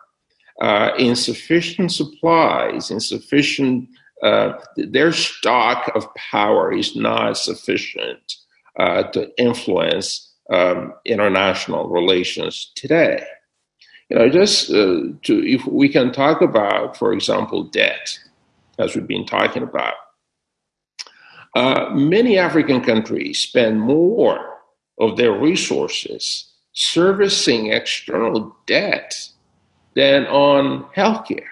uh, 0.62 0.91
insufficient 0.97 1.91
supplies, 1.91 2.91
insufficient, 2.91 3.89
uh, 4.24 4.53
their 4.78 5.12
stock 5.12 5.91
of 5.95 6.14
power 6.16 6.74
is 6.74 6.95
not 6.95 7.38
sufficient 7.38 8.36
uh, 8.80 9.03
to 9.03 9.30
influence 9.38 10.34
um, 10.49 10.93
international 11.06 11.89
relations 11.89 12.72
today. 12.76 13.24
You 14.10 14.18
know, 14.18 14.30
just 14.30 14.70
uh, 14.70 15.01
to, 15.24 15.47
if 15.47 15.66
we 15.66 15.89
can 15.89 16.12
talk 16.12 16.41
about, 16.41 16.95
for 16.95 17.12
example, 17.12 17.64
debt, 17.64 18.18
as 18.78 18.95
we've 18.95 19.08
been 19.08 19.26
talking 19.26 19.64
about. 19.64 19.95
Uh, 21.56 21.89
many 21.91 22.38
African 22.38 22.82
countries 22.82 23.39
spend 23.39 23.80
more 23.80 24.60
of 24.99 25.18
their 25.18 25.32
resources 25.32 26.51
servicing 26.74 27.68
external 27.68 28.56
debt 28.68 29.16
than 29.96 30.26
on 30.28 30.84
healthcare. 30.96 31.48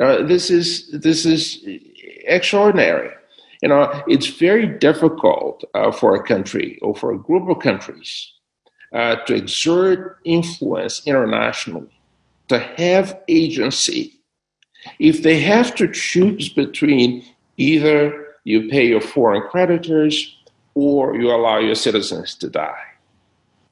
Uh, 0.00 0.22
this 0.22 0.50
is 0.50 0.90
this 0.92 1.26
is 1.26 1.58
extraordinary. 2.24 3.10
You 3.62 3.68
know, 3.70 4.02
it's 4.06 4.28
very 4.28 4.66
difficult 4.66 5.64
uh, 5.74 5.90
for 5.90 6.14
a 6.14 6.22
country 6.22 6.78
or 6.80 6.94
for 6.94 7.12
a 7.12 7.18
group 7.18 7.48
of 7.48 7.60
countries 7.60 8.32
uh, 8.92 9.16
to 9.26 9.34
exert 9.34 10.18
influence 10.24 11.02
internationally, 11.06 12.00
to 12.48 12.60
have 12.60 13.20
agency, 13.26 14.12
if 15.00 15.24
they 15.24 15.40
have 15.40 15.74
to 15.74 15.90
choose 15.90 16.48
between 16.48 17.24
either 17.56 18.26
you 18.44 18.68
pay 18.68 18.86
your 18.86 19.00
foreign 19.00 19.42
creditors, 19.42 20.36
or 20.74 21.16
you 21.16 21.28
allow 21.30 21.58
your 21.58 21.74
citizens 21.74 22.36
to 22.36 22.48
die. 22.48 22.84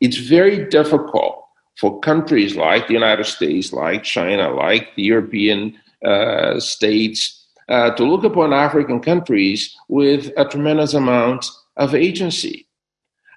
It's 0.01 0.17
very 0.17 0.69
difficult 0.69 1.46
for 1.77 2.01
countries 2.01 2.57
like 2.57 2.87
the 2.87 2.95
United 2.95 3.25
States, 3.25 3.73
like 3.73 4.03
China, 4.03 4.51
like 4.51 4.95
the 4.97 5.03
European 5.03 5.79
uh, 6.05 6.59
states, 6.59 7.47
uh, 7.69 7.91
to 7.91 8.05
look 8.05 8.25
upon 8.25 8.53
African 8.53 9.01
countries 9.01 9.77
with 9.89 10.33
a 10.37 10.45
tremendous 10.45 10.95
amount 10.95 11.47
of 11.77 11.95
agency. 11.95 12.67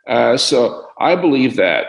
Uh, 0.08 0.38
so 0.38 0.88
I 1.00 1.16
believe 1.16 1.56
that 1.58 1.88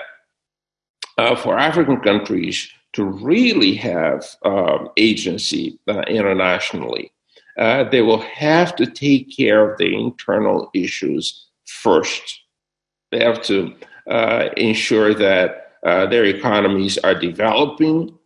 uh, 1.18 1.36
for 1.36 1.59
African 1.59 2.01
countries 2.01 2.68
to 2.92 3.05
really 3.05 3.74
have 3.74 4.26
um, 4.44 4.88
agency 4.96 5.78
uh, 5.86 6.01
internationally, 6.09 7.12
uh, 7.59 7.84
they 7.84 8.03
will 8.03 8.20
have 8.20 8.74
to 8.76 8.86
take 8.86 9.36
care 9.36 9.70
of 9.70 9.78
the 9.78 9.94
internal 9.94 10.70
issues 10.74 11.46
first. 11.66 12.40
They 13.12 13.22
have 13.22 13.42
to 13.42 13.74
ensure 14.57 15.14
that 15.14 15.70
uh, 15.85 16.07
their 16.07 16.24
economies 16.24 16.99
are 16.99 17.14
developing 17.14 18.16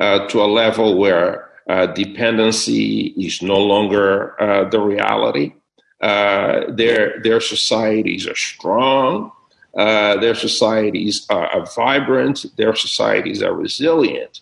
uh, 0.00 0.26
to 0.28 0.40
a 0.40 0.46
level 0.46 0.98
where 0.98 1.50
uh, 1.68 1.86
dependency 1.86 3.08
is 3.16 3.42
no 3.42 3.58
longer 3.58 4.40
uh, 4.40 4.68
the 4.68 4.80
reality. 4.80 5.52
their, 6.00 7.20
their 7.22 7.40
societies 7.40 8.26
are 8.26 8.36
strong. 8.36 9.32
their 9.74 10.34
societies 10.34 11.26
are, 11.30 11.46
are 11.46 11.66
vibrant. 11.76 12.46
Their 12.56 12.74
societies 12.74 13.42
are 13.42 13.54
resilient 13.54 14.40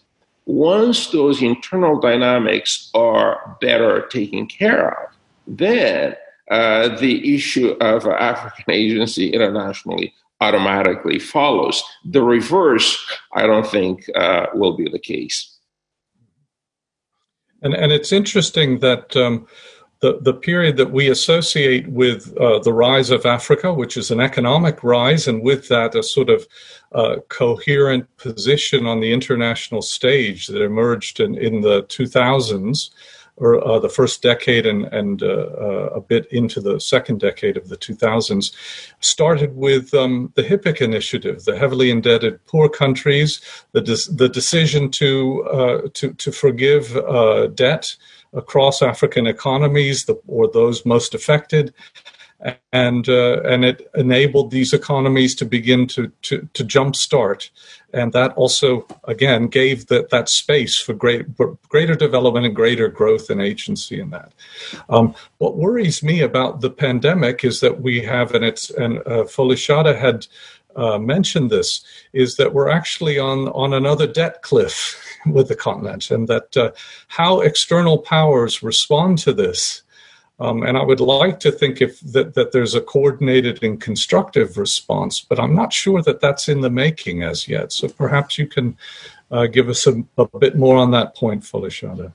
once 0.49 1.09
those 1.09 1.43
internal 1.43 2.01
dynamics 2.01 2.91
are 2.95 3.59
better 3.61 4.07
taken 4.07 4.47
care 4.47 5.05
of, 5.05 5.13
then 5.47 6.17
uh, 6.51 6.89
the 6.97 7.35
issue 7.35 7.77
of 7.83 8.07
African 8.07 8.65
agency 8.69 9.29
internationally 9.31 10.15
automatically 10.41 11.19
follows. 11.19 11.83
The 12.05 12.23
reverse, 12.23 12.97
I 13.35 13.47
don't 13.47 13.67
think, 13.67 14.09
uh, 14.15 14.47
will 14.55 14.77
be 14.77 14.89
the 14.89 14.99
case. 14.99 15.57
And 17.63 17.75
and 17.75 17.91
it's 17.91 18.13
interesting 18.13 18.79
that 18.81 19.17
um, 19.17 19.47
the 20.01 20.21
the 20.23 20.35
period 20.35 20.77
that 20.77 20.93
we 20.93 21.09
associate 21.09 21.89
with 21.89 22.37
uh, 22.39 22.61
the 22.61 22.73
rise 22.73 23.11
of 23.11 23.27
Africa, 23.27 23.75
which 23.75 23.97
is 23.97 24.11
an 24.11 24.21
economic 24.21 24.85
rise, 24.85 25.27
and 25.27 25.43
with 25.43 25.69
that 25.69 25.97
a 25.97 26.03
sort 26.03 26.31
of 26.31 26.47
uh, 26.93 27.17
coherent 27.29 28.07
position 28.17 28.87
on 28.87 29.01
the 29.01 29.13
international 29.13 29.83
stage 29.83 30.47
that 30.47 30.63
emerged 30.63 31.19
in, 31.19 31.37
in 31.37 31.61
the 31.63 31.83
2000s 31.85 32.91
or 33.41 33.67
uh, 33.67 33.79
the 33.79 33.89
first 33.89 34.23
decade 34.23 34.67
and, 34.67 34.85
and 34.87 35.23
uh, 35.23 35.27
uh, 35.27 35.91
a 35.95 36.01
bit 36.01 36.27
into 36.33 36.61
the 36.61 36.81
second 36.81 37.21
decade 37.21 37.57
of 37.57 37.69
the 37.69 37.77
2000s, 37.77 38.53
started 39.01 39.57
with 39.57 39.95
um, 39.95 40.33
the 40.35 40.43
HIPC 40.43 40.81
initiative, 40.81 41.45
the 41.45 41.57
heavily 41.57 41.91
indebted 41.91 42.45
poor 42.47 42.69
countries, 42.69 43.41
the, 43.73 43.81
the 43.81 44.29
decision 44.29 44.91
to, 44.91 45.45
uh, 45.45 45.89
to, 45.95 46.13
to 46.15 46.33
forgive 46.33 46.97
uh, 46.97 47.47
debt 47.49 47.97
across 48.33 48.83
African 48.83 49.27
economies 49.27 50.05
the, 50.05 50.21
or 50.27 50.51
those 50.51 50.85
most 50.85 51.15
affected, 51.15 51.73
and 52.73 53.09
uh, 53.09 53.41
and 53.43 53.65
it 53.65 53.91
enabled 53.95 54.51
these 54.51 54.73
economies 54.73 55.35
to 55.35 55.45
begin 55.45 55.87
to 55.89 56.09
to, 56.23 56.49
to 56.55 56.65
jumpstart, 56.65 57.51
and 57.93 58.13
that 58.13 58.33
also 58.35 58.87
again 59.05 59.49
gave 59.49 59.87
that 59.87 60.11
that 60.11 60.29
space 60.29 60.79
for 60.79 60.95
great 60.95 61.27
greater 61.69 61.95
development 61.95 62.47
and 62.47 62.55
greater 62.55 62.89
growth 62.89 63.29
and 63.29 63.41
agency 63.41 63.99
in 64.01 64.11
that. 64.11 64.33
Um, 64.89 65.15
what 65.39 65.57
worries 65.57 66.03
me 66.03 66.21
about 66.21 66.61
the 66.61 66.71
pandemic 66.71 67.45
is 67.45 67.61
that 67.61 67.81
we 67.81 68.03
have, 68.03 68.35
and 68.35 68.45
it's 68.45 68.71
and 68.71 68.99
uh, 69.07 69.25
had. 69.95 70.27
Uh, 70.77 70.99
mentioned 70.99 71.51
this 71.51 71.83
is 72.13 72.37
that 72.37 72.55
we're 72.55 72.69
actually 72.69 73.19
on 73.19 73.49
on 73.49 73.75
another 73.75 74.07
debt 74.07 74.43
cliff 74.43 75.03
with 75.27 75.49
the 75.49 75.57
continent, 75.57 76.09
and 76.13 76.29
that 76.29 76.57
uh, 76.57 76.71
how 77.09 77.41
external 77.41 77.99
powers 77.99 78.63
respond 78.63 79.19
to 79.19 79.33
this 79.33 79.83
um, 80.41 80.63
and 80.63 80.79
I 80.79 80.85
would 80.85 81.01
like 81.01 81.41
to 81.41 81.51
think 81.51 81.81
if 81.81 82.01
that, 82.01 82.35
that 82.35 82.53
there's 82.53 82.75
a 82.75 82.81
coordinated 82.81 83.63
and 83.63 83.81
constructive 83.81 84.57
response, 84.57 85.21
but 85.21 85.41
I'm 85.41 85.55
not 85.55 85.73
sure 85.73 86.01
that 86.03 86.21
that's 86.21 86.49
in 86.49 86.61
the 86.61 86.71
making 86.71 87.25
as 87.25 87.49
yet. 87.49 87.73
So 87.73 87.89
perhaps 87.89 88.39
you 88.39 88.47
can 88.47 88.77
uh, 89.31 89.47
give 89.47 89.69
us 89.69 89.87
a, 89.87 90.03
a, 90.17 90.39
bit 90.39 90.57
more 90.57 90.77
on 90.77 90.93
that 90.93 91.17
point, 91.17 91.43
Folashadé. 91.43 92.13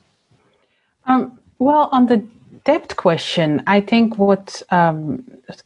Um, 1.05 1.37
well, 1.59 1.89
on 1.91 2.07
the 2.07 2.25
debt 2.63 2.95
question, 2.95 3.61
I 3.67 3.81
think 3.81 4.17
what 4.17 4.61
um, 4.71 5.23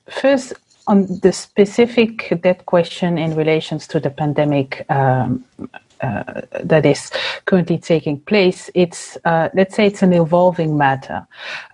first 0.10 0.54
on 0.88 1.06
the 1.22 1.32
specific 1.32 2.42
debt 2.42 2.66
question 2.66 3.18
in 3.18 3.36
relations 3.36 3.88
to 3.88 4.00
the 4.00 4.10
pandemic 4.10 4.90
um, 4.90 5.46
uh, 6.02 6.42
that 6.64 6.86
is 6.86 7.12
currently 7.46 7.78
taking 7.78 8.20
place, 8.22 8.70
it's 8.74 9.18
uh, 9.26 9.50
let's 9.54 9.76
say 9.76 9.88
it's 9.88 10.04
an 10.04 10.14
evolving 10.14 10.78
matter. 10.78 11.28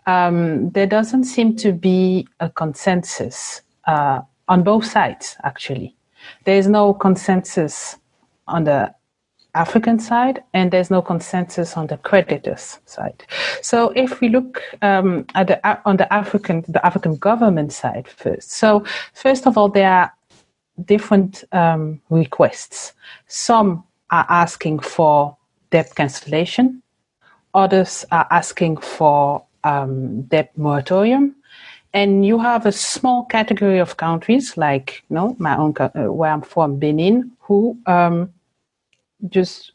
Um, 0.06 0.70
there 0.72 0.88
doesn't 0.88 1.26
seem 1.26 1.56
to 1.58 1.72
be 1.72 2.28
a 2.40 2.50
consensus 2.50 3.62
uh, 3.86 4.22
on 4.48 4.64
both 4.64 4.86
sides. 4.86 5.36
Actually, 5.44 5.96
there 6.46 6.58
is 6.58 6.68
no 6.68 6.94
consensus 6.94 7.98
on 8.48 8.66
the 8.66 8.94
African 9.56 10.00
side, 10.00 10.44
and 10.54 10.72
there's 10.72 10.90
no 10.90 11.02
consensus 11.02 11.78
on 11.78 11.88
the 11.88 11.98
creditors 11.98 12.80
side. 12.86 13.24
So 13.62 13.90
if 13.90 14.20
we 14.20 14.30
look 14.30 14.62
um, 14.82 15.26
at 15.36 15.48
the 15.48 15.88
on 15.88 15.98
the 15.98 16.12
African 16.12 16.64
the 16.68 16.84
African 16.86 17.18
government 17.18 17.72
side 17.72 18.08
first, 18.08 18.52
so 18.52 18.84
first 19.14 19.46
of 19.46 19.58
all, 19.58 19.70
there 19.70 19.92
are 19.92 20.14
different 20.86 21.44
um, 21.52 22.02
requests. 22.10 22.94
Some 23.28 23.84
are 24.14 24.26
asking 24.30 24.78
for 24.80 25.36
debt 25.72 25.90
cancellation. 25.96 26.84
Others 27.56 28.06
are 28.12 28.28
asking 28.30 28.78
for 28.78 29.44
um, 29.64 30.22
debt 30.34 30.52
moratorium. 30.56 31.36
And 31.94 32.26
you 32.26 32.40
have 32.40 32.66
a 32.66 32.72
small 32.72 33.26
category 33.26 33.80
of 33.80 33.98
countries, 33.98 34.58
like 34.58 35.04
you 35.10 35.16
know, 35.16 35.36
my 35.40 35.58
own, 35.58 35.74
uh, 35.80 35.90
where 36.12 36.32
I'm 36.32 36.42
from, 36.42 36.78
Benin, 36.78 37.32
who 37.40 37.78
um, 37.86 38.34
just 39.30 39.72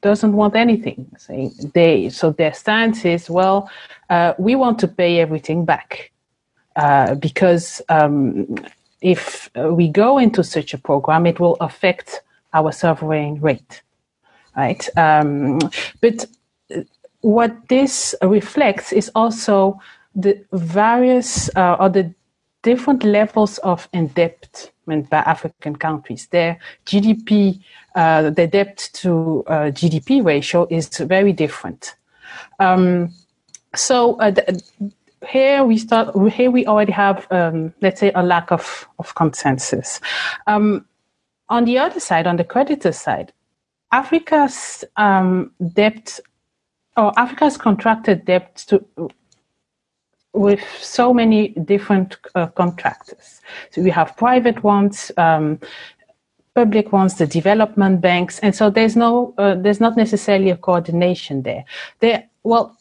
doesn't 0.00 0.32
want 0.32 0.54
anything. 0.56 1.06
Saying 1.18 1.52
they, 1.74 2.08
so 2.08 2.30
their 2.30 2.54
stance 2.54 3.04
is, 3.04 3.30
well, 3.30 3.70
uh, 4.10 4.32
we 4.38 4.54
want 4.54 4.78
to 4.80 4.88
pay 4.88 5.20
everything 5.20 5.64
back 5.64 6.12
uh, 6.76 7.14
because 7.14 7.82
um, 7.88 8.54
if 9.00 9.50
we 9.54 9.88
go 9.88 10.18
into 10.18 10.42
such 10.44 10.74
a 10.74 10.78
program, 10.78 11.26
it 11.26 11.40
will 11.40 11.56
affect 11.60 12.22
our 12.56 12.72
sovereign 12.72 13.40
rate, 13.40 13.82
right? 14.56 14.88
Um, 14.96 15.58
but 16.00 16.26
what 17.20 17.68
this 17.68 18.14
reflects 18.22 18.92
is 18.92 19.10
also 19.14 19.80
the 20.14 20.44
various 20.52 21.50
uh, 21.56 21.76
or 21.78 21.88
the 21.90 22.14
different 22.62 23.04
levels 23.04 23.58
of 23.58 23.88
indebtedness 23.92 25.08
by 25.10 25.18
African 25.18 25.76
countries. 25.76 26.26
Their 26.28 26.58
GDP, 26.86 27.60
uh, 27.94 28.30
the 28.30 28.46
debt 28.46 28.90
to 28.94 29.44
uh, 29.46 29.52
GDP 29.70 30.24
ratio 30.24 30.66
is 30.70 30.88
very 30.98 31.32
different. 31.32 31.96
Um, 32.58 33.12
so 33.74 34.18
uh, 34.20 34.32
here 35.28 35.64
we 35.64 35.78
start. 35.78 36.16
Here 36.32 36.50
we 36.50 36.66
already 36.66 36.92
have, 36.92 37.26
um, 37.30 37.74
let's 37.82 38.00
say, 38.00 38.12
a 38.14 38.22
lack 38.22 38.50
of 38.52 38.88
of 38.98 39.14
consensus. 39.14 40.00
Um, 40.46 40.86
on 41.48 41.64
the 41.64 41.78
other 41.78 42.00
side, 42.00 42.26
on 42.26 42.36
the 42.36 42.44
creditor 42.44 42.92
side, 42.92 43.32
Africa's 43.92 44.84
um, 44.96 45.52
debt 45.72 46.20
or 46.96 47.12
Africa's 47.18 47.56
contracted 47.56 48.24
debt 48.24 48.56
to, 48.68 48.84
with 50.32 50.62
so 50.80 51.14
many 51.14 51.48
different 51.48 52.16
uh, 52.34 52.46
contractors. 52.48 53.40
So 53.70 53.82
we 53.82 53.90
have 53.90 54.16
private 54.16 54.62
ones, 54.62 55.10
um, 55.16 55.60
public 56.54 56.92
ones, 56.92 57.16
the 57.16 57.26
development 57.26 58.00
banks, 58.00 58.38
and 58.40 58.54
so 58.54 58.70
there's 58.70 58.96
no, 58.96 59.34
uh, 59.38 59.54
there's 59.54 59.80
not 59.80 59.96
necessarily 59.96 60.50
a 60.50 60.56
coordination 60.56 61.42
there. 61.42 61.64
There, 62.00 62.28
well, 62.44 62.76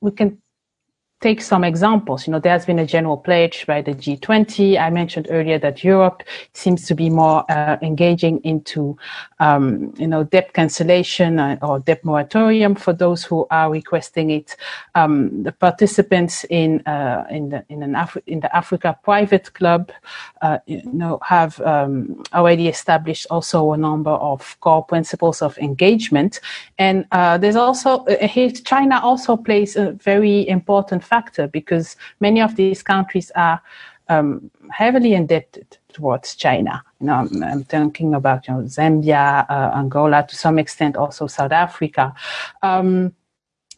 we 0.00 0.10
can 0.10 0.42
take 1.26 1.42
some 1.42 1.64
examples. 1.64 2.26
You 2.26 2.32
know, 2.32 2.38
there 2.38 2.52
has 2.52 2.64
been 2.64 2.78
a 2.78 2.86
general 2.86 3.16
pledge 3.16 3.66
by 3.66 3.82
the 3.82 3.92
G20. 3.92 4.78
I 4.78 4.90
mentioned 4.90 5.26
earlier 5.28 5.58
that 5.58 5.82
Europe 5.82 6.22
seems 6.52 6.86
to 6.86 6.94
be 6.94 7.10
more 7.10 7.44
uh, 7.50 7.76
engaging 7.82 8.36
into, 8.44 8.96
um, 9.40 9.92
you 9.98 10.06
know, 10.06 10.22
debt 10.22 10.52
cancellation 10.52 11.40
uh, 11.40 11.58
or 11.62 11.80
debt 11.80 12.04
moratorium 12.04 12.76
for 12.76 12.92
those 12.92 13.24
who 13.24 13.44
are 13.50 13.68
requesting 13.72 14.30
it. 14.30 14.56
Um, 14.94 15.42
the 15.42 15.50
participants 15.50 16.44
in 16.48 16.86
uh, 16.86 17.24
in 17.28 17.48
the 17.48 17.64
in 17.68 17.82
an 17.82 17.94
Afri- 17.94 18.26
in 18.28 18.38
the 18.40 18.50
Africa 18.54 18.96
Private 19.02 19.52
Club, 19.52 19.90
uh, 20.42 20.58
you 20.66 20.82
know, 20.92 21.18
have 21.22 21.60
um, 21.62 22.22
already 22.34 22.68
established 22.68 23.26
also 23.30 23.72
a 23.72 23.76
number 23.76 24.14
of 24.32 24.56
core 24.60 24.84
principles 24.84 25.42
of 25.42 25.58
engagement. 25.58 26.40
And 26.78 27.04
uh, 27.10 27.38
there's 27.38 27.56
also 27.56 27.90
uh, 28.04 28.28
here 28.28 28.50
China 28.72 29.00
also 29.02 29.36
plays 29.36 29.74
a 29.76 29.90
very 30.12 30.46
important 30.48 31.02
factor 31.02 31.15
because 31.52 31.96
many 32.20 32.40
of 32.40 32.56
these 32.56 32.82
countries 32.82 33.30
are 33.34 33.60
um, 34.08 34.50
heavily 34.70 35.14
indebted 35.14 35.78
towards 35.92 36.36
China. 36.36 36.82
You 37.00 37.06
know, 37.06 37.14
I'm, 37.14 37.42
I'm 37.42 37.64
thinking 37.64 38.14
about 38.14 38.46
you 38.46 38.54
know, 38.54 38.60
Zambia, 38.62 39.46
uh, 39.48 39.72
Angola, 39.74 40.26
to 40.28 40.36
some 40.36 40.58
extent 40.58 40.96
also 40.96 41.26
South 41.26 41.52
Africa, 41.52 42.14
um, 42.62 43.12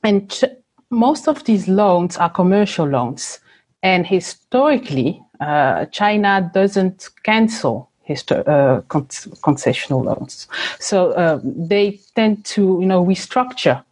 and 0.03 0.31
ch- 0.31 0.45
most 0.91 1.29
of 1.29 1.45
these 1.45 1.69
loans 1.69 2.17
are 2.17 2.31
commercial 2.31 2.87
loans. 2.87 3.41
And 3.83 4.07
historically, 4.07 5.23
uh, 5.41 5.87
China 5.87 6.51
doesn't 6.53 7.09
cancel 7.23 7.91
uh, 8.31 8.81
con- 8.89 9.07
concessional 9.43 10.05
loans, 10.05 10.49
so 10.81 11.13
uh, 11.13 11.41
they 11.45 12.01
tend 12.15 12.45
to 12.45 12.79
you 12.81 12.87
know 12.87 13.05
restructure 13.05 13.85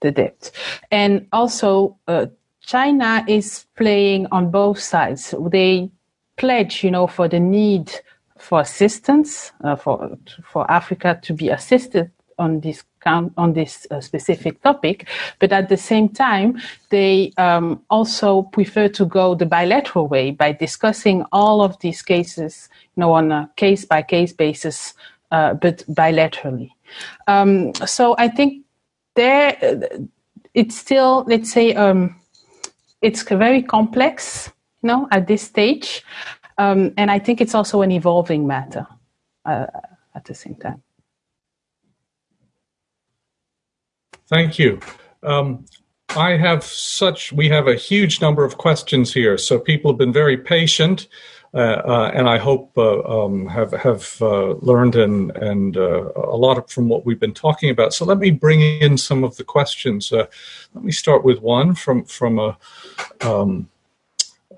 the 0.00 0.10
debt, 0.10 0.50
and 0.90 1.26
also 1.32 1.96
uh, 2.08 2.26
China 2.70 3.24
is 3.26 3.66
playing 3.76 4.28
on 4.30 4.48
both 4.48 4.78
sides. 4.78 5.34
They 5.50 5.90
pledge, 6.36 6.84
you 6.84 6.92
know, 6.92 7.08
for 7.08 7.26
the 7.26 7.40
need 7.40 7.90
for 8.38 8.60
assistance 8.60 9.50
uh, 9.64 9.74
for 9.74 10.16
for 10.44 10.70
Africa 10.70 11.18
to 11.22 11.34
be 11.34 11.48
assisted 11.48 12.12
on 12.38 12.60
this 12.60 12.84
on 13.06 13.54
this 13.54 13.86
uh, 13.90 14.00
specific 14.00 14.62
topic, 14.62 15.08
but 15.40 15.52
at 15.52 15.68
the 15.68 15.76
same 15.76 16.08
time, 16.08 16.60
they 16.90 17.32
um, 17.38 17.82
also 17.88 18.42
prefer 18.42 18.88
to 18.88 19.04
go 19.06 19.34
the 19.34 19.46
bilateral 19.46 20.06
way 20.06 20.30
by 20.30 20.52
discussing 20.52 21.24
all 21.32 21.62
of 21.62 21.78
these 21.80 22.02
cases, 22.02 22.68
you 22.94 23.00
know, 23.00 23.12
on 23.12 23.32
a 23.32 23.50
case 23.56 23.86
by 23.86 24.02
case 24.02 24.34
basis, 24.34 24.94
uh, 25.30 25.54
but 25.54 25.78
bilaterally. 25.88 26.70
Um, 27.26 27.74
so 27.86 28.14
I 28.18 28.28
think 28.28 28.64
there, 29.14 29.56
it's 30.52 30.76
still, 30.76 31.24
let's 31.26 31.50
say, 31.50 31.74
um, 31.74 32.19
it's 33.02 33.22
very 33.22 33.62
complex, 33.62 34.50
you 34.82 34.88
know, 34.88 35.08
at 35.10 35.26
this 35.26 35.42
stage, 35.42 36.04
um, 36.58 36.92
and 36.96 37.10
I 37.10 37.18
think 37.18 37.40
it's 37.40 37.54
also 37.54 37.82
an 37.82 37.90
evolving 37.90 38.46
matter 38.46 38.86
uh, 39.44 39.66
at 40.14 40.24
the 40.24 40.34
same 40.34 40.56
time. 40.56 40.82
Thank 44.28 44.58
you. 44.58 44.78
Um, 45.22 45.64
I 46.16 46.36
have 46.36 46.64
such, 46.64 47.32
we 47.32 47.48
have 47.48 47.68
a 47.68 47.74
huge 47.74 48.20
number 48.20 48.44
of 48.44 48.58
questions 48.58 49.14
here. 49.14 49.38
So 49.38 49.58
people 49.58 49.90
have 49.92 49.98
been 49.98 50.12
very 50.12 50.36
patient. 50.36 51.08
Uh, 51.52 51.82
uh, 51.84 52.10
and 52.14 52.28
I 52.28 52.38
hope 52.38 52.70
uh, 52.76 53.02
um, 53.02 53.46
have 53.48 53.72
have 53.72 54.16
uh, 54.20 54.52
learned 54.60 54.94
and 54.94 55.32
and 55.36 55.76
uh, 55.76 56.12
a 56.14 56.36
lot 56.36 56.70
from 56.70 56.88
what 56.88 57.04
we've 57.04 57.18
been 57.18 57.34
talking 57.34 57.70
about. 57.70 57.92
So 57.92 58.04
let 58.04 58.18
me 58.18 58.30
bring 58.30 58.60
in 58.60 58.96
some 58.96 59.24
of 59.24 59.36
the 59.36 59.42
questions. 59.42 60.12
Uh, 60.12 60.26
let 60.74 60.84
me 60.84 60.92
start 60.92 61.24
with 61.24 61.40
one 61.40 61.74
from 61.74 62.04
from 62.04 62.38
a, 62.38 62.56
um, 63.22 63.68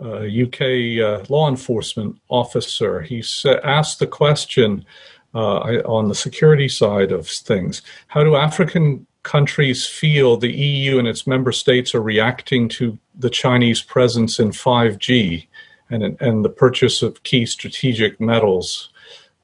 a 0.01 0.43
UK 0.43 1.30
law 1.30 1.49
enforcement 1.49 2.20
officer. 2.28 3.01
He 3.01 3.24
asked 3.64 3.99
the 3.99 4.07
question 4.07 4.84
on 5.32 6.09
the 6.09 6.14
security 6.14 6.68
side 6.68 7.11
of 7.11 7.26
things: 7.26 7.80
How 8.09 8.22
do 8.22 8.36
African 8.36 9.07
countries 9.22 9.86
feel 9.86 10.36
the 10.36 10.53
EU 10.53 10.99
and 10.99 11.09
its 11.09 11.26
member 11.26 11.53
states 11.53 11.95
are 11.95 12.03
reacting 12.03 12.68
to 12.68 12.99
the 13.14 13.30
Chinese 13.30 13.80
presence 13.80 14.38
in 14.38 14.51
5G 14.51 15.47
and, 15.93 16.20
and 16.20 16.45
the 16.45 16.49
purchase 16.49 17.03
of 17.03 17.22
key 17.22 17.47
strategic 17.47 18.20
metals, 18.20 18.90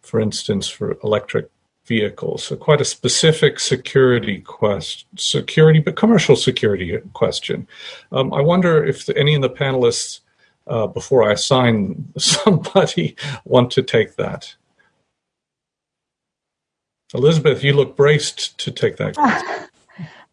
for 0.00 0.20
instance, 0.20 0.68
for 0.68 0.98
electric 1.02 1.50
vehicles. 1.86 2.44
So 2.44 2.56
quite 2.56 2.80
a 2.80 2.84
specific 2.84 3.58
security 3.58 4.40
quest, 4.40 5.06
security, 5.16 5.80
but 5.80 5.96
commercial 5.96 6.36
security 6.36 6.98
question. 7.14 7.66
Um, 8.12 8.32
I 8.32 8.40
wonder 8.42 8.84
if 8.84 9.08
any 9.10 9.34
of 9.34 9.42
the 9.42 9.50
panelists, 9.50 10.20
uh, 10.66 10.86
before 10.86 11.28
I 11.28 11.32
assign 11.32 12.12
somebody, 12.18 13.16
want 13.44 13.70
to 13.72 13.82
take 13.82 14.16
that. 14.16 14.54
Elizabeth, 17.14 17.64
you 17.64 17.72
look 17.72 17.96
braced 17.96 18.58
to 18.58 18.70
take 18.70 18.98
that. 18.98 19.70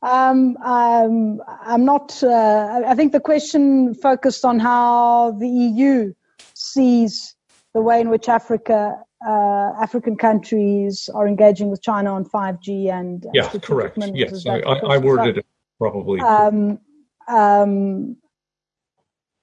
Um, 0.05 0.55
um, 0.57 1.41
I'm 1.65 1.83
not. 1.83 2.21
Uh, 2.21 2.83
I 2.85 2.93
think 2.93 3.11
the 3.11 3.19
question 3.19 3.95
focused 3.95 4.45
on 4.45 4.59
how 4.59 5.31
the 5.31 5.49
EU 5.49 6.13
sees 6.53 7.35
the 7.73 7.81
way 7.81 8.01
in 8.01 8.09
which 8.09 8.29
Africa, 8.29 8.97
uh, 9.27 9.71
African 9.81 10.15
countries 10.15 11.09
are 11.13 11.27
engaging 11.27 11.69
with 11.69 11.81
China 11.81 12.13
on 12.13 12.23
5G 12.23 12.91
and 12.91 13.25
yeah, 13.33 13.49
correct. 13.63 13.97
Yes, 14.13 14.45
I, 14.45 14.59
I, 14.59 14.97
worded 14.99 15.39
it 15.39 15.45
probably. 15.79 16.19
Um, 16.19 16.79
um, 17.27 18.15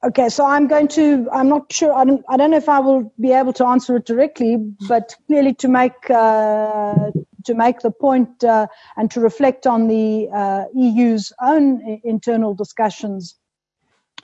okay, 0.04 0.28
so 0.28 0.46
I'm 0.46 0.68
going 0.68 0.86
to. 0.88 1.28
I'm 1.32 1.48
not 1.48 1.72
sure. 1.72 1.92
I 1.92 2.04
don't. 2.04 2.24
I 2.28 2.36
don't 2.36 2.52
know 2.52 2.56
if 2.56 2.68
I 2.68 2.78
will 2.78 3.12
be 3.20 3.32
able 3.32 3.52
to 3.54 3.66
answer 3.66 3.96
it 3.96 4.06
directly, 4.06 4.58
but 4.86 5.16
clearly 5.26 5.54
to 5.54 5.66
make 5.66 6.08
uh, 6.08 7.10
to 7.44 7.54
make 7.54 7.80
the 7.80 7.90
point, 7.90 8.44
uh, 8.44 8.66
and 8.96 9.10
to 9.10 9.20
reflect 9.20 9.66
on 9.66 9.88
the 9.88 10.28
uh, 10.34 10.64
EU's 10.74 11.32
own 11.40 12.00
internal 12.04 12.54
discussions 12.54 13.36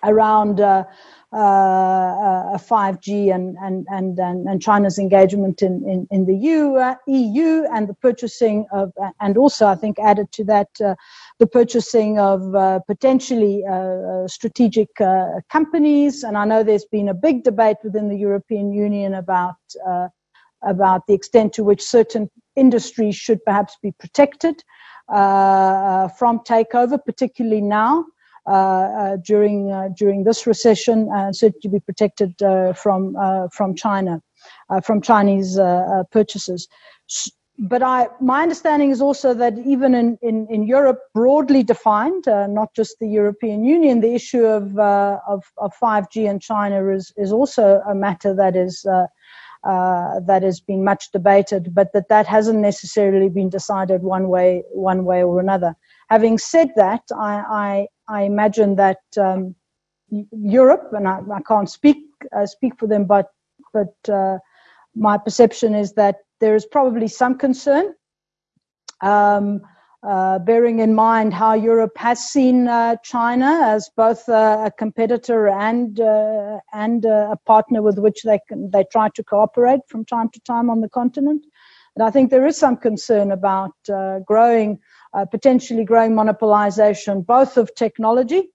around 0.05 0.61
uh, 0.61 0.85
uh, 1.33 2.57
5G 2.57 3.35
and, 3.35 3.57
and, 3.61 3.87
and, 3.91 4.19
and, 4.19 4.63
China's 4.63 4.99
engagement 4.99 5.61
in, 5.61 5.87
in, 5.87 6.07
in 6.11 6.25
the 6.25 6.35
EU, 6.35 6.77
uh, 6.77 6.95
EU 7.07 7.65
and 7.71 7.87
the 7.87 7.95
purchasing 7.95 8.67
of, 8.73 8.93
and 9.21 9.37
also 9.37 9.67
I 9.67 9.75
think 9.75 9.99
added 9.99 10.33
to 10.33 10.45
that, 10.45 10.69
uh, 10.83 10.95
the 11.39 11.47
purchasing 11.47 12.19
of 12.19 12.55
uh, 12.55 12.79
potentially 12.87 13.63
strategic 14.27 14.89
companies. 15.51 16.23
And 16.23 16.39
I 16.39 16.45
know 16.47 16.63
there's 16.63 16.87
been 16.87 17.09
a 17.09 17.15
big 17.15 17.45
debate 17.45 17.77
within 17.85 18.09
the 18.09 18.17
European 18.17 18.73
Union 18.73 19.15
about 19.15 19.57
about 20.63 21.07
the 21.07 21.15
extent 21.15 21.53
to 21.53 21.63
which 21.63 21.81
certain 21.81 22.29
industries 22.59 23.17
should 23.17 23.45
perhaps 23.45 23.77
be 23.83 23.93
protected 23.93 24.63
uh, 25.09 26.09
from 26.09 26.41
takeover, 26.41 26.99
particularly 27.05 27.63
now. 27.63 28.05
Uh, 28.47 28.51
uh, 28.51 29.17
during 29.27 29.71
uh, 29.71 29.89
during 29.95 30.25
this 30.25 30.47
recession, 30.47 31.07
certainly 31.35 31.61
to 31.61 31.69
be 31.69 31.81
protected 31.81 32.35
from 32.77 33.15
from 33.53 33.75
China, 33.75 34.23
from 34.83 35.03
Chinese 35.03 35.59
purchases 36.11 36.67
but 37.59 37.83
I, 37.83 38.07
my 38.21 38.43
understanding 38.43 38.91
is 38.91 39.01
also 39.01 39.35
that 39.35 39.59
even 39.59 39.95
in, 39.95 40.17
in, 40.23 40.47
in 40.49 40.63
Europe, 40.63 41.01
broadly 41.13 41.65
defined, 41.65 42.29
uh, 42.29 42.47
not 42.47 42.73
just 42.75 42.97
the 43.01 43.09
European 43.09 43.65
Union, 43.65 44.01
the 44.01 44.15
issue 44.15 44.45
of, 44.45 44.79
uh, 44.79 45.19
of, 45.27 45.43
of 45.57 45.73
5G 45.83 46.31
in 46.31 46.39
China 46.39 46.89
is, 46.89 47.13
is 47.17 47.33
also 47.33 47.83
a 47.89 47.95
matter 47.95 48.33
that 48.33 48.55
is 48.55 48.87
uh, 49.65 50.21
that 50.21 50.43
has 50.43 50.61
been 50.61 50.85
much 50.85 51.11
debated, 51.13 51.75
but 51.75 51.93
that 51.93 52.09
that 52.09 52.27
hasn't 52.27 52.61
necessarily 52.61 53.29
been 53.29 53.49
decided 53.49 54.03
one 54.03 54.29
way 54.29 54.63
one 54.71 55.05
way 55.05 55.23
or 55.23 55.41
another. 55.41 55.75
Having 56.09 56.39
said 56.39 56.71
that, 56.77 57.03
I 57.17 57.87
I, 58.09 58.19
I 58.21 58.23
imagine 58.23 58.77
that 58.77 59.01
um, 59.19 59.55
Europe, 60.11 60.93
and 60.93 61.09
I, 61.09 61.21
I 61.33 61.41
can't 61.43 61.69
speak 61.69 61.99
uh, 62.37 62.47
speak 62.47 62.79
for 62.79 62.87
them, 62.87 63.05
but 63.05 63.31
but 63.73 63.95
uh, 64.09 64.39
my 64.95 65.19
perception 65.19 65.75
is 65.75 65.93
that 65.95 66.17
there 66.41 66.55
is 66.55 66.67
probably 66.67 67.09
some 67.09 67.37
concern. 67.37 67.95
Um, 69.01 69.63
uh, 70.03 70.39
bearing 70.39 70.79
in 70.79 70.95
mind 70.95 71.35
how 71.35 71.55
Europe 71.55 71.97
has 71.97 72.21
seen 72.21 72.69
uh, 72.69 72.97
China 73.03 73.63
as 73.65 73.91
both 73.97 74.29
uh, 74.29 74.63
a 74.67 74.71
competitor 74.71 75.49
and 75.49 76.01
uh, 76.01 76.59
and 76.73 77.05
uh, 77.05 77.31
a 77.33 77.37
partner 77.47 77.83
with 77.83 77.99
which 77.99 78.23
they 78.23 78.39
can, 78.49 78.71
they 78.71 78.85
try 78.93 79.09
to 79.15 79.25
cooperate 79.25 79.81
from 79.89 80.05
time 80.05 80.29
to 80.31 80.41
time 80.41 80.71
on 80.71 80.81
the 80.81 80.89
continent, 80.89 81.45
and 81.97 82.05
I 82.05 82.11
think 82.11 82.31
there 82.31 82.47
is 82.47 82.57
some 82.57 82.77
concern 82.77 83.33
about 83.33 83.73
uh, 83.93 84.21
growing, 84.21 84.79
potentially 85.33 85.85
growing 85.85 86.13
monopolization 86.13 87.27
both 87.27 87.57
of 87.57 87.75
technology 87.75 88.51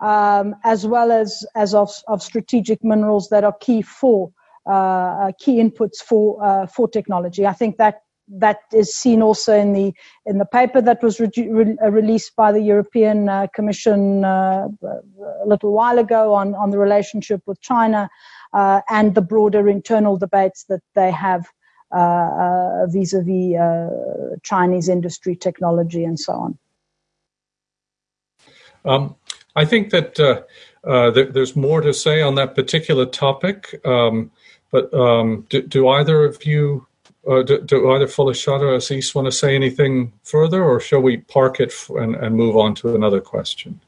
um, 0.00 0.56
as 0.64 0.86
well 0.86 1.12
as 1.12 1.44
as 1.54 1.74
of, 1.74 1.92
of 2.08 2.22
strategic 2.22 2.82
minerals 2.82 3.28
that 3.28 3.44
are 3.44 3.56
key 3.60 3.82
for 3.82 4.32
key 5.38 5.56
inputs 5.60 5.98
for 5.98 6.66
for 6.74 6.88
technology. 6.88 7.46
I 7.46 7.52
think 7.52 7.76
that 7.76 8.00
that 8.30 8.60
is 8.72 8.94
seen 8.94 9.22
also 9.22 9.54
in 9.56 9.72
the 9.72 9.92
in 10.26 10.38
the 10.38 10.44
paper 10.44 10.80
that 10.80 11.02
was 11.02 11.18
re- 11.18 11.30
re- 11.36 11.76
uh, 11.82 11.90
released 11.90 12.36
by 12.36 12.52
the 12.52 12.60
European 12.60 13.28
uh, 13.28 13.46
Commission 13.54 14.24
uh, 14.24 14.68
a 15.42 15.46
little 15.46 15.72
while 15.72 15.98
ago 15.98 16.32
on 16.32 16.54
on 16.54 16.70
the 16.70 16.78
relationship 16.78 17.42
with 17.46 17.60
China 17.60 18.08
uh, 18.52 18.80
and 18.88 19.14
the 19.14 19.22
broader 19.22 19.68
internal 19.68 20.16
debates 20.16 20.64
that 20.64 20.82
they 20.94 21.10
have 21.10 21.46
uh, 21.92 21.96
uh, 21.96 22.86
vis-a-vis 22.86 23.58
Chinese 24.44 24.88
industry, 24.88 25.34
technology, 25.34 26.04
and 26.04 26.20
so 26.20 26.32
on. 26.32 26.58
Um, 28.84 29.16
I 29.56 29.64
think 29.64 29.90
that 29.90 30.14
th- 30.14 31.32
there's 31.32 31.56
more 31.56 31.80
to 31.80 31.92
say 31.92 32.22
on 32.22 32.36
that 32.36 32.54
particular 32.54 33.06
topic, 33.06 33.80
um, 33.84 34.30
but 34.70 34.94
um, 34.94 35.46
do, 35.48 35.62
do 35.62 35.88
either 35.88 36.24
of 36.24 36.46
you 36.46 36.86
uh, 37.28 37.42
do, 37.42 37.60
do, 37.60 37.90
either 37.92 38.06
Folashadé 38.06 38.62
or 38.62 38.74
Assis 38.74 39.14
want 39.14 39.26
to 39.26 39.32
say 39.32 39.54
anything 39.54 40.12
further, 40.22 40.64
or 40.64 40.80
shall 40.80 41.00
we 41.00 41.18
park 41.18 41.60
it 41.60 41.72
and, 41.90 42.14
and 42.16 42.34
move 42.34 42.56
on 42.56 42.74
to 42.76 42.94
another 42.94 43.20
question? 43.20 43.80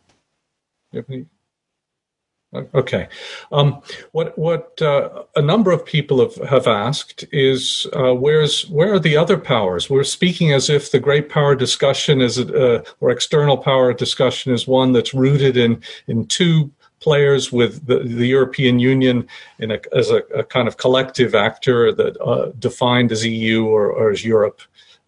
Okay. 2.74 3.08
Um, 3.50 3.80
what 4.12 4.36
what 4.36 4.80
uh, 4.82 5.24
a 5.34 5.40
number 5.40 5.70
of 5.72 5.86
people 5.86 6.20
have, 6.20 6.34
have 6.48 6.66
asked 6.66 7.24
is 7.32 7.86
uh, 7.94 8.12
where's 8.12 8.68
where 8.68 8.92
are 8.92 8.98
the 8.98 9.16
other 9.16 9.38
powers? 9.38 9.88
We're 9.88 10.04
speaking 10.04 10.52
as 10.52 10.68
if 10.68 10.90
the 10.90 11.00
great 11.00 11.30
power 11.30 11.54
discussion 11.54 12.20
is 12.20 12.38
uh, 12.38 12.84
or 13.00 13.10
external 13.10 13.56
power 13.56 13.94
discussion 13.94 14.52
is 14.52 14.66
one 14.66 14.92
that's 14.92 15.14
rooted 15.14 15.56
in 15.56 15.82
in 16.06 16.26
two 16.26 16.70
players 17.03 17.53
with 17.53 17.86
the, 17.86 17.98
the 17.98 18.26
European 18.26 18.78
Union 18.78 19.26
a, 19.61 19.80
as 19.94 20.11
a, 20.11 20.18
a, 20.34 20.44
kind 20.44 20.68
of 20.68 20.76
collective 20.76 21.34
actor 21.34 21.92
that 21.92 22.20
uh, 22.20 22.53
defined 22.59 23.12
as 23.12 23.26
EU 23.26 23.64
or, 23.64 23.92
or 23.92 24.11
as 24.11 24.24
Europe 24.24 24.62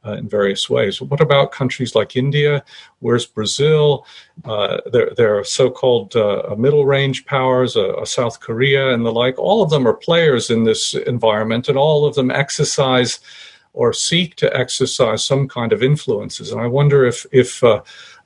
uh, 0.07 0.13
in 0.13 0.29
various 0.29 0.69
ways. 0.69 1.01
What 1.01 1.21
about 1.21 1.53
countries 1.53 1.95
like 1.95 2.17
India? 2.17 2.65
Where's 3.01 3.27
Brazil? 3.27 4.07
Uh, 4.45 4.79
there, 4.93 5.39
are 5.39 5.45
so-called 5.45 6.15
uh, 6.17 6.55
middle-range 6.59 7.25
powers, 7.27 7.77
uh, 7.77 8.05
South 8.05 8.41
Korea 8.41 8.93
and 8.93 9.05
the 9.07 9.13
like. 9.13 9.39
All 9.39 9.63
of 9.63 9.71
them 9.71 9.87
are 9.89 9.95
players 9.95 10.51
in 10.51 10.65
this 10.65 10.95
environment, 10.95 11.69
and 11.69 11.79
all 11.79 12.05
of 12.05 12.15
them 12.15 12.31
exercise 12.31 13.21
or 13.73 13.93
seek 13.93 14.37
to 14.37 14.57
exercise 14.57 15.25
some 15.25 15.49
kind 15.49 15.73
of 15.73 15.83
influences. 15.83 16.53
And 16.53 16.61
I 16.61 16.67
wonder 16.67 17.05
if 17.05 17.27
if 17.33 17.63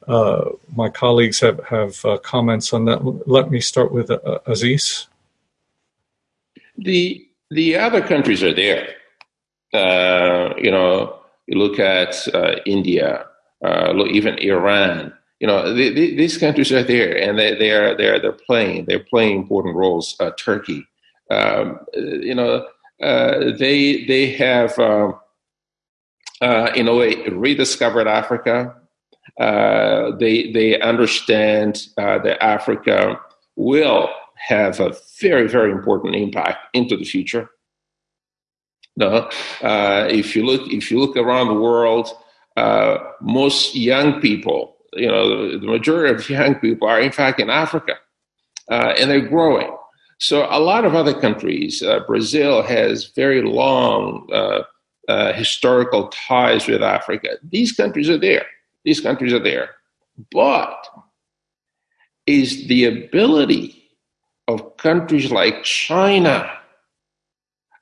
uh, 0.09 0.13
uh, 0.13 0.51
my 0.75 0.89
colleagues 0.89 1.41
have 1.41 1.61
have 1.65 2.05
uh, 2.05 2.19
comments 2.19 2.73
on 2.73 2.87
that. 2.87 3.05
Let 3.27 3.51
me 3.51 3.61
start 3.61 3.93
with 3.93 4.11
uh, 4.11 4.39
Assis. 4.47 5.07
The 6.77 7.27
the 7.51 7.77
other 7.77 8.01
countries 8.01 8.43
are 8.43 8.55
there. 8.55 8.95
Uh, 9.75 10.55
you 10.57 10.71
know, 10.71 11.21
you 11.47 11.59
look 11.59 11.79
at 11.79 12.17
uh, 12.35 12.57
India, 12.65 13.27
look 13.63 14.09
even 14.09 14.39
Iran. 14.39 15.13
You 15.41 15.47
know, 15.47 15.73
the, 15.73 15.91
the, 15.91 16.17
these 16.17 16.37
countries 16.37 16.73
are 16.73 16.83
there, 16.83 17.17
and 17.17 17.39
they, 17.39 17.55
they 17.55 17.71
are 17.71 17.97
they 17.97 18.09
are 18.09 18.19
they're 18.19 18.33
playing 18.33 18.87
they're 18.87 18.99
playing 18.99 19.37
important 19.37 19.77
roles. 19.77 20.17
Turkey, 20.39 20.87
um, 21.31 21.81
you 21.95 22.35
know, 22.35 22.67
they 22.99 24.05
they 24.07 24.33
have. 24.33 24.79
Um, 24.79 25.21
in 26.77 26.87
a 26.87 26.95
way, 26.95 27.17
rediscovered 27.31 28.07
Africa 28.07 28.78
Uh, 29.39 30.17
they 30.17 30.51
they 30.51 30.81
understand 30.81 31.87
uh, 31.97 32.19
that 32.19 32.43
Africa 32.43 33.21
will 33.55 34.11
have 34.35 34.81
a 34.81 34.95
very 35.21 35.49
very 35.49 35.71
important 35.71 36.17
impact 36.17 36.59
into 36.75 36.97
the 36.97 37.05
future. 37.05 37.49
No, 38.97 39.31
uh, 39.63 40.09
if 40.11 40.35
you 40.35 40.45
look 40.45 40.69
if 40.73 40.91
you 40.91 40.99
look 40.99 41.17
around 41.17 41.49
the 41.49 41.55
world, 41.55 42.09
uh, 42.57 42.99
most 43.21 43.77
young 43.77 44.21
people, 44.21 44.77
you 44.95 45.07
know, 45.07 45.57
the 45.57 45.67
majority 45.67 46.13
of 46.15 46.29
young 46.29 46.57
people 46.57 46.89
are 46.89 47.01
in 47.01 47.13
fact 47.13 47.39
in 47.39 47.49
Africa, 47.49 47.95
uh, 48.73 48.95
and 48.99 49.09
they're 49.09 49.21
growing. 49.21 49.73
So 50.19 50.49
a 50.51 50.59
lot 50.59 50.85
of 50.85 50.97
other 50.97 51.15
countries, 51.15 51.81
Brazil 52.09 52.63
has 52.63 53.13
very 53.15 53.41
long 53.41 54.27
historical 55.37 56.09
ties 56.09 56.67
with 56.67 56.83
Africa. 56.83 57.37
These 57.49 57.71
countries 57.71 58.11
are 58.11 58.19
there 58.19 58.45
these 58.89 59.03
countries 59.03 59.35
are 59.35 59.39
there. 59.39 59.69
But 60.33 60.89
is 62.27 62.67
the 62.69 62.87
ability 62.87 63.85
of 64.49 64.79
countries 64.79 65.31
like 65.31 65.63
China 65.63 66.51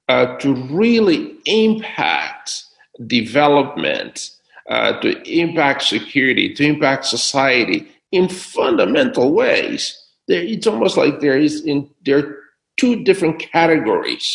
uh, 0.08 0.36
to 0.38 0.54
really 0.66 1.36
impact 1.46 2.64
development, 3.06 4.30
uh, 4.68 4.98
to 5.00 5.08
impact 5.30 5.82
security, 5.84 6.52
to 6.54 6.64
impact 6.64 7.04
society 7.04 7.86
in 8.10 8.28
fundamental 8.28 9.32
ways. 9.32 9.96
There, 10.26 10.42
it's 10.42 10.66
almost 10.66 10.96
like 10.96 11.20
there 11.20 11.38
is 11.38 11.64
in 11.64 11.88
there 12.04 12.18
are 12.18 12.36
two 12.78 13.04
different 13.04 13.38
categories. 13.38 14.28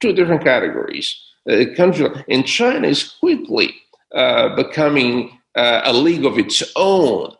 Two 0.00 0.12
different 0.12 0.44
categories. 0.44 1.18
Uh, 1.50 1.64
country 1.74 2.06
in 2.28 2.44
China 2.44 2.86
is 2.86 3.14
quickly 3.18 3.74
uh, 4.14 4.54
becoming 4.56 5.38
uh, 5.56 5.82
a 5.84 5.92
league 5.92 6.24
of 6.24 6.38
its 6.38 6.62
own 6.76 7.32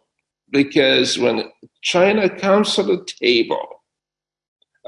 because 0.51 1.19
when 1.19 1.51
China 1.83 2.29
comes 2.29 2.75
to 2.75 2.83
the 2.83 3.05
table, 3.21 3.83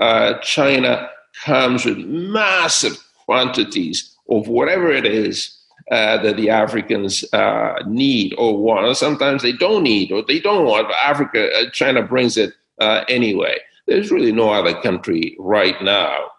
uh, 0.00 0.34
China 0.42 1.08
comes 1.44 1.84
with 1.84 1.98
massive 1.98 2.96
quantities 3.24 4.14
of 4.30 4.48
whatever 4.48 4.90
it 4.90 5.06
is 5.06 5.52
uh, 5.90 6.18
that 6.22 6.36
the 6.36 6.50
Africans 6.50 7.24
uh, 7.32 7.74
need 7.86 8.34
or 8.38 8.56
want. 8.56 8.96
Sometimes 8.96 9.42
they 9.42 9.52
don't 9.52 9.82
need 9.82 10.12
or 10.12 10.22
they 10.22 10.40
don't 10.40 10.66
want, 10.66 10.88
but 10.88 10.96
Africa, 11.02 11.50
uh, 11.52 11.70
China 11.70 12.02
brings 12.02 12.36
it 12.36 12.54
uh, 12.80 13.04
anyway. 13.08 13.56
There's 13.86 14.10
really 14.10 14.32
no 14.32 14.50
other 14.50 14.80
country 14.80 15.36
right 15.38 15.80
now 15.82 16.30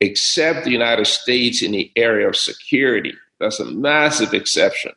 except 0.00 0.64
the 0.64 0.70
United 0.70 1.06
States 1.06 1.62
in 1.62 1.72
the 1.72 1.92
area 1.94 2.26
of 2.26 2.36
security. 2.36 3.14
That's 3.38 3.60
a 3.60 3.66
massive 3.66 4.34
exception 4.34 4.92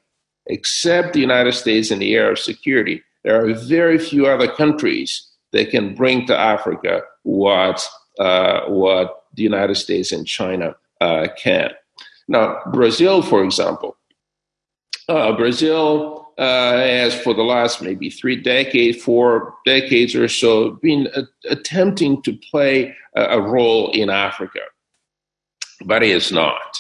except 0.47 1.13
the 1.13 1.19
United 1.19 1.53
States 1.53 1.91
in 1.91 1.99
the 1.99 2.15
area 2.15 2.31
of 2.31 2.39
security, 2.39 3.03
there 3.23 3.43
are 3.43 3.53
very 3.53 3.97
few 3.97 4.27
other 4.27 4.47
countries 4.47 5.27
that 5.51 5.71
can 5.71 5.95
bring 5.95 6.27
to 6.27 6.37
Africa 6.37 7.01
what 7.23 7.87
uh, 8.19 8.61
what 8.67 9.23
the 9.33 9.43
United 9.43 9.75
States 9.75 10.11
and 10.11 10.25
China 10.27 10.75
uh, 11.01 11.27
can. 11.37 11.71
Now, 12.27 12.59
Brazil, 12.71 13.21
for 13.21 13.43
example, 13.43 13.97
uh, 15.09 15.35
Brazil 15.35 16.31
uh, 16.37 16.77
has 16.77 17.19
for 17.19 17.33
the 17.33 17.43
last 17.43 17.81
maybe 17.81 18.09
three 18.09 18.35
decades, 18.35 19.01
four 19.01 19.53
decades 19.65 20.15
or 20.15 20.27
so, 20.27 20.71
been 20.81 21.07
attempting 21.49 22.21
to 22.23 22.35
play 22.51 22.95
a, 23.15 23.23
a 23.37 23.41
role 23.41 23.91
in 23.91 24.09
Africa, 24.09 24.59
but 25.85 26.03
it 26.03 26.09
is 26.09 26.31
not. 26.31 26.77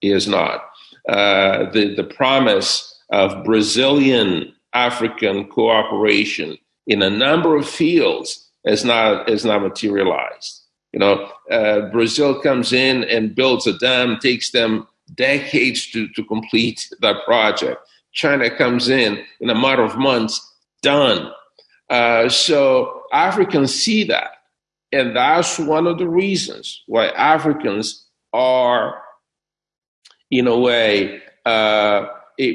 It 0.00 0.12
is 0.12 0.28
not. 0.28 0.64
Uh, 1.08 1.70
the 1.70 1.94
the 1.94 2.04
promise 2.04 2.97
of 3.10 3.44
Brazilian 3.44 4.54
African 4.74 5.46
cooperation 5.48 6.58
in 6.86 7.02
a 7.02 7.10
number 7.10 7.56
of 7.56 7.68
fields 7.68 8.48
has 8.66 8.84
not 8.84 9.28
has 9.28 9.44
not 9.44 9.62
materialized. 9.62 10.62
You 10.92 11.00
know, 11.00 11.30
uh, 11.50 11.90
Brazil 11.90 12.40
comes 12.40 12.72
in 12.72 13.04
and 13.04 13.34
builds 13.34 13.66
a 13.66 13.78
dam, 13.78 14.18
takes 14.20 14.50
them 14.50 14.86
decades 15.14 15.90
to, 15.92 16.08
to 16.08 16.24
complete 16.24 16.88
that 17.00 17.24
project. 17.24 17.80
China 18.12 18.50
comes 18.50 18.88
in 18.88 19.22
in 19.40 19.50
a 19.50 19.54
matter 19.54 19.82
of 19.82 19.96
months, 19.96 20.40
done. 20.82 21.30
Uh, 21.90 22.28
so 22.28 23.02
Africans 23.12 23.74
see 23.74 24.04
that, 24.04 24.32
and 24.92 25.14
that's 25.14 25.58
one 25.58 25.86
of 25.86 25.98
the 25.98 26.08
reasons 26.08 26.82
why 26.86 27.08
Africans 27.08 28.06
are, 28.32 29.00
in 30.30 30.46
a 30.46 30.58
way, 30.58 31.22
uh, 31.46 32.06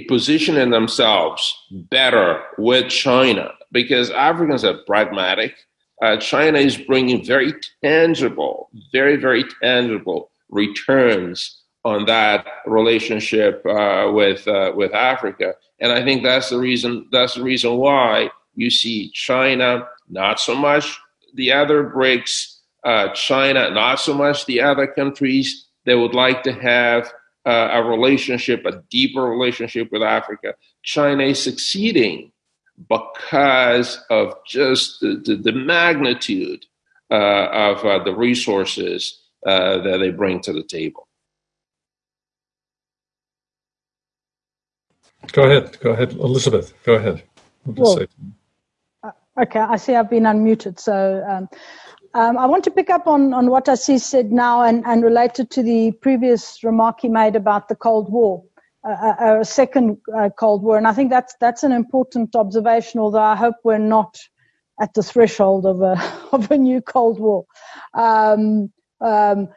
positioning 0.08 0.70
themselves 0.70 1.56
better 1.72 2.42
with 2.58 2.90
China 2.90 3.52
because 3.72 4.10
Africans 4.12 4.64
are 4.64 4.78
pragmatic. 4.86 5.56
Uh, 6.02 6.18
China 6.18 6.60
is 6.60 6.78
bringing 6.78 7.24
very 7.24 7.54
tangible, 7.84 8.70
very, 8.92 9.16
very 9.16 9.46
tangible 9.62 10.32
returns 10.50 11.62
on 11.86 12.06
that 12.06 12.46
relationship 12.66 13.66
uh, 13.66 14.10
with 14.14 14.48
uh, 14.48 14.72
with 14.74 14.94
Africa, 14.94 15.54
and 15.82 15.92
I 15.92 16.04
think 16.04 16.24
that's 16.24 16.50
the 16.50 16.58
reason. 16.58 17.08
That's 17.12 17.36
the 17.36 17.44
reason 17.44 17.78
why 17.78 18.30
you 18.56 18.70
see 18.70 19.12
China, 19.12 19.88
not 20.10 20.40
so 20.40 20.56
much 20.56 20.98
the 21.34 21.52
other 21.52 21.84
BRICS, 21.84 22.60
uh, 22.86 23.10
China, 23.10 23.70
not 23.72 24.00
so 24.00 24.14
much 24.14 24.46
the 24.46 24.62
other 24.62 24.88
countries 24.88 25.68
that 25.86 25.98
would 25.98 26.14
like 26.14 26.44
to 26.44 26.54
have 26.54 27.12
uh, 27.46 27.70
a 27.74 27.84
relationship, 27.84 28.66
a 28.66 28.84
deeper 28.90 29.24
relationship 29.24 29.92
with 29.92 30.04
Africa. 30.04 30.56
China 30.84 31.24
is 31.24 31.42
succeeding 31.44 32.32
because 32.90 34.04
of 34.10 34.36
just 34.48 35.00
the, 35.02 35.22
the, 35.26 35.36
the 35.36 35.52
magnitude 35.52 36.66
uh, 37.12 37.48
of 37.52 37.86
uh, 37.86 38.04
the 38.04 38.14
resources 38.16 39.22
uh, 39.46 39.80
that 39.84 40.00
they 40.00 40.12
bring 40.12 40.42
to 40.42 40.54
the 40.54 40.64
table. 40.64 41.08
Go 45.32 45.44
ahead. 45.44 45.80
Go 45.82 45.92
ahead, 45.92 46.14
Elizabeth. 46.14 46.74
Go 46.84 46.96
ahead. 46.96 47.24
Well, 47.66 48.06
uh, 49.04 49.12
okay, 49.42 49.60
I 49.60 49.78
see 49.78 49.96
I've 49.96 50.10
been 50.10 50.24
unmuted. 50.24 50.80
So 50.80 51.26
um, 51.28 51.50
um, 52.14 52.38
I 52.38 52.46
want 52.46 52.64
to 52.66 52.72
pick 52.72 52.90
up 52.90 53.08
on, 53.08 53.34
on 53.34 53.50
what 53.50 53.68
Assis 53.68 54.06
said 54.06 54.32
now 54.32 54.62
and, 54.62 54.86
and 54.86 55.04
related 55.04 55.50
to 55.52 55.64
the 55.64 55.92
previous 55.94 56.64
remark 56.64 57.02
he 57.02 57.10
made 57.10 57.36
about 57.36 57.70
the 57.70 57.76
Cold 57.76 58.12
War, 58.12 58.44
uh, 58.88 59.40
a 59.40 59.46
second 59.46 59.98
uh, 60.16 60.30
Cold 60.30 60.62
War. 60.62 60.78
And 60.78 60.88
I 60.88 60.94
think 60.94 61.10
that's, 61.10 61.36
that's 61.40 61.64
an 61.64 61.72
important 61.72 62.36
observation, 62.36 63.00
although 63.00 63.18
I 63.18 63.36
hope 63.36 63.56
we're 63.64 63.80
not 63.80 64.20
at 64.80 64.94
the 64.94 65.02
threshold 65.02 65.66
of 65.66 65.82
a, 65.82 66.00
of 66.32 66.52
a 66.52 66.58
new 66.58 66.82
Cold 66.82 67.20
War. 67.20 67.46
Um, 67.96 68.72
um, 69.02 69.50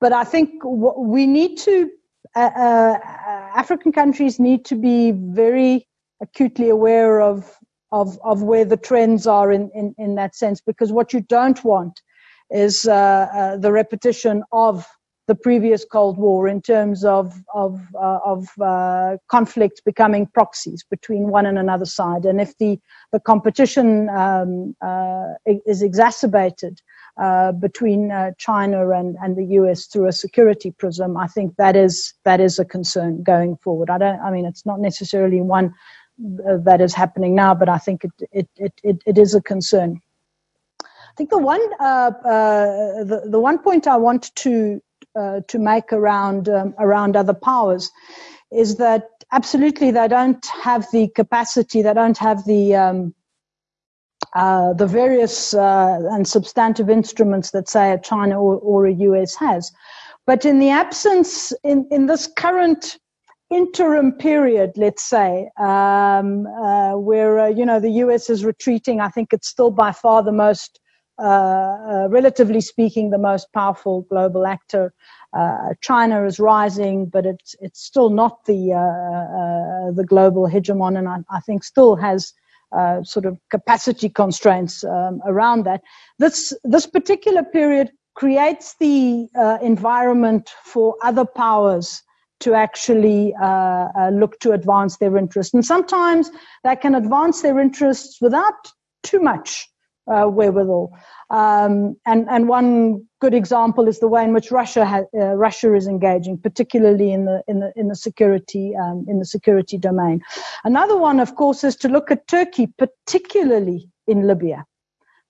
but 0.00 0.12
I 0.12 0.24
think 0.24 0.50
we 0.64 1.26
need 1.28 1.56
to, 1.58 1.88
uh, 2.34 2.40
uh, 2.40 2.98
African 3.54 3.92
countries 3.92 4.40
need 4.40 4.64
to 4.64 4.74
be 4.74 5.12
very 5.12 5.86
acutely 6.20 6.68
aware 6.68 7.20
of 7.20 7.58
of, 7.92 8.18
of 8.24 8.42
where 8.42 8.64
the 8.64 8.76
trends 8.78 9.26
are 9.26 9.52
in, 9.52 9.70
in, 9.74 9.94
in 9.98 10.16
that 10.16 10.34
sense, 10.34 10.60
because 10.60 10.92
what 10.92 11.12
you 11.12 11.20
don't 11.20 11.62
want 11.64 12.00
is 12.50 12.86
uh, 12.88 12.92
uh, 12.94 13.56
the 13.58 13.72
repetition 13.72 14.44
of 14.52 14.86
the 15.28 15.34
previous 15.36 15.84
Cold 15.84 16.18
War 16.18 16.48
in 16.48 16.60
terms 16.62 17.04
of 17.04 17.34
of, 17.54 17.80
uh, 17.94 18.18
of 18.24 18.48
uh, 18.60 19.16
conflict 19.28 19.82
becoming 19.86 20.26
proxies 20.26 20.84
between 20.90 21.28
one 21.28 21.46
and 21.46 21.58
another 21.58 21.86
side, 21.86 22.26
and 22.26 22.40
if 22.40 22.58
the 22.58 22.80
the 23.12 23.20
competition 23.20 24.08
um, 24.10 24.74
uh, 24.82 25.28
is 25.66 25.82
exacerbated 25.82 26.80
uh, 27.22 27.52
between 27.52 28.12
China 28.38 28.90
and, 28.90 29.16
and 29.22 29.36
the 29.36 29.44
US 29.60 29.86
through 29.86 30.08
a 30.08 30.12
security 30.12 30.72
prism, 30.72 31.16
I 31.16 31.28
think 31.28 31.56
that 31.56 31.76
is 31.76 32.14
that 32.24 32.40
is 32.40 32.58
a 32.58 32.64
concern 32.64 33.22
going 33.22 33.56
forward. 33.58 33.90
I 33.90 33.98
don't. 33.98 34.20
I 34.20 34.30
mean, 34.30 34.46
it's 34.46 34.66
not 34.66 34.80
necessarily 34.80 35.40
one 35.40 35.74
that 36.64 36.80
is 36.80 36.94
happening 36.94 37.34
now, 37.34 37.54
but 37.54 37.68
I 37.68 37.78
think 37.78 38.04
it, 38.04 38.10
it, 38.32 38.48
it, 38.56 38.72
it, 38.82 39.02
it 39.06 39.18
is 39.18 39.34
a 39.34 39.42
concern. 39.42 40.00
I 40.82 41.14
think 41.16 41.30
the 41.30 41.38
one 41.38 41.60
uh, 41.78 42.10
uh, 42.24 43.04
the, 43.04 43.22
the 43.26 43.40
one 43.40 43.58
point 43.58 43.86
I 43.86 43.96
want 43.96 44.34
to 44.36 44.80
uh, 45.14 45.40
to 45.48 45.58
make 45.58 45.92
around 45.92 46.48
um, 46.48 46.74
around 46.78 47.16
other 47.16 47.34
powers 47.34 47.90
is 48.50 48.76
that 48.76 49.08
absolutely 49.32 49.90
they 49.90 50.08
don't 50.08 50.44
have 50.46 50.86
the 50.92 51.08
capacity, 51.08 51.82
they 51.82 51.94
don't 51.94 52.18
have 52.18 52.44
the 52.46 52.74
um, 52.74 53.14
uh, 54.34 54.72
the 54.72 54.86
various 54.86 55.52
uh, 55.52 55.98
and 56.12 56.26
substantive 56.26 56.88
instruments 56.88 57.50
that 57.50 57.68
say 57.68 57.92
a 57.92 57.98
China 57.98 58.40
or, 58.40 58.56
or 58.56 58.86
a 58.86 58.92
US 58.92 59.34
has. 59.34 59.70
But 60.26 60.44
in 60.44 60.58
the 60.58 60.70
absence, 60.70 61.52
in, 61.64 61.86
in 61.90 62.06
this 62.06 62.26
current 62.26 62.98
interim 63.52 64.12
period, 64.12 64.72
let's 64.76 65.02
say, 65.02 65.50
um, 65.58 66.46
uh, 66.46 66.96
where 66.96 67.40
uh, 67.40 67.48
you 67.48 67.66
know 67.66 67.80
the 67.80 67.90
U.S. 68.04 68.30
is 68.30 68.44
retreating. 68.44 69.00
I 69.00 69.08
think 69.08 69.32
it's 69.32 69.48
still 69.48 69.70
by 69.70 69.92
far 69.92 70.22
the 70.22 70.32
most 70.32 70.80
uh, 71.18 72.06
relatively 72.10 72.60
speaking, 72.60 73.10
the 73.10 73.18
most 73.18 73.52
powerful 73.52 74.02
global 74.10 74.46
actor. 74.46 74.92
Uh, 75.32 75.74
China 75.80 76.24
is 76.26 76.40
rising, 76.40 77.06
but 77.06 77.26
it's 77.26 77.54
it's 77.60 77.82
still 77.82 78.10
not 78.10 78.44
the 78.46 78.72
uh, 78.72 79.92
the 79.92 80.04
global 80.04 80.48
hegemon, 80.48 80.98
and 80.98 81.08
I, 81.08 81.18
I 81.30 81.40
think 81.40 81.64
still 81.64 81.96
has 81.96 82.32
uh, 82.76 83.02
sort 83.02 83.26
of 83.26 83.38
capacity 83.50 84.08
constraints 84.08 84.84
um, 84.84 85.20
around 85.26 85.64
that. 85.64 85.82
This 86.18 86.52
this 86.64 86.86
particular 86.86 87.42
period 87.44 87.90
creates 88.14 88.74
the 88.78 89.28
uh, 89.36 89.58
environment 89.62 90.50
for 90.64 90.96
other 91.02 91.24
powers 91.24 92.02
to 92.42 92.54
actually 92.54 93.34
uh, 93.40 93.88
uh, 93.98 94.10
look 94.12 94.38
to 94.40 94.52
advance 94.52 94.98
their 94.98 95.16
interests. 95.16 95.54
And 95.54 95.64
sometimes 95.64 96.30
they 96.64 96.76
can 96.76 96.94
advance 96.94 97.42
their 97.42 97.58
interests 97.58 98.20
without 98.20 98.54
too 99.02 99.20
much 99.20 99.68
uh, 100.06 100.26
wherewithal. 100.26 100.92
Um, 101.30 101.96
and, 102.06 102.28
and 102.28 102.48
one 102.48 103.06
good 103.20 103.34
example 103.34 103.88
is 103.88 104.00
the 104.00 104.08
way 104.08 104.24
in 104.24 104.32
which 104.32 104.50
Russia 104.50 104.84
ha- 104.84 105.10
uh, 105.14 105.34
Russia 105.34 105.74
is 105.74 105.86
engaging, 105.86 106.38
particularly 106.38 107.12
in 107.12 107.24
the 107.24 107.42
in 107.46 107.60
the 107.60 107.72
in 107.76 107.88
the 107.88 107.94
security 107.94 108.74
um, 108.76 109.06
in 109.08 109.18
the 109.18 109.24
security 109.24 109.78
domain. 109.78 110.20
Another 110.64 110.96
one, 110.96 111.20
of 111.20 111.34
course, 111.36 111.64
is 111.64 111.76
to 111.76 111.88
look 111.88 112.10
at 112.10 112.26
Turkey, 112.26 112.66
particularly 112.66 113.88
in 114.06 114.26
Libya, 114.26 114.66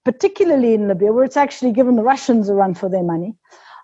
particularly 0.05 0.75
in 0.75 0.89
Libya, 0.89 1.13
where 1.13 1.25
it's 1.25 1.37
actually 1.37 1.73
given 1.73 1.97
the 1.97 2.03
Russians 2.03 2.49
a 2.49 2.55
run 2.55 2.75
for 2.75 2.89
their 2.89 3.05
money. 3.05 3.37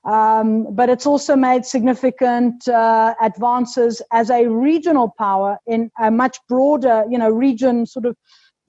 Um, 0.09 0.74
but 0.74 0.88
it's 0.88 1.04
also 1.04 1.36
made 1.36 1.66
significant 1.66 2.66
uh, 2.66 3.14
advances 3.20 4.00
as 4.11 4.30
a 4.30 4.46
regional 4.46 5.12
power 5.18 5.59
in 5.66 5.90
a 6.00 6.11
much 6.11 6.38
broader, 6.48 7.04
you 7.11 7.18
know, 7.18 7.28
region, 7.28 7.84
sort 7.84 8.06
of 8.06 8.16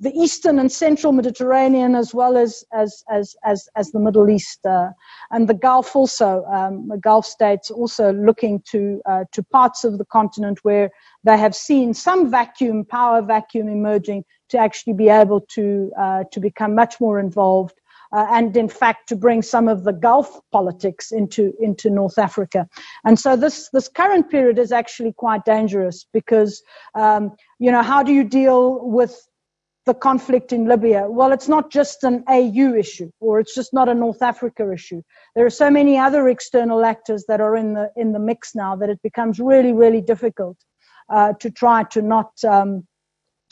the 0.02 0.12
eastern 0.12 0.60
and 0.60 0.70
central 0.70 1.14
Mediterranean, 1.14 1.96
as 1.96 2.14
well 2.14 2.36
as 2.36 2.66
as 2.74 3.04
as 3.10 3.36
as, 3.46 3.70
as 3.78 3.92
the 3.92 4.00
Middle 4.00 4.30
East 4.30 4.66
uh, 4.66 4.90
and 5.32 5.48
the 5.48 5.54
Gulf. 5.54 5.96
Also, 5.96 6.44
um, 6.46 6.90
the 6.90 6.98
Gulf 6.98 7.26
states 7.26 7.72
also 7.72 8.12
looking 8.12 8.62
to 8.72 9.02
uh, 9.06 9.24
to 9.32 9.42
parts 9.44 9.86
of 9.86 9.98
the 9.98 10.06
continent 10.06 10.60
where 10.64 10.90
they 11.24 11.38
have 11.38 11.56
seen 11.56 11.94
some 11.94 12.30
vacuum, 12.30 12.84
power 12.84 13.22
vacuum 13.22 13.70
emerging, 13.70 14.26
to 14.50 14.58
actually 14.58 14.94
be 14.94 15.08
able 15.08 15.40
to 15.52 15.90
uh, 15.98 16.24
to 16.34 16.42
become 16.42 16.76
much 16.76 17.00
more 17.00 17.18
involved 17.18 17.76
uh, 18.12 18.26
and 18.32 18.56
in 18.58 18.70
fact 18.70 19.08
to 19.10 19.16
bring 19.16 19.42
some 19.42 19.68
of 19.68 19.84
the 19.84 19.94
Gulf 19.94 20.40
politics 20.52 21.12
into 21.12 21.54
into 21.60 21.90
North 21.90 22.18
Africa. 22.18 22.68
And 23.06 23.20
so 23.20 23.36
this 23.36 23.70
this 23.72 23.88
current 23.88 24.30
period 24.30 24.60
is 24.60 24.72
actually 24.72 25.14
quite 25.14 25.46
dangerous 25.46 26.06
because 26.12 26.62
um, 26.96 27.36
you 27.60 27.72
know 27.72 27.84
how 27.84 28.04
do 28.04 28.14
you 28.14 28.24
deal 28.24 28.80
with 28.88 29.28
the 29.86 29.94
conflict 29.94 30.54
in 30.54 30.68
Libya? 30.68 31.08
Well, 31.10 31.32
it's 31.32 31.48
not 31.48 31.72
just 31.72 32.04
an 32.04 32.24
AU 32.28 32.76
issue, 32.76 33.12
or 33.20 33.40
it's 33.40 33.56
just 33.56 33.74
not 33.74 33.90
a 33.90 33.96
North 33.96 34.22
Africa 34.22 34.72
issue. 34.72 35.02
There 35.36 35.46
are 35.46 35.50
so 35.50 35.72
many 35.72 35.98
other 35.98 36.30
external 36.30 36.86
actors 36.86 37.26
that 37.28 37.42
are 37.42 37.56
in 37.56 37.74
the 37.74 37.92
in 37.96 38.12
the 38.12 38.20
mix 38.20 38.56
now 38.56 38.76
that 38.76 38.90
it 38.90 39.02
becomes 39.02 39.40
really 39.40 39.74
really 39.74 40.02
difficult 40.02 40.58
uh, 41.10 41.34
to 41.40 41.50
try 41.50 41.84
to 41.86 42.02
not 42.02 42.32
um, 42.44 42.88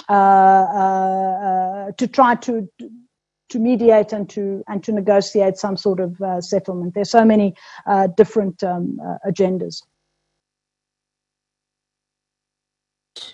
uh, 0.09 0.13
uh, 0.13 1.35
uh 1.47 1.91
to 1.97 2.07
try 2.07 2.35
to 2.35 2.67
to 3.49 3.59
mediate 3.59 4.13
and 4.13 4.29
to 4.29 4.63
and 4.67 4.83
to 4.83 4.91
negotiate 4.91 5.57
some 5.57 5.77
sort 5.77 5.99
of 5.99 6.21
uh, 6.21 6.41
settlement. 6.41 6.93
There's 6.93 7.11
so 7.11 7.25
many 7.25 7.55
uh, 7.85 8.07
different 8.07 8.63
um, 8.63 8.99
uh, 9.03 9.17
agendas. 9.29 9.83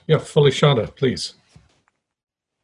Yeah, 0.07 0.17
Folashadé, 0.17 0.95
please. 0.95 1.35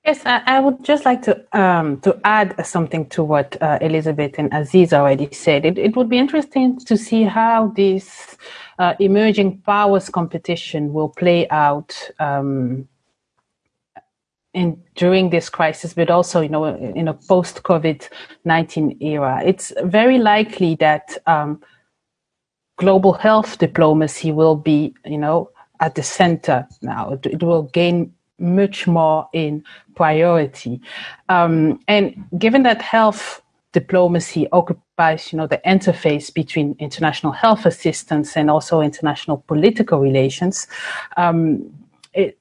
Yes, 0.06 0.26
I, 0.26 0.42
I, 0.46 0.60
would 0.60 0.84
just 0.84 1.06
like 1.06 1.22
to 1.24 1.46
um, 1.58 2.00
to 2.02 2.20
add 2.24 2.66
something 2.66 3.08
to 3.10 3.24
what 3.24 3.62
uh, 3.62 3.78
Elizabeth 3.82 4.36
and 4.38 4.52
Assis 4.54 4.94
already 4.94 5.30
said. 5.34 5.66
It, 5.66 5.78
it 5.78 5.96
would 5.96 6.10
be 6.10 6.18
interesting 6.18 6.80
to 6.86 6.98
see 6.98 7.24
how 7.24 7.68
this 7.76 8.38
uh, 8.80 8.94
emerging 9.00 9.62
powers 9.62 10.10
competition 10.10 10.94
will 10.94 11.10
play 11.10 11.48
out 11.50 11.96
um, 12.20 12.88
in 14.54 14.82
during 14.96 15.30
this 15.30 15.50
crisis, 15.50 15.94
but 15.94 16.10
also 16.10 16.42
you 16.42 16.50
know 16.50 16.66
in 16.66 17.08
a 17.08 17.14
post 17.14 17.64
COVID 17.64 18.10
nineteen 18.46 18.98
era, 19.02 19.42
it's 19.46 19.72
very 19.84 20.18
likely 20.18 20.76
that 20.76 21.18
um, 21.28 21.62
global 22.78 23.14
health 23.14 23.58
diplomacy 23.60 24.32
will 24.32 24.56
be 24.56 24.94
you 25.06 25.18
know 25.18 25.52
at 25.80 25.96
the 25.96 26.04
center 26.04 26.68
now. 26.82 27.20
It, 27.24 27.44
will 27.44 27.64
gain 27.64 28.14
much 28.40 28.88
more 28.88 29.28
in 29.34 29.64
priority, 29.96 30.82
um, 31.30 31.80
and 31.88 32.26
given 32.38 32.64
that 32.64 32.82
health 32.82 33.42
diplomacy 33.72 34.48
occupies 34.52 35.32
you 35.32 35.38
know 35.38 35.46
the 35.46 35.62
interface 35.64 36.34
between 36.34 36.76
international 36.80 37.32
health 37.32 37.68
assistance 37.68 38.36
and 38.36 38.50
also 38.50 38.82
international 38.82 39.44
political 39.48 40.00
relations. 40.00 40.66
Um, 41.18 41.72
it, 42.14 42.40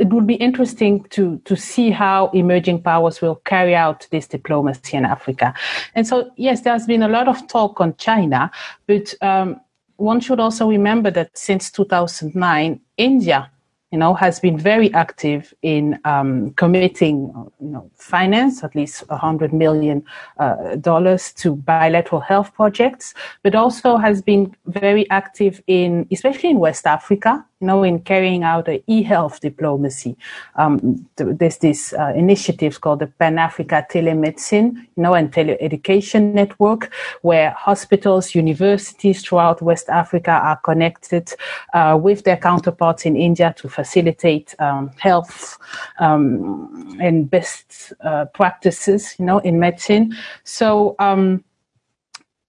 it 0.00 0.08
would 0.08 0.26
be 0.26 0.34
interesting 0.34 1.04
to 1.10 1.38
to 1.44 1.54
see 1.54 1.90
how 1.90 2.30
emerging 2.32 2.82
powers 2.82 3.20
will 3.20 3.36
carry 3.44 3.74
out 3.74 4.08
this 4.10 4.26
diplomacy 4.26 4.96
in 4.96 5.04
Africa. 5.04 5.54
And 5.94 6.06
so, 6.06 6.30
yes, 6.36 6.62
there's 6.62 6.86
been 6.86 7.02
a 7.02 7.08
lot 7.08 7.28
of 7.28 7.46
talk 7.46 7.80
on 7.80 7.94
China, 7.96 8.50
but 8.86 9.14
um, 9.20 9.60
one 9.96 10.20
should 10.20 10.40
also 10.40 10.68
remember 10.68 11.10
that 11.10 11.36
since 11.36 11.70
2009, 11.70 12.80
India 12.96 13.50
you 13.90 13.98
know, 13.98 14.14
has 14.14 14.38
been 14.38 14.56
very 14.56 14.92
active 14.94 15.52
in 15.62 15.98
um, 16.04 16.52
committing, 16.52 17.32
you 17.60 17.68
know, 17.68 17.90
finance, 17.96 18.62
at 18.62 18.74
least 18.76 19.02
100 19.08 19.52
million 19.52 20.04
uh, 20.38 20.76
dollars 20.76 21.32
to 21.32 21.56
bilateral 21.56 22.20
health 22.20 22.54
projects, 22.54 23.14
but 23.42 23.56
also 23.56 23.96
has 23.96 24.22
been 24.22 24.54
very 24.66 25.10
active 25.10 25.60
in, 25.66 26.06
especially 26.12 26.50
in 26.50 26.60
West 26.60 26.86
Africa, 26.86 27.44
you 27.60 27.66
know, 27.66 27.82
in 27.82 28.00
carrying 28.00 28.42
out 28.42 28.64
the 28.64 28.82
e-health 28.86 29.40
diplomacy. 29.40 30.16
Um, 30.56 31.06
there's 31.16 31.58
this 31.58 31.92
uh, 31.92 32.12
initiative 32.16 32.80
called 32.80 33.00
the 33.00 33.06
Pan 33.06 33.38
Africa 33.38 33.86
Telemedicine, 33.90 34.76
you 34.76 35.02
know, 35.02 35.12
and 35.12 35.30
Teleeducation 35.30 36.32
Network, 36.32 36.90
where 37.20 37.50
hospitals, 37.50 38.34
universities 38.34 39.22
throughout 39.22 39.60
West 39.60 39.90
Africa 39.90 40.30
are 40.30 40.56
connected 40.56 41.32
uh, 41.74 41.98
with 42.00 42.24
their 42.24 42.38
counterparts 42.38 43.04
in 43.04 43.14
India 43.14 43.54
to 43.58 43.68
facilitate 43.68 44.54
um, 44.58 44.90
health 44.96 45.58
um, 45.98 46.96
and 46.98 47.30
best 47.30 47.92
uh, 48.00 48.24
practices, 48.32 49.14
you 49.18 49.26
know, 49.26 49.38
in 49.40 49.60
medicine. 49.60 50.16
So 50.44 50.96
um, 50.98 51.44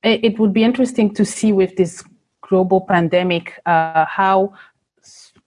it, 0.03 0.23
it, 0.23 0.39
would 0.39 0.53
be 0.53 0.63
interesting 0.63 1.13
to 1.15 1.25
see 1.25 1.51
with 1.51 1.75
this 1.75 2.03
global 2.41 2.81
pandemic 2.81 3.59
uh, 3.65 4.05
how 4.05 4.53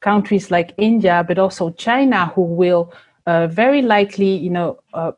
countries 0.05 0.51
like 0.51 0.75
India, 0.77 1.25
but 1.27 1.39
also 1.39 1.71
China, 1.71 2.21
who 2.35 2.43
will 2.43 2.93
uh, 3.27 3.47
very 3.47 3.81
likely, 3.81 4.37
you 4.37 4.51
know, 4.51 4.79
uh, 4.93 5.13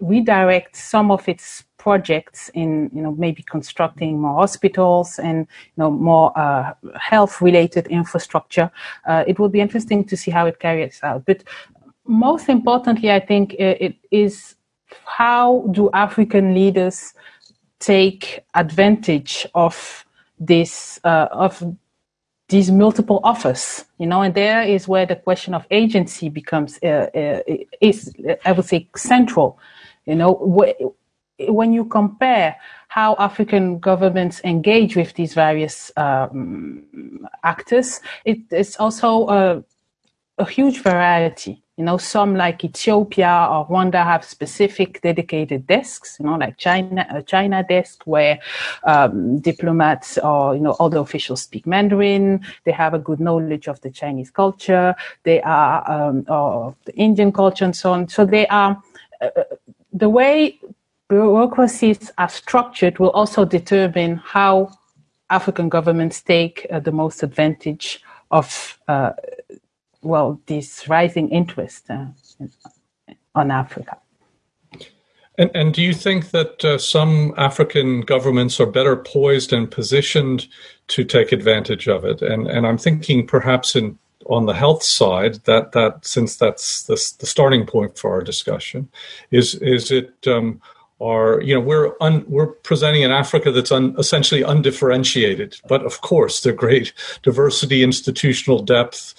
redirect 0.00 0.74
some 0.74 1.12
of 1.12 1.28
its 1.28 1.64
projects 1.76 2.50
in, 2.54 2.90
you 2.92 3.00
know, 3.00 3.14
maybe 3.24 3.42
constructing 3.44 4.20
more 4.20 4.34
hospitals 4.34 5.20
and, 5.20 5.38
you 5.38 5.78
know, 5.80 5.90
more 5.90 6.32
uh, 6.36 6.74
health-related 7.10 7.86
infrastructure. 7.86 8.68
Uh, 9.06 9.22
it 9.30 9.38
will 9.38 9.48
be 9.48 9.60
interesting 9.60 10.04
to 10.04 10.16
see 10.16 10.32
how 10.32 10.46
it 10.46 10.58
carries 10.58 10.98
out. 11.04 11.24
But 11.24 11.44
most 12.04 12.48
importantly, 12.48 13.12
I 13.12 13.20
think 13.20 13.52
uh, 13.52 13.86
it 13.86 13.94
is 14.10 14.56
how 15.04 15.46
do 15.70 15.90
African 15.94 16.54
leaders 16.54 17.14
take 17.78 18.40
advantage 18.54 19.46
of 19.54 20.04
this 20.40 20.98
uh, 21.04 21.28
of 21.30 21.62
these 22.48 22.70
multiple 22.70 23.20
offers, 23.24 23.84
you 23.98 24.06
know, 24.06 24.22
and 24.22 24.34
there 24.34 24.62
is 24.62 24.88
where 24.88 25.04
the 25.06 25.16
question 25.16 25.54
of 25.54 25.66
agency 25.70 26.28
becomes 26.30 26.78
uh, 26.82 27.08
uh, 27.14 27.54
is, 27.80 28.12
I 28.44 28.52
would 28.52 28.64
say, 28.64 28.88
central. 28.96 29.58
You 30.06 30.14
know, 30.14 30.34
wh- 30.34 31.50
when 31.50 31.72
you 31.72 31.84
compare 31.84 32.56
how 32.88 33.16
African 33.18 33.78
governments 33.78 34.40
engage 34.44 34.96
with 34.96 35.12
these 35.14 35.34
various 35.34 35.92
um, 35.96 37.28
actors, 37.44 38.00
it 38.24 38.38
is 38.50 38.76
also 38.76 39.28
a, 39.28 39.64
a 40.38 40.44
huge 40.48 40.80
variety. 40.82 41.62
You 41.78 41.84
know, 41.84 41.96
some 41.96 42.34
like 42.34 42.64
Ethiopia 42.64 43.46
or 43.48 43.64
Rwanda 43.68 44.02
have 44.04 44.24
specific 44.24 45.00
dedicated 45.00 45.64
desks, 45.68 46.16
you 46.18 46.26
know, 46.26 46.34
like 46.34 46.58
China, 46.58 47.06
a 47.08 47.22
China 47.22 47.62
desk 47.62 48.02
where 48.04 48.40
um, 48.82 49.38
diplomats 49.38 50.18
or, 50.18 50.56
you 50.56 50.60
know, 50.60 50.74
other 50.80 50.98
officials 50.98 51.42
speak 51.42 51.68
Mandarin. 51.68 52.44
They 52.64 52.72
have 52.72 52.94
a 52.94 52.98
good 52.98 53.20
knowledge 53.20 53.68
of 53.68 53.80
the 53.82 53.90
Chinese 53.90 54.32
culture. 54.32 54.96
They 55.22 55.40
are, 55.42 55.88
um, 55.88 56.24
of 56.26 56.74
the 56.84 56.96
Indian 56.96 57.30
culture 57.30 57.64
and 57.64 57.76
so 57.76 57.92
on. 57.92 58.08
So 58.08 58.24
they 58.24 58.48
are, 58.48 58.82
uh, 59.20 59.28
the 59.92 60.08
way 60.08 60.58
bureaucracies 61.08 62.10
are 62.18 62.28
structured 62.28 62.98
will 62.98 63.10
also 63.10 63.44
determine 63.44 64.16
how 64.16 64.72
African 65.30 65.68
governments 65.68 66.22
take 66.22 66.66
uh, 66.72 66.80
the 66.80 66.92
most 66.92 67.22
advantage 67.22 68.02
of 68.32 68.78
uh, 68.88 69.12
well, 70.02 70.40
this 70.46 70.88
rising 70.88 71.28
interest 71.30 71.90
uh, 71.90 72.06
on 73.34 73.50
Africa. 73.50 73.98
And, 75.38 75.50
and 75.54 75.72
do 75.72 75.82
you 75.82 75.94
think 75.94 76.30
that 76.30 76.64
uh, 76.64 76.78
some 76.78 77.32
African 77.36 78.00
governments 78.00 78.58
are 78.58 78.66
better 78.66 78.96
poised 78.96 79.52
and 79.52 79.70
positioned 79.70 80.48
to 80.88 81.04
take 81.04 81.30
advantage 81.30 81.88
of 81.88 82.04
it? 82.04 82.22
And, 82.22 82.48
and 82.48 82.66
I'm 82.66 82.78
thinking 82.78 83.26
perhaps 83.26 83.76
in 83.76 83.98
on 84.26 84.46
the 84.46 84.54
health 84.54 84.82
side, 84.82 85.36
that 85.44 85.72
that 85.72 86.04
since 86.04 86.36
that's 86.36 86.82
the, 86.84 86.94
the 87.18 87.26
starting 87.26 87.66
point 87.66 87.98
for 87.98 88.12
our 88.12 88.22
discussion, 88.22 88.88
is 89.30 89.54
is 89.56 89.90
it 89.90 90.12
um, 90.26 90.60
are 91.00 91.40
you 91.42 91.54
know 91.54 91.60
we're 91.60 91.92
un, 92.00 92.24
we're 92.28 92.46
presenting 92.46 93.04
an 93.04 93.10
Africa 93.10 93.52
that's 93.52 93.70
un, 93.70 93.94
essentially 93.98 94.42
undifferentiated, 94.42 95.56
but 95.68 95.84
of 95.84 96.00
course 96.00 96.40
they're 96.40 96.52
great 96.52 96.92
diversity, 97.22 97.82
institutional 97.82 98.62
depth, 98.62 99.14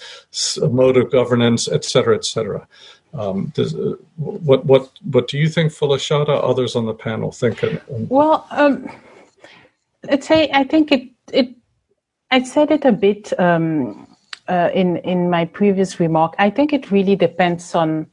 mode 0.70 0.96
of 0.96 1.10
governance, 1.10 1.68
et 1.68 1.84
cetera, 1.84 2.14
et 2.14 2.24
cetera. 2.24 2.66
Um, 3.14 3.52
does, 3.54 3.74
uh, 3.74 3.96
what 4.16 4.66
what 4.66 4.90
what 5.10 5.28
do 5.28 5.38
you 5.38 5.48
think, 5.48 5.72
Folashadé? 5.72 6.28
Others 6.28 6.76
on 6.76 6.86
the 6.86 6.94
panel 6.94 7.32
think? 7.32 7.64
Well, 7.88 8.46
um, 8.50 8.88
let's 10.08 10.26
say 10.26 10.50
I 10.52 10.64
think 10.64 10.92
it 10.92 11.08
it 11.32 11.54
I 12.30 12.42
said 12.42 12.70
it 12.70 12.84
a 12.84 12.92
bit 12.92 13.38
um, 13.40 14.06
uh, 14.48 14.70
in 14.74 14.98
in 14.98 15.30
my 15.30 15.46
previous 15.46 15.98
remark. 15.98 16.34
I 16.38 16.50
think 16.50 16.72
it 16.72 16.90
really 16.90 17.16
depends 17.16 17.74
on 17.74 18.06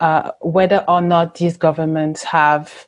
uh, 0.00 0.32
whether 0.40 0.84
or 0.86 1.00
not 1.00 1.36
these 1.36 1.56
governments 1.56 2.22
have. 2.22 2.86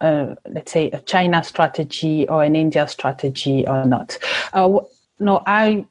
Let's 0.00 0.72
say 0.72 0.90
a 0.90 1.00
China 1.00 1.42
strategy 1.42 2.28
or 2.28 2.44
an 2.44 2.54
India 2.56 2.86
strategy 2.88 3.66
or 3.66 3.84
not. 3.84 4.18
Uh, 4.52 4.80
no, 5.18 5.42
I 5.46 5.86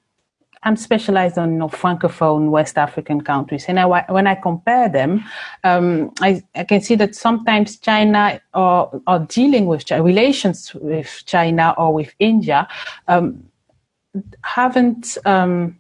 I'm 0.66 0.76
specialized 0.76 1.38
on 1.38 1.54
you 1.54 1.60
know, 1.60 1.68
francophone 1.68 2.50
West 2.50 2.78
African 2.78 3.22
countries, 3.22 3.66
and 3.68 3.80
I, 3.80 3.86
when 4.12 4.26
I 4.26 4.34
compare 4.34 4.90
them, 4.90 5.24
um, 5.64 6.12
I, 6.22 6.42
I, 6.56 6.64
can 6.64 6.82
see 6.82 6.96
that 6.96 7.14
sometimes 7.14 7.78
China 7.78 8.42
or, 8.56 9.02
or 9.06 9.20
dealing 9.20 9.68
with 9.68 9.90
relations 9.92 10.74
with 10.74 11.22
China 11.28 11.76
or 11.78 11.94
with 11.94 12.16
India 12.18 12.68
um, 13.08 13.46
haven't 14.42 15.20
um, 15.26 15.78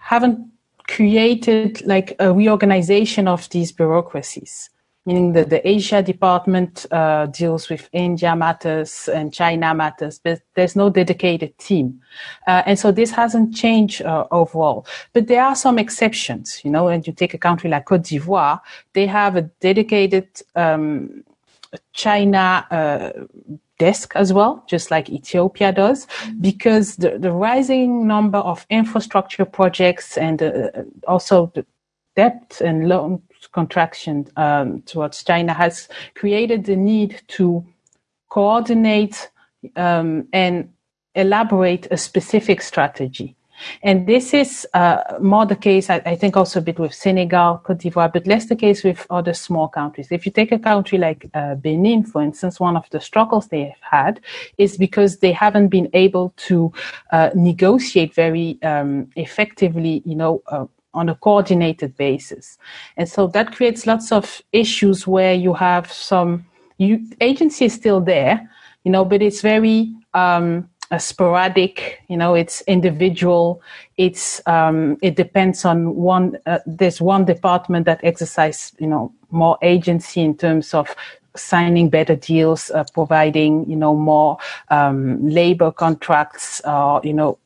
haven't 0.00 0.50
created 0.88 1.80
like 1.86 2.16
a 2.18 2.32
reorganization 2.32 3.28
of 3.28 3.48
these 3.50 3.70
bureaucracies 3.70 4.68
meaning 5.10 5.32
that 5.32 5.50
the 5.50 5.60
Asia 5.68 6.02
department 6.02 6.86
uh, 6.92 7.26
deals 7.26 7.68
with 7.68 7.88
India 7.92 8.36
matters 8.36 9.08
and 9.08 9.34
China 9.34 9.74
matters, 9.74 10.20
but 10.22 10.40
there's 10.54 10.76
no 10.76 10.88
dedicated 10.88 11.52
team. 11.58 12.00
Uh, 12.46 12.62
and 12.64 12.78
so 12.78 12.92
this 12.92 13.10
hasn't 13.10 13.52
changed 13.52 14.02
uh, 14.02 14.26
overall. 14.30 14.86
But 15.12 15.26
there 15.26 15.42
are 15.42 15.56
some 15.56 15.80
exceptions, 15.80 16.60
you 16.64 16.70
know, 16.70 16.86
and 16.86 17.04
you 17.04 17.12
take 17.12 17.34
a 17.34 17.38
country 17.38 17.68
like 17.68 17.86
Cote 17.86 18.04
d'Ivoire, 18.04 18.60
they 18.92 19.06
have 19.06 19.34
a 19.34 19.42
dedicated 19.68 20.28
um, 20.54 21.24
China 21.92 22.64
uh, 22.70 23.10
desk 23.80 24.12
as 24.14 24.32
well, 24.32 24.62
just 24.68 24.92
like 24.92 25.10
Ethiopia 25.10 25.72
does, 25.72 26.06
because 26.40 26.96
the, 27.02 27.18
the 27.18 27.32
rising 27.32 28.06
number 28.06 28.38
of 28.38 28.64
infrastructure 28.70 29.44
projects 29.44 30.16
and 30.16 30.40
uh, 30.40 30.70
also 31.08 31.50
the 31.56 31.66
debt 32.14 32.60
and 32.64 32.88
loan 32.88 33.22
contraction 33.48 34.26
um, 34.36 34.82
towards 34.82 35.24
China 35.24 35.52
has 35.52 35.88
created 36.14 36.64
the 36.64 36.76
need 36.76 37.22
to 37.28 37.64
coordinate 38.28 39.30
um, 39.76 40.28
and 40.32 40.72
elaborate 41.14 41.86
a 41.90 41.96
specific 41.96 42.62
strategy. 42.62 43.36
And 43.82 44.06
this 44.06 44.32
is 44.34 44.66
uh, 44.74 45.18
more 45.20 45.46
the 45.46 45.56
case, 45.56 45.90
I, 45.90 46.00
I, 46.06 46.16
think, 46.16 46.36
also 46.36 46.60
a 46.60 46.62
bit 46.62 46.78
with 46.78 46.94
Senegal, 46.94 47.58
Cote 47.58 47.78
d'Ivoire, 47.78 48.12
but 48.12 48.26
less 48.26 48.46
the 48.46 48.56
case 48.56 48.82
with 48.82 49.06
other 49.10 49.34
small 49.34 49.68
countries. 49.68 50.08
If 50.10 50.26
you 50.26 50.32
take 50.32 50.52
a 50.52 50.58
country 50.58 50.98
like 50.98 51.28
uh, 51.34 51.56
Benin, 51.56 52.04
for 52.04 52.22
instance, 52.22 52.58
one 52.58 52.76
of 52.76 52.88
the 52.90 53.00
struggles 53.00 53.48
they 53.48 53.64
have 53.64 53.82
had 53.82 54.20
is 54.58 54.76
because 54.76 55.18
they 55.18 55.32
haven't 55.32 55.68
been 55.68 55.88
able 55.92 56.32
to 56.48 56.72
uh, 57.12 57.30
negotiate 57.34 58.14
very 58.14 58.58
um, 58.62 59.10
effectively, 59.16 60.02
you 60.04 60.14
know, 60.14 60.42
uh, 60.46 60.66
on 60.94 61.08
a 61.08 61.14
coordinated 61.14 61.96
basis. 61.96 62.58
And 62.96 63.08
so 63.08 63.26
that 63.28 63.52
creates 63.52 63.86
lots 63.86 64.12
of 64.12 64.42
issues 64.52 65.06
where 65.06 65.34
you 65.34 65.54
have 65.54 65.92
some 65.92 66.46
you, 66.78 67.06
agency 67.20 67.66
is 67.66 67.74
still 67.74 68.00
there, 68.00 68.50
you 68.84 68.90
know, 68.90 69.04
but 69.04 69.20
it's 69.20 69.42
very 69.42 69.92
um, 70.14 70.68
sporadic. 70.98 72.00
You 72.08 72.16
know, 72.16 72.34
it's 72.34 72.62
individual. 72.62 73.62
It's 73.96 74.40
um, 74.46 74.96
it 75.02 75.14
depends 75.14 75.64
on 75.64 75.94
one. 75.94 76.38
Uh, 76.46 76.58
there's 76.66 77.00
one 77.00 77.24
department 77.26 77.84
that 77.86 78.00
exercises, 78.02 78.72
you 78.78 78.86
know, 78.86 79.12
more 79.30 79.58
agency 79.62 80.22
in 80.22 80.36
terms 80.36 80.74
of 80.74 80.94
signing 81.36 81.88
better 81.90 82.16
deals, 82.16 82.70
uh, 82.70 82.84
providing 82.94 83.68
you 83.70 83.76
know 83.76 83.94
more 83.94 84.38
um, 84.70 85.28
labor 85.28 85.70
contracts, 85.70 86.60
or 86.64 87.00
you 87.04 87.12
know, 87.12 87.38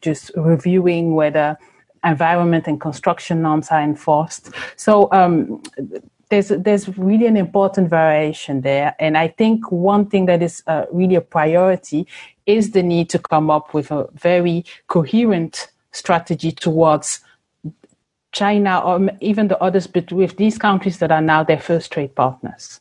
just 0.00 0.30
reviewing 0.34 1.14
whether 1.14 1.58
environment 2.04 2.66
and 2.66 2.80
construction 2.80 3.42
norms 3.42 3.68
are 3.70 3.82
enforced. 3.82 4.50
So 4.76 5.08
um, 5.12 5.62
there's 6.30 6.48
there's 6.48 6.88
really 6.98 7.26
an 7.26 7.36
important 7.36 7.88
variation 7.88 8.60
there, 8.60 8.94
and 8.98 9.16
I 9.16 9.28
think 9.28 9.70
one 9.72 10.06
thing 10.06 10.26
that 10.26 10.42
is 10.42 10.62
uh, 10.66 10.84
really 10.92 11.14
a 11.14 11.20
priority 11.20 12.06
is 12.46 12.72
the 12.72 12.82
need 12.82 13.10
to 13.10 13.18
come 13.18 13.50
up 13.50 13.74
with 13.74 13.90
a 13.90 14.08
very 14.14 14.64
coherent 14.88 15.68
strategy 15.92 16.52
towards 16.52 17.20
China 18.32 18.80
or 18.80 19.10
even 19.20 19.48
the 19.48 19.58
others, 19.62 19.86
but 19.86 20.12
with 20.12 20.36
these 20.36 20.58
countries 20.58 20.98
that 20.98 21.10
are 21.10 21.20
now 21.20 21.42
their 21.42 21.60
first 21.60 21.92
trade 21.92 22.14
partners. 22.14 22.80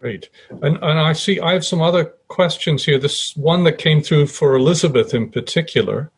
Great. 0.00 0.30
And, 0.50 0.76
and 0.76 0.98
I 1.00 1.12
see 1.12 1.40
I 1.40 1.52
have 1.54 1.64
some 1.64 1.82
other 1.82 2.04
questions 2.28 2.84
here. 2.84 2.98
This 2.98 3.36
one 3.36 3.64
that 3.64 3.78
came 3.78 4.00
through 4.00 4.26
for 4.26 4.54
Elizabeth 4.54 5.12
in 5.12 5.28
particular 5.28 6.10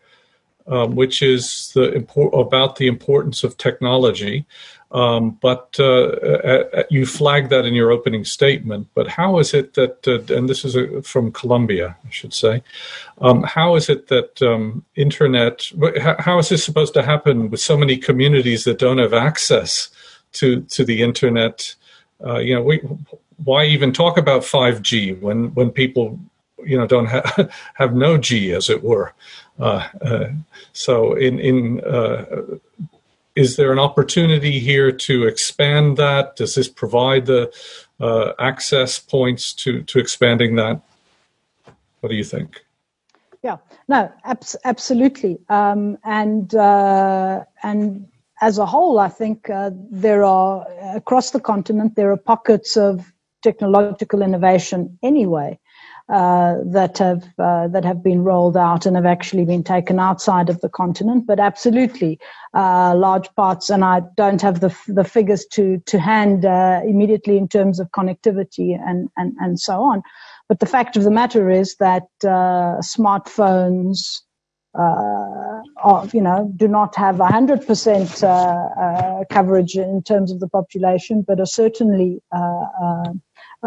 um, 0.71 0.95
which 0.95 1.21
is 1.21 1.73
the 1.75 1.93
import, 1.93 2.33
about 2.33 2.77
the 2.77 2.87
importance 2.87 3.45
of 3.45 3.59
technology. 3.59 4.47
Um, 4.93 5.39
but 5.41 5.77
uh, 5.79 5.85
uh, 5.85 6.65
uh, 6.75 6.83
you 6.91 7.07
flagged 7.07 7.51
that 7.51 7.65
in 7.65 7.75
your 7.75 7.93
opening 7.93 8.25
statement. 8.25 8.89
But 8.95 9.07
how 9.07 9.39
is 9.39 9.55
it 9.55 9.75
that, 9.75 10.07
uh, 10.09 10.35
and 10.35 10.49
this 10.49 10.65
is 10.65 10.75
a, 10.75 11.03
from 11.03 11.31
Colombia, 11.31 11.97
I 12.05 12.11
should 12.11 12.35
say, 12.35 12.63
um, 13.21 13.43
how 13.43 13.77
is 13.77 13.89
it 13.89 14.09
that 14.09 14.43
um, 14.43 14.85
internet? 14.97 15.71
How 16.19 16.39
is 16.39 16.49
this 16.49 16.65
supposed 16.65 16.95
to 16.95 17.03
happen 17.03 17.51
with 17.51 17.61
so 17.61 17.77
many 17.77 17.97
communities 17.97 18.65
that 18.65 18.79
don't 18.79 18.99
have 18.99 19.15
access 19.15 19.91
to 20.33 20.63
to 20.63 20.85
the 20.85 21.03
internet? 21.03 21.75
Uh, 22.25 22.39
you 22.39 22.55
know, 22.55 22.63
we, 22.63 22.79
why 23.45 23.65
even 23.65 23.93
talk 23.93 24.19
about 24.19 24.45
five 24.45 24.83
G 24.83 25.13
when 25.15 25.55
when 25.55 25.71
people 25.71 26.19
you 26.65 26.77
know 26.77 26.87
don't 26.87 27.07
have 27.07 27.53
have 27.75 27.95
no 27.95 28.19
G, 28.19 28.53
as 28.53 28.69
it 28.69 28.83
were. 28.83 29.13
Uh, 29.61 29.87
uh, 30.03 30.29
so, 30.73 31.15
in 31.15 31.39
in 31.39 31.81
uh, 31.85 32.25
is 33.37 33.57
there 33.57 33.73
an 33.73 33.79
opportunity 33.79 34.59
here 34.59 34.91
to 34.91 35.27
expand 35.27 35.97
that? 35.99 36.37
Does 36.37 36.55
this 36.55 36.69
provide 36.69 37.27
the 37.27 37.53
access 38.39 38.99
points 38.99 39.53
to 39.55 39.83
to 39.83 39.99
expanding 39.99 40.57
that? 40.57 40.81
What 42.01 42.09
do 42.09 42.17
you 42.17 42.25
think? 42.25 42.65
Yeah, 43.43 43.57
no, 43.89 44.11
abs- 44.25 44.57
absolutely, 44.65 45.39
um, 45.49 45.99
and 46.05 46.53
and 47.63 48.07
as 48.41 48.57
a 48.57 48.65
whole, 48.65 48.99
I 48.99 49.09
think 49.09 49.51
uh, 49.51 49.71
there 49.91 50.25
are 50.25 50.67
across 50.95 51.33
the 51.33 51.41
continent 51.41 51.97
there 51.97 52.11
are 52.11 52.17
pockets 52.17 52.77
of 52.77 53.13
technological 53.43 54.23
innovation 54.23 54.99
anyway 55.03 55.59
uh, 56.11 56.57
that 56.65 56.99
have 56.99 57.23
uh, 57.39 57.69
that 57.69 57.85
have 57.85 58.03
been 58.03 58.25
rolled 58.25 58.57
out 58.57 58.85
and 58.85 58.97
have 58.97 59.07
actually 59.07 59.45
been 59.45 59.63
taken 59.63 60.01
outside 60.01 60.51
of 60.51 60.61
the 60.61 60.69
continent. 60.69 61.25
But 61.25 61.39
absolutely, 61.39 62.19
uh, 62.53 62.97
large 62.97 63.33
parts, 63.37 63.71
and 63.71 63.85
I 63.85 64.03
don't 64.17 64.43
have 64.43 64.59
the 64.59 64.77
the 64.89 65.05
figures 65.05 65.47
to 65.53 65.79
to 65.87 66.01
hand 66.01 66.45
uh, 66.45 66.81
immediately 66.85 67.37
in 67.37 67.47
terms 67.47 67.79
of 67.79 67.93
connectivity 67.93 68.77
and 68.77 69.09
and 69.17 69.37
and 69.39 69.61
so 69.61 69.83
on. 69.83 70.03
But 70.49 70.59
the 70.59 70.67
fact 70.67 70.97
of 70.97 71.05
the 71.05 71.13
matter 71.13 71.49
is 71.49 71.77
that 71.77 72.09
uh, 72.25 72.83
smartphones. 72.83 74.23
Are, 74.73 76.07
you 76.13 76.21
know, 76.21 76.53
do 76.55 76.69
not 76.69 76.95
have 76.95 77.17
100% 77.17 79.29
coverage 79.29 79.77
in 79.77 80.01
terms 80.01 80.31
of 80.31 80.39
the 80.39 80.49
population, 80.49 81.25
but 81.27 81.41
are 81.41 81.47
certainly 81.47 82.23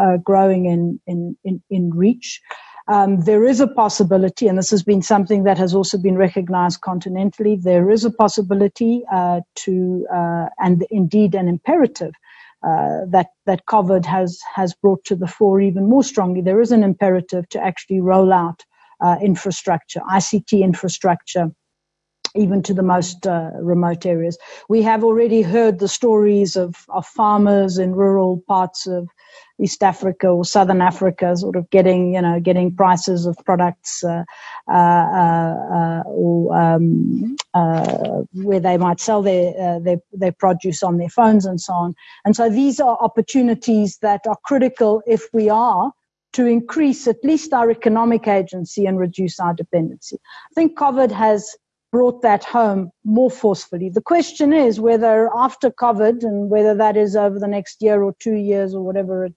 uh, 0.00 0.16
growing 0.18 0.66
in, 0.66 1.00
in, 1.06 1.36
in, 1.44 1.62
in 1.70 1.90
reach. 1.90 2.40
Um, 2.86 3.22
there 3.22 3.46
is 3.46 3.60
a 3.60 3.66
possibility, 3.66 4.46
and 4.46 4.58
this 4.58 4.70
has 4.70 4.82
been 4.82 5.00
something 5.00 5.44
that 5.44 5.56
has 5.56 5.74
also 5.74 5.96
been 5.96 6.18
recognized 6.18 6.82
continentally, 6.82 7.60
there 7.62 7.90
is 7.90 8.04
a 8.04 8.10
possibility 8.10 9.02
uh, 9.10 9.40
to, 9.56 10.06
uh, 10.12 10.46
and 10.58 10.86
indeed 10.90 11.34
an 11.34 11.48
imperative, 11.48 12.12
uh, 12.62 13.06
that, 13.08 13.28
that 13.46 13.64
COVID 13.66 14.04
has, 14.04 14.38
has 14.54 14.74
brought 14.74 15.04
to 15.04 15.16
the 15.16 15.26
fore 15.26 15.60
even 15.60 15.88
more 15.88 16.04
strongly. 16.04 16.42
There 16.42 16.60
is 16.60 16.72
an 16.72 16.82
imperative 16.82 17.48
to 17.50 17.62
actually 17.62 18.00
roll 18.00 18.32
out 18.32 18.64
uh, 19.02 19.16
infrastructure, 19.22 20.00
ICT 20.00 20.62
infrastructure, 20.62 21.50
even 22.34 22.62
to 22.62 22.74
the 22.74 22.82
most 22.82 23.26
uh, 23.26 23.50
remote 23.60 24.04
areas. 24.04 24.36
We 24.68 24.82
have 24.82 25.04
already 25.04 25.42
heard 25.42 25.78
the 25.78 25.88
stories 25.88 26.56
of, 26.56 26.74
of 26.88 27.06
farmers 27.06 27.78
in 27.78 27.94
rural 27.94 28.42
parts 28.48 28.86
of 28.86 29.08
East 29.60 29.84
Africa 29.84 30.28
or 30.28 30.44
Southern 30.44 30.80
Africa, 30.80 31.36
sort 31.36 31.54
of 31.54 31.70
getting, 31.70 32.14
you 32.14 32.22
know, 32.22 32.40
getting 32.40 32.74
prices 32.74 33.24
of 33.24 33.36
products 33.44 34.02
uh, 34.02 34.24
uh, 34.68 34.72
uh 34.72 36.02
or 36.06 36.56
um, 36.56 37.36
uh, 37.54 38.22
where 38.32 38.58
they 38.58 38.76
might 38.76 38.98
sell 38.98 39.22
their, 39.22 39.54
uh, 39.60 39.78
their 39.78 39.98
their 40.12 40.32
produce 40.32 40.82
on 40.82 40.98
their 40.98 41.08
phones 41.08 41.46
and 41.46 41.60
so 41.60 41.72
on. 41.72 41.94
And 42.24 42.34
so 42.34 42.50
these 42.50 42.80
are 42.80 42.98
opportunities 43.00 43.98
that 43.98 44.22
are 44.26 44.38
critical 44.44 45.02
if 45.06 45.28
we 45.32 45.48
are 45.48 45.92
to 46.32 46.46
increase 46.46 47.06
at 47.06 47.22
least 47.22 47.52
our 47.52 47.70
economic 47.70 48.26
agency 48.26 48.86
and 48.86 48.98
reduce 48.98 49.38
our 49.38 49.54
dependency. 49.54 50.18
I 50.50 50.54
think 50.54 50.76
COVID 50.76 51.12
has 51.12 51.54
brought 51.94 52.22
that 52.22 52.42
home 52.42 52.90
more 53.04 53.30
forcefully. 53.30 53.88
The 53.88 54.08
question 54.12 54.52
is 54.52 54.80
whether 54.80 55.30
after 55.32 55.70
COVID 55.70 56.24
and 56.24 56.50
whether 56.50 56.74
that 56.74 56.96
is 56.96 57.14
over 57.14 57.38
the 57.38 57.46
next 57.46 57.80
year 57.80 58.02
or 58.02 58.12
two 58.18 58.34
years 58.34 58.74
or 58.74 58.82
whatever 58.82 59.26
it, 59.26 59.34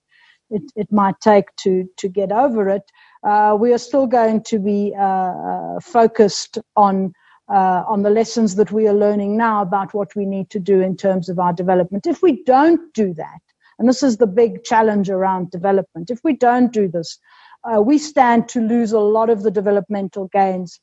it, 0.50 0.64
it 0.76 0.92
might 0.92 1.20
take 1.22 1.56
to, 1.58 1.88
to 1.98 2.08
get 2.08 2.32
over 2.32 2.68
it, 2.70 2.82
uh, 3.24 3.56
we 3.60 3.74
are 3.74 3.78
still 3.78 4.08
going 4.08 4.42
to 4.46 4.58
be 4.58 4.92
uh, 4.98 5.04
uh, 5.04 5.80
focused 5.80 6.58
on 6.76 7.14
uh, 7.50 7.84
on 7.88 8.02
the 8.02 8.10
lessons 8.10 8.56
that 8.56 8.72
we 8.74 8.88
are 8.90 8.94
learning 9.06 9.38
now 9.38 9.62
about 9.62 9.94
what 9.94 10.14
we 10.18 10.26
need 10.26 10.50
to 10.50 10.60
do 10.60 10.82
in 10.82 10.98
terms 10.98 11.30
of 11.30 11.40
our 11.40 11.54
development. 11.54 12.06
If 12.06 12.22
we 12.22 12.44
don't 12.44 12.94
do 12.94 13.14
that, 13.14 13.42
and 13.80 13.88
this 13.88 14.04
is 14.04 14.18
the 14.18 14.28
big 14.28 14.66
challenge 14.66 15.10
around 15.10 15.52
development, 15.52 16.10
if 16.10 16.20
we 16.26 16.34
don't 16.34 16.74
do 16.74 16.90
this, 16.90 17.18
uh, 17.64 17.82
we 17.82 18.00
stand 18.00 18.50
to 18.50 18.60
lose 18.60 18.92
a 18.92 19.00
lot 19.00 19.30
of 19.30 19.44
the 19.44 19.52
developmental 19.52 20.28
gains 20.34 20.82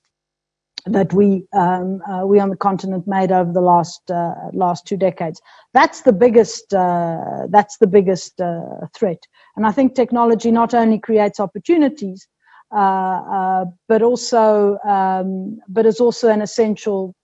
that 0.86 1.12
we 1.12 1.46
um, 1.52 2.02
uh, 2.02 2.26
we 2.26 2.38
on 2.38 2.50
the 2.50 2.56
continent 2.56 3.06
made 3.06 3.32
over 3.32 3.52
the 3.52 3.60
last 3.60 4.10
uh, 4.10 4.34
last 4.52 4.86
two 4.86 4.96
decades. 4.96 5.40
That's 5.72 6.02
the 6.02 6.12
biggest 6.12 6.74
uh, 6.74 7.46
that's 7.48 7.78
the 7.78 7.86
biggest 7.86 8.40
uh, 8.40 8.86
threat. 8.94 9.22
And 9.56 9.66
I 9.66 9.72
think 9.72 9.94
technology 9.94 10.50
not 10.50 10.74
only 10.74 10.98
creates 10.98 11.40
opportunities, 11.40 12.26
uh, 12.74 12.76
uh, 12.78 13.64
but 13.88 14.02
also 14.02 14.78
um, 14.86 15.58
but 15.68 15.86
is 15.86 16.00
also 16.00 16.28
an 16.28 16.42
essential 16.42 17.14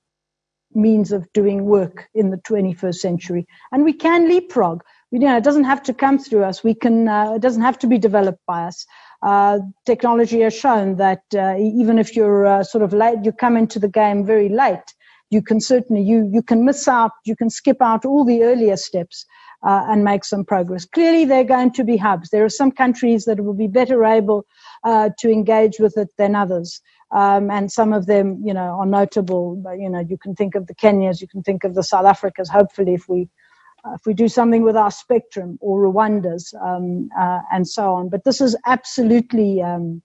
means 0.73 1.13
of 1.13 1.31
doing 1.33 1.65
work 1.65 2.09
in 2.15 2.31
the 2.31 2.39
21st 2.39 2.95
century. 2.95 3.47
And 3.73 3.85
we 3.85 3.93
can 3.93 4.29
leapfrog. 4.29 4.83
You 5.11 5.19
know, 5.19 5.37
it 5.37 5.43
doesn't 5.43 5.65
have 5.65 5.83
to 5.83 5.93
come 5.93 6.19
through 6.21 6.45
us. 6.45 6.63
We 6.63 6.75
can. 6.75 7.09
it 7.09 7.43
doesn't 7.43 7.63
have 7.63 7.79
to 7.81 7.89
be 7.89 7.99
developed 7.99 8.41
by 8.47 8.63
us 8.63 8.87
technology 9.87 10.41
has 10.41 10.55
shown 10.55 10.97
that 10.97 11.23
uh, 11.35 11.57
even 11.59 11.99
if 11.99 12.17
you're 12.17 12.47
uh, 12.47 12.65
sort 12.65 12.85
of 12.85 12.93
late, 12.93 13.19
you 13.25 13.33
come 13.33 13.57
into 13.57 13.79
the 13.79 13.89
game 13.89 14.25
very 14.27 14.49
late, 14.49 14.95
you 15.31 15.43
can 15.43 15.61
certainly 15.61 16.03
you 16.03 16.29
you 16.33 16.43
can 16.43 16.65
miss 16.65 16.89
out, 16.89 17.13
you 17.25 17.37
can 17.37 17.51
skip 17.51 17.79
out 17.83 18.05
all 18.05 18.25
the 18.25 18.43
earlier 18.43 18.77
steps 18.77 19.27
uh, 19.65 19.85
and 19.89 20.05
make 20.05 20.25
some 20.25 20.45
progress. 20.45 20.85
Clearly, 20.87 21.25
there 21.27 21.41
are 21.41 21.45
going 21.45 21.73
to 21.73 21.85
be 21.85 21.97
hubs. 21.97 22.31
There 22.31 22.45
are 22.45 22.49
some 22.51 22.73
countries 22.73 23.27
that 23.27 23.45
will 23.45 23.55
be 23.55 23.69
better 23.69 24.05
able 24.05 24.47
uh, 24.85 25.11
to 25.19 25.31
engage 25.31 25.79
with 25.79 25.97
it 25.99 26.09
than 26.19 26.35
others. 26.35 26.81
Um, 27.13 27.51
and 27.51 27.73
some 27.73 27.93
of 27.93 28.07
them, 28.07 28.41
you 28.45 28.55
know, 28.55 28.79
are 28.81 28.87
notable. 28.87 29.63
You 29.79 29.91
know, 29.91 30.01
you 30.01 30.19
can 30.19 30.35
think 30.35 30.55
of 30.55 30.67
the 30.67 30.75
Kenyas, 30.75 31.21
you 31.21 31.29
can 31.29 31.43
think 31.43 31.65
of 31.65 31.75
the 31.75 31.83
South 31.83 32.07
Africas. 32.07 32.49
Hopefully, 32.49 32.95
if 32.95 33.09
we 33.09 33.23
uh, 33.23 33.27
if 33.95 34.07
we 34.07 34.15
do 34.15 34.29
something 34.29 34.63
with 34.63 34.77
our 34.77 34.91
spectrum 34.91 35.59
or 35.61 35.81
Rwanda's 35.81 36.55
um, 36.61 37.09
uh, 37.19 37.41
and 37.53 37.67
so 37.67 37.95
on. 37.95 38.09
But 38.09 38.25
this 38.25 38.41
is 38.41 38.57
absolutely 38.67 39.63
um, 39.63 40.03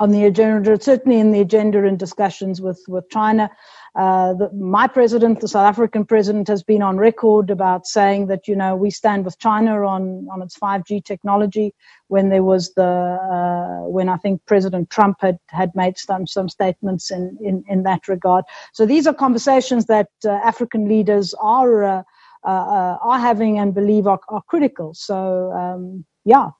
on 0.00 0.10
the 0.10 0.24
agenda, 0.24 0.80
certainly 0.80 1.18
in 1.18 1.32
the 1.32 1.40
agenda 1.40 1.84
in 1.84 1.96
discussions 1.96 2.60
with, 2.60 2.80
with 2.88 3.08
China. 3.10 3.50
Uh, 3.96 4.32
the, 4.34 4.52
my 4.52 4.86
president, 4.86 5.40
the 5.40 5.48
South 5.48 5.66
African 5.66 6.04
president, 6.04 6.46
has 6.46 6.62
been 6.62 6.82
on 6.82 6.98
record 6.98 7.50
about 7.50 7.86
saying 7.86 8.28
that 8.28 8.46
you 8.46 8.54
know 8.54 8.76
we 8.76 8.90
stand 8.90 9.24
with 9.24 9.38
China 9.38 9.84
on 9.84 10.28
on 10.30 10.40
its 10.40 10.56
5G 10.56 11.04
technology. 11.04 11.74
When 12.06 12.28
there 12.28 12.44
was 12.44 12.72
the 12.74 12.84
uh, 12.84 13.88
when 13.88 14.08
I 14.08 14.16
think 14.18 14.44
President 14.46 14.88
Trump 14.90 15.16
had 15.20 15.38
had 15.48 15.74
made 15.74 15.98
some 15.98 16.26
some 16.26 16.48
statements 16.48 17.10
in 17.10 17.36
in, 17.40 17.64
in 17.66 17.82
that 17.84 18.06
regard. 18.06 18.44
So 18.72 18.86
these 18.86 19.06
are 19.06 19.14
conversations 19.14 19.86
that 19.86 20.10
uh, 20.24 20.30
African 20.30 20.88
leaders 20.88 21.34
are 21.40 21.82
uh, 21.82 21.88
uh, 21.88 22.02
uh, 22.02 22.02
are 22.44 23.18
having 23.18 23.58
and 23.58 23.74
believe 23.74 24.06
are, 24.06 24.20
are 24.28 24.42
critical. 24.48 24.94
So 24.94 25.52
um, 25.52 26.04
yeah, 26.24 26.50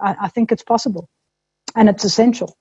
I, 0.00 0.16
I 0.22 0.28
think 0.28 0.52
it's 0.52 0.62
possible, 0.62 1.08
and 1.74 1.88
it's 1.88 2.04
essential. 2.04 2.56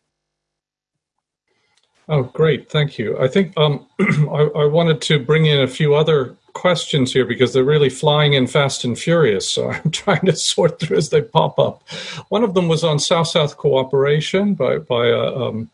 Oh, 2.09 2.23
great. 2.23 2.71
Thank 2.71 2.97
you. 2.97 3.17
I 3.19 3.27
think 3.27 3.55
um, 3.55 3.85
I, 3.99 4.49
I, 4.55 4.65
wanted 4.65 4.99
to 5.01 5.19
bring 5.19 5.45
in 5.45 5.61
a 5.61 5.67
few 5.67 5.93
other 5.93 6.35
questions 6.53 7.13
here 7.13 7.23
because 7.23 7.53
they're 7.53 7.63
really 7.63 7.89
flying 7.89 8.33
in 8.33 8.47
fast 8.47 8.83
and 8.83 8.97
furious. 8.97 9.47
So 9.47 9.69
I'm 9.71 9.91
trying 9.91 10.25
to 10.25 10.35
sort 10.35 10.79
through 10.79 10.97
as 10.97 11.09
they 11.09 11.21
pop 11.21 11.59
up. 11.59 11.87
One 12.29 12.43
of 12.43 12.55
them 12.55 12.67
was 12.67 12.83
on 12.83 12.97
South 12.97 13.27
South 13.27 13.57
cooperation 13.57 14.55
by, 14.55 14.79
by 14.79 15.11
uh, 15.11 15.33
um, 15.35 15.69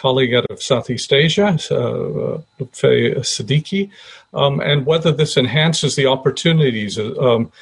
colleague 0.00 0.34
out 0.34 0.46
of 0.50 0.62
Southeast 0.62 1.12
Asia, 1.12 1.48
uh, 1.48 2.40
Lutfi 2.58 3.14
Siddiqui, 3.32 3.90
um, 4.32 4.60
and 4.60 4.86
whether 4.86 5.12
this 5.12 5.36
enhances 5.36 5.94
the 5.94 6.06
opportunities 6.06 6.98
um, 6.98 7.52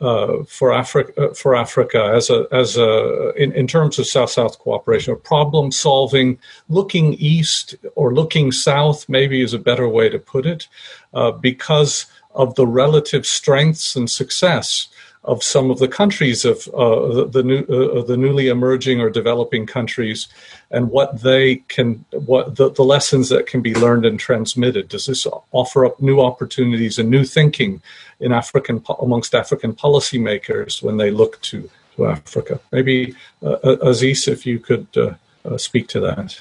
uh, 0.00 0.42
for 0.48 0.72
Africa 0.72 1.12
uh, 1.16 1.34
for 1.34 1.54
Africa 1.54 2.10
as 2.18 2.28
a 2.30 2.46
as 2.50 2.76
a 2.76 3.32
in, 3.42 3.52
in 3.52 3.66
terms 3.66 3.98
of 3.98 4.06
South 4.06 4.30
South 4.30 4.58
cooperation, 4.58 5.12
or 5.12 5.16
problem 5.16 5.70
solving, 5.70 6.38
looking 6.68 7.14
east 7.14 7.76
or 7.94 8.12
looking 8.12 8.50
south, 8.52 9.08
maybe 9.08 9.42
is 9.42 9.54
a 9.54 9.58
better 9.70 9.88
way 9.88 10.08
to 10.08 10.18
put 10.18 10.44
it, 10.44 10.66
uh, 11.14 11.30
because 11.30 12.06
of 12.34 12.54
the 12.54 12.66
relative 12.66 13.24
strengths 13.26 13.94
and 13.94 14.10
success 14.10 14.88
of 15.24 15.42
some 15.42 15.70
of 15.70 15.78
the 15.78 15.88
countries 15.88 16.44
of 16.44 16.66
uh, 16.74 17.12
the, 17.12 17.28
the, 17.28 17.42
new, 17.42 17.60
uh, 17.60 18.02
the 18.02 18.16
newly 18.16 18.48
emerging 18.48 19.00
or 19.00 19.08
developing 19.08 19.66
countries 19.66 20.26
and 20.70 20.90
what 20.90 21.22
they 21.22 21.56
can 21.68 22.04
what 22.10 22.56
the, 22.56 22.70
the 22.70 22.82
lessons 22.82 23.28
that 23.28 23.46
can 23.46 23.60
be 23.60 23.74
learned 23.74 24.04
and 24.04 24.18
transmitted. 24.18 24.88
Does 24.88 25.06
this 25.06 25.26
offer 25.52 25.84
up 25.86 26.00
new 26.00 26.20
opportunities 26.20 26.98
and 26.98 27.08
new 27.08 27.24
thinking 27.24 27.80
in 28.18 28.32
african 28.32 28.84
amongst 29.00 29.34
african 29.34 29.74
policymakers 29.74 30.82
when 30.82 30.96
they 30.96 31.10
look 31.10 31.40
to, 31.42 31.70
to 31.96 32.06
africa? 32.06 32.60
Maybe 32.72 33.14
uh, 33.42 33.58
uh 33.62 33.76
Assis 33.90 34.26
if 34.26 34.44
you 34.44 34.58
could 34.58 34.88
uh, 34.96 35.14
uh, 35.44 35.56
speak 35.56 35.86
to 35.88 36.00
that. 36.00 36.40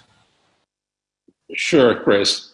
Sure 1.53 1.99
chris 1.99 2.51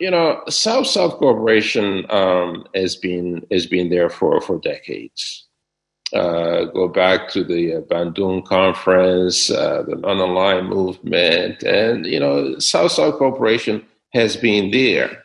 you 0.00 0.10
know, 0.10 0.42
South 0.48 0.86
South 0.86 1.18
cooperation 1.18 2.10
um, 2.10 2.66
has 2.74 2.96
been 2.96 3.46
has 3.52 3.66
been 3.66 3.90
there 3.90 4.08
for 4.08 4.40
for 4.40 4.58
decades. 4.58 5.46
Uh, 6.12 6.64
go 6.64 6.88
back 6.88 7.28
to 7.28 7.44
the 7.44 7.74
uh, 7.74 7.80
Bandung 7.82 8.44
conference, 8.44 9.48
uh, 9.48 9.84
the 9.86 9.94
non-aligned 9.94 10.68
movement, 10.68 11.62
and 11.62 12.06
you 12.06 12.18
know, 12.18 12.58
South 12.58 12.92
South 12.92 13.18
cooperation 13.18 13.86
has 14.12 14.36
been 14.36 14.72
there. 14.72 15.22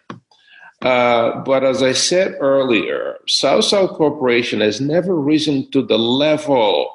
Uh, 0.82 1.42
but 1.44 1.64
as 1.64 1.82
I 1.82 1.94
said 1.94 2.36
earlier, 2.40 3.18
South 3.28 3.64
South 3.64 3.92
cooperation 3.92 4.60
has 4.60 4.82
never 4.82 5.16
risen 5.16 5.72
to 5.72 5.82
the 5.82 5.98
level 5.98 6.94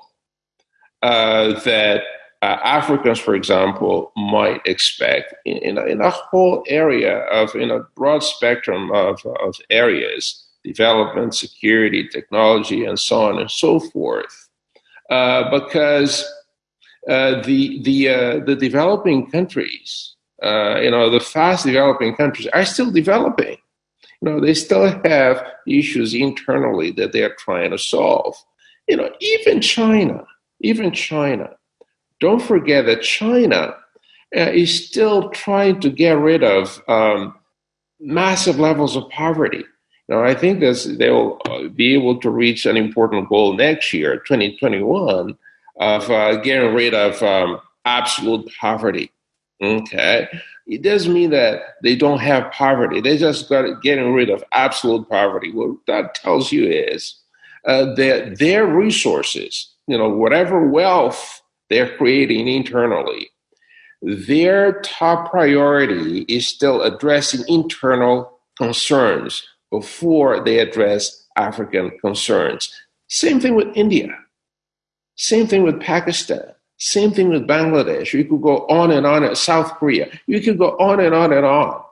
uh, 1.03 1.59
that 1.61 2.03
uh, 2.43 2.59
Africans, 2.65 3.19
for 3.19 3.35
example, 3.35 4.13
might 4.17 4.63
expect 4.65 5.35
in, 5.45 5.59
in, 5.59 5.79
a, 5.79 5.85
in, 5.85 6.01
a, 6.01 6.11
whole 6.11 6.65
area 6.69 7.19
of, 7.27 7.55
in 7.55 7.71
a 7.71 7.81
broad 7.97 8.23
spectrum 8.23 8.91
of, 8.93 9.21
of 9.43 9.57
areas, 9.69 10.47
development, 10.65 11.35
security, 11.35 12.09
technology, 12.09 12.85
and 12.85 12.99
so 12.99 13.23
on 13.23 13.39
and 13.39 13.51
so 13.51 13.79
forth. 13.79 14.49
Uh, 15.11 15.51
because 15.51 16.25
uh, 17.09 17.43
the, 17.43 17.83
the, 17.83 18.09
uh, 18.09 18.39
the 18.45 18.57
developing 18.57 19.31
countries, 19.31 20.15
uh, 20.43 20.81
you 20.81 20.91
know, 20.91 21.11
the 21.11 21.21
fast 21.21 21.67
developing 21.67 22.17
countries 22.17 22.49
are 22.55 22.65
still 22.65 22.91
developing. 22.91 23.59
You 24.23 24.31
know, 24.31 24.41
they 24.41 24.55
still 24.55 24.99
have 25.05 25.45
issues 25.67 26.15
internally 26.15 26.91
that 26.93 27.13
they 27.13 27.23
are 27.23 27.35
trying 27.39 27.71
to 27.71 27.79
solve. 27.79 28.35
You 28.89 28.97
know, 28.97 29.11
even 29.21 29.61
China, 29.61 30.25
even 30.61 30.93
China, 30.93 31.51
don't 32.21 32.43
forget 32.43 32.87
that 32.87 33.03
China 33.03 33.75
uh, 34.37 34.51
is 34.53 34.87
still 34.87 35.31
trying 35.31 35.81
to 35.81 35.91
get 35.91 36.13
rid 36.13 36.45
of 36.45 36.83
um, 36.89 37.35
massive 37.99 38.59
levels 38.59 38.97
of 38.97 39.09
poverty. 39.11 39.65
Now, 40.09 40.25
I 40.25 40.35
think 40.35 40.61
this, 40.61 40.85
they 40.85 41.11
will 41.11 41.41
uh, 41.47 41.69
be 41.69 41.95
able 41.95 42.21
to 42.21 42.31
reach 42.31 42.67
an 42.67 42.77
important 42.77 43.29
goal 43.29 43.55
next 43.55 43.93
year, 43.93 44.19
2021, 44.19 45.37
of 45.79 46.11
uh, 46.11 46.37
getting 46.37 46.75
rid 46.75 46.95
of 46.95 47.23
um, 47.23 47.61
absolute 47.85 48.51
poverty. 48.61 49.13
Okay. 49.63 50.29
It 50.67 50.83
doesn't 50.83 51.13
mean 51.13 51.31
that 51.31 51.63
they 51.83 51.97
don't 51.97 52.21
have 52.21 52.53
poverty. 52.53 53.01
They 53.01 53.17
just 53.17 53.49
got 53.49 53.83
getting 53.83 54.13
rid 54.13 54.31
of 54.31 54.45
absolute 54.53 55.09
poverty. 55.09 55.53
What 55.53 55.77
that 55.87 56.15
tells 56.15 56.53
you 56.53 56.67
is 56.67 57.15
uh, 57.67 57.95
that 57.95 58.39
their 58.39 58.67
resources, 58.67 59.73
you 59.87 59.99
know, 59.99 60.09
whatever 60.09 60.69
wealth 60.69 61.41
they're 61.71 61.97
creating 61.97 62.49
internally. 62.49 63.31
their 64.03 64.81
top 64.81 65.31
priority 65.31 66.21
is 66.23 66.47
still 66.47 66.83
addressing 66.83 67.45
internal 67.49 68.39
concerns 68.57 69.47
before 69.71 70.43
they 70.43 70.59
address 70.59 71.27
African 71.37 71.91
concerns. 72.01 72.73
Same 73.09 73.41
thing 73.41 73.55
with 73.55 73.69
India. 73.75 74.09
Same 75.17 75.47
thing 75.47 75.63
with 75.63 75.81
Pakistan. 75.81 76.55
Same 76.79 77.11
thing 77.11 77.29
with 77.29 77.47
Bangladesh. 77.47 78.13
You 78.15 78.25
could 78.25 78.41
go 78.41 78.67
on 78.69 78.91
and 78.91 79.07
on. 79.07 79.23
At 79.23 79.37
South 79.37 79.73
Korea. 79.75 80.09
You 80.27 80.41
could 80.41 80.59
go 80.59 80.71
on 80.79 80.99
and 81.01 81.15
on 81.15 81.33
and 81.33 81.45
on. 81.45 81.83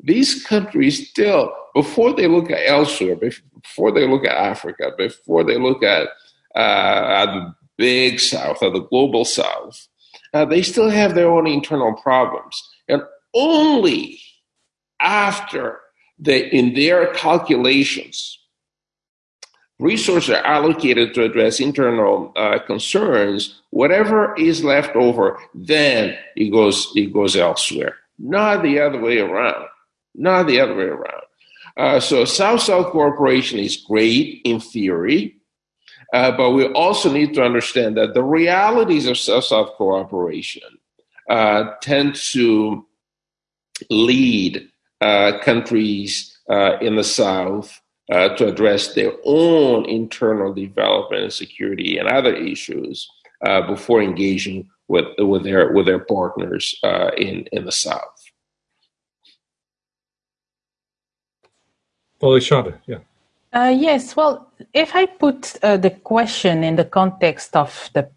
These 0.00 0.44
countries 0.44 1.08
still, 1.10 1.52
before 1.74 2.12
they 2.14 2.28
look 2.28 2.50
at 2.50 2.60
elsewhere, 2.68 3.16
before 3.16 3.90
they 3.90 4.06
look 4.06 4.24
at 4.24 4.36
Africa, 4.36 4.92
before 4.96 5.42
they 5.42 5.58
look 5.58 5.82
at, 5.82 6.08
uh, 6.54 7.50
big 7.76 8.20
South 8.20 8.58
or 8.62 8.70
the 8.70 8.80
global 8.80 9.24
South, 9.24 9.88
uh, 10.32 10.44
they 10.44 10.62
still 10.62 10.90
have 10.90 11.14
their 11.14 11.30
own 11.30 11.46
internal 11.46 11.94
problems. 11.94 12.62
And 12.88 13.02
only 13.34 14.20
after 15.00 15.80
they, 16.18 16.50
in 16.50 16.74
their 16.74 17.12
calculations, 17.12 18.38
resources 19.78 20.30
are 20.30 20.44
allocated 20.44 21.14
to 21.14 21.24
address 21.24 21.60
internal 21.60 22.32
uh, 22.36 22.58
concerns, 22.60 23.60
whatever 23.70 24.34
is 24.36 24.64
left 24.64 24.96
over, 24.96 25.38
then 25.54 26.16
it 26.34 26.50
goes, 26.50 26.90
it 26.94 27.12
goes 27.12 27.36
elsewhere. 27.36 27.96
Not 28.18 28.62
the 28.62 28.80
other 28.80 29.00
way 29.00 29.18
around. 29.18 29.66
Not 30.14 30.46
the 30.46 30.60
other 30.60 30.74
way 30.74 30.84
around. 30.84 31.22
Uh, 31.76 32.00
so 32.00 32.24
South-South 32.24 32.90
cooperation 32.90 33.58
is 33.58 33.76
great 33.76 34.40
in 34.44 34.60
theory, 34.60 35.35
uh, 36.12 36.36
but 36.36 36.50
we 36.50 36.66
also 36.68 37.12
need 37.12 37.34
to 37.34 37.42
understand 37.42 37.96
that 37.96 38.14
the 38.14 38.22
realities 38.22 39.06
of 39.06 39.18
South-South 39.18 39.72
cooperation 39.74 40.62
uh, 41.28 41.72
tend 41.82 42.14
to 42.14 42.86
lead 43.90 44.68
uh, 45.00 45.38
countries 45.42 46.38
uh, 46.48 46.78
in 46.80 46.96
the 46.96 47.04
South 47.04 47.80
uh, 48.12 48.28
to 48.36 48.46
address 48.46 48.94
their 48.94 49.12
own 49.24 49.84
internal 49.86 50.54
development 50.54 51.24
and 51.24 51.32
security 51.32 51.98
and 51.98 52.08
other 52.08 52.34
issues 52.34 53.08
uh, 53.44 53.60
before 53.66 54.00
engaging 54.00 54.68
with 54.88 55.06
with 55.18 55.42
their 55.42 55.72
with 55.72 55.84
their 55.86 55.98
partners 55.98 56.78
in 57.16 57.46
in 57.50 57.64
the 57.64 57.72
South. 57.72 58.00
Well, 62.20 62.36
yeah. 62.86 62.98
Uh, 63.52 63.74
yes, 63.76 64.16
well, 64.16 64.52
if 64.74 64.94
I 64.94 65.06
put 65.06 65.56
uh, 65.62 65.76
the 65.76 65.90
question 65.90 66.64
in 66.64 66.76
the 66.76 66.84
context 66.84 67.56
of 67.56 67.90
the 67.94 68.10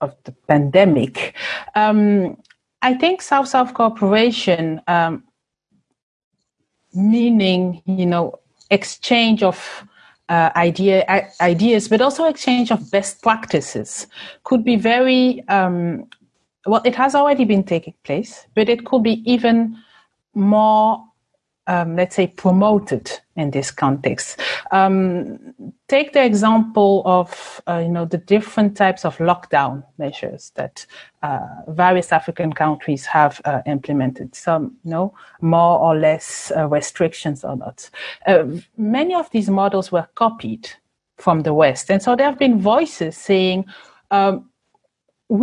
of 0.00 0.14
the 0.24 0.32
pandemic, 0.48 1.34
um, 1.74 2.36
I 2.80 2.94
think 2.94 3.20
South-South 3.20 3.74
cooperation, 3.74 4.80
um, 4.86 5.24
meaning 6.94 7.82
you 7.84 8.06
know 8.06 8.38
exchange 8.70 9.42
of 9.42 9.86
uh, 10.30 10.50
idea, 10.56 11.04
ideas, 11.40 11.88
but 11.88 12.00
also 12.00 12.24
exchange 12.24 12.70
of 12.70 12.90
best 12.90 13.20
practices 13.22 14.06
could 14.44 14.64
be 14.64 14.76
very, 14.76 15.46
um, 15.48 16.06
well, 16.66 16.80
it 16.84 16.94
has 16.94 17.14
already 17.14 17.44
been 17.44 17.64
taking 17.64 17.94
place, 18.04 18.46
but 18.54 18.68
it 18.68 18.86
could 18.86 19.02
be 19.02 19.22
even 19.30 19.76
more 20.34 21.04
um, 21.66 21.96
let's 21.96 22.16
say, 22.16 22.26
promoted 22.26 23.10
in 23.36 23.50
this 23.50 23.70
context. 23.70 24.40
Um, 24.70 25.54
take 25.88 26.12
the 26.12 26.24
example 26.24 27.02
of, 27.04 27.60
uh, 27.68 27.78
you 27.78 27.88
know, 27.88 28.04
the 28.04 28.18
different 28.18 28.76
types 28.76 29.04
of 29.04 29.16
lockdown 29.18 29.84
measures 29.98 30.52
that 30.56 30.84
uh, 31.22 31.46
various 31.68 32.12
African 32.12 32.52
countries 32.52 33.06
have 33.06 33.40
uh, 33.44 33.60
implemented. 33.66 34.34
Some, 34.34 34.76
you 34.84 34.90
know, 34.90 35.14
more 35.40 35.78
or 35.78 35.96
less 35.96 36.50
uh, 36.56 36.66
restrictions 36.66 37.44
or 37.44 37.56
not. 37.56 37.88
Uh, 38.26 38.44
many 38.76 39.14
of 39.14 39.30
these 39.30 39.48
models 39.48 39.92
were 39.92 40.08
copied 40.14 40.68
from 41.18 41.42
the 41.42 41.54
West, 41.54 41.90
and 41.90 42.02
so 42.02 42.16
there 42.16 42.26
have 42.26 42.38
been 42.38 42.60
voices 42.60 43.16
saying. 43.16 43.64
Um, 44.10 44.49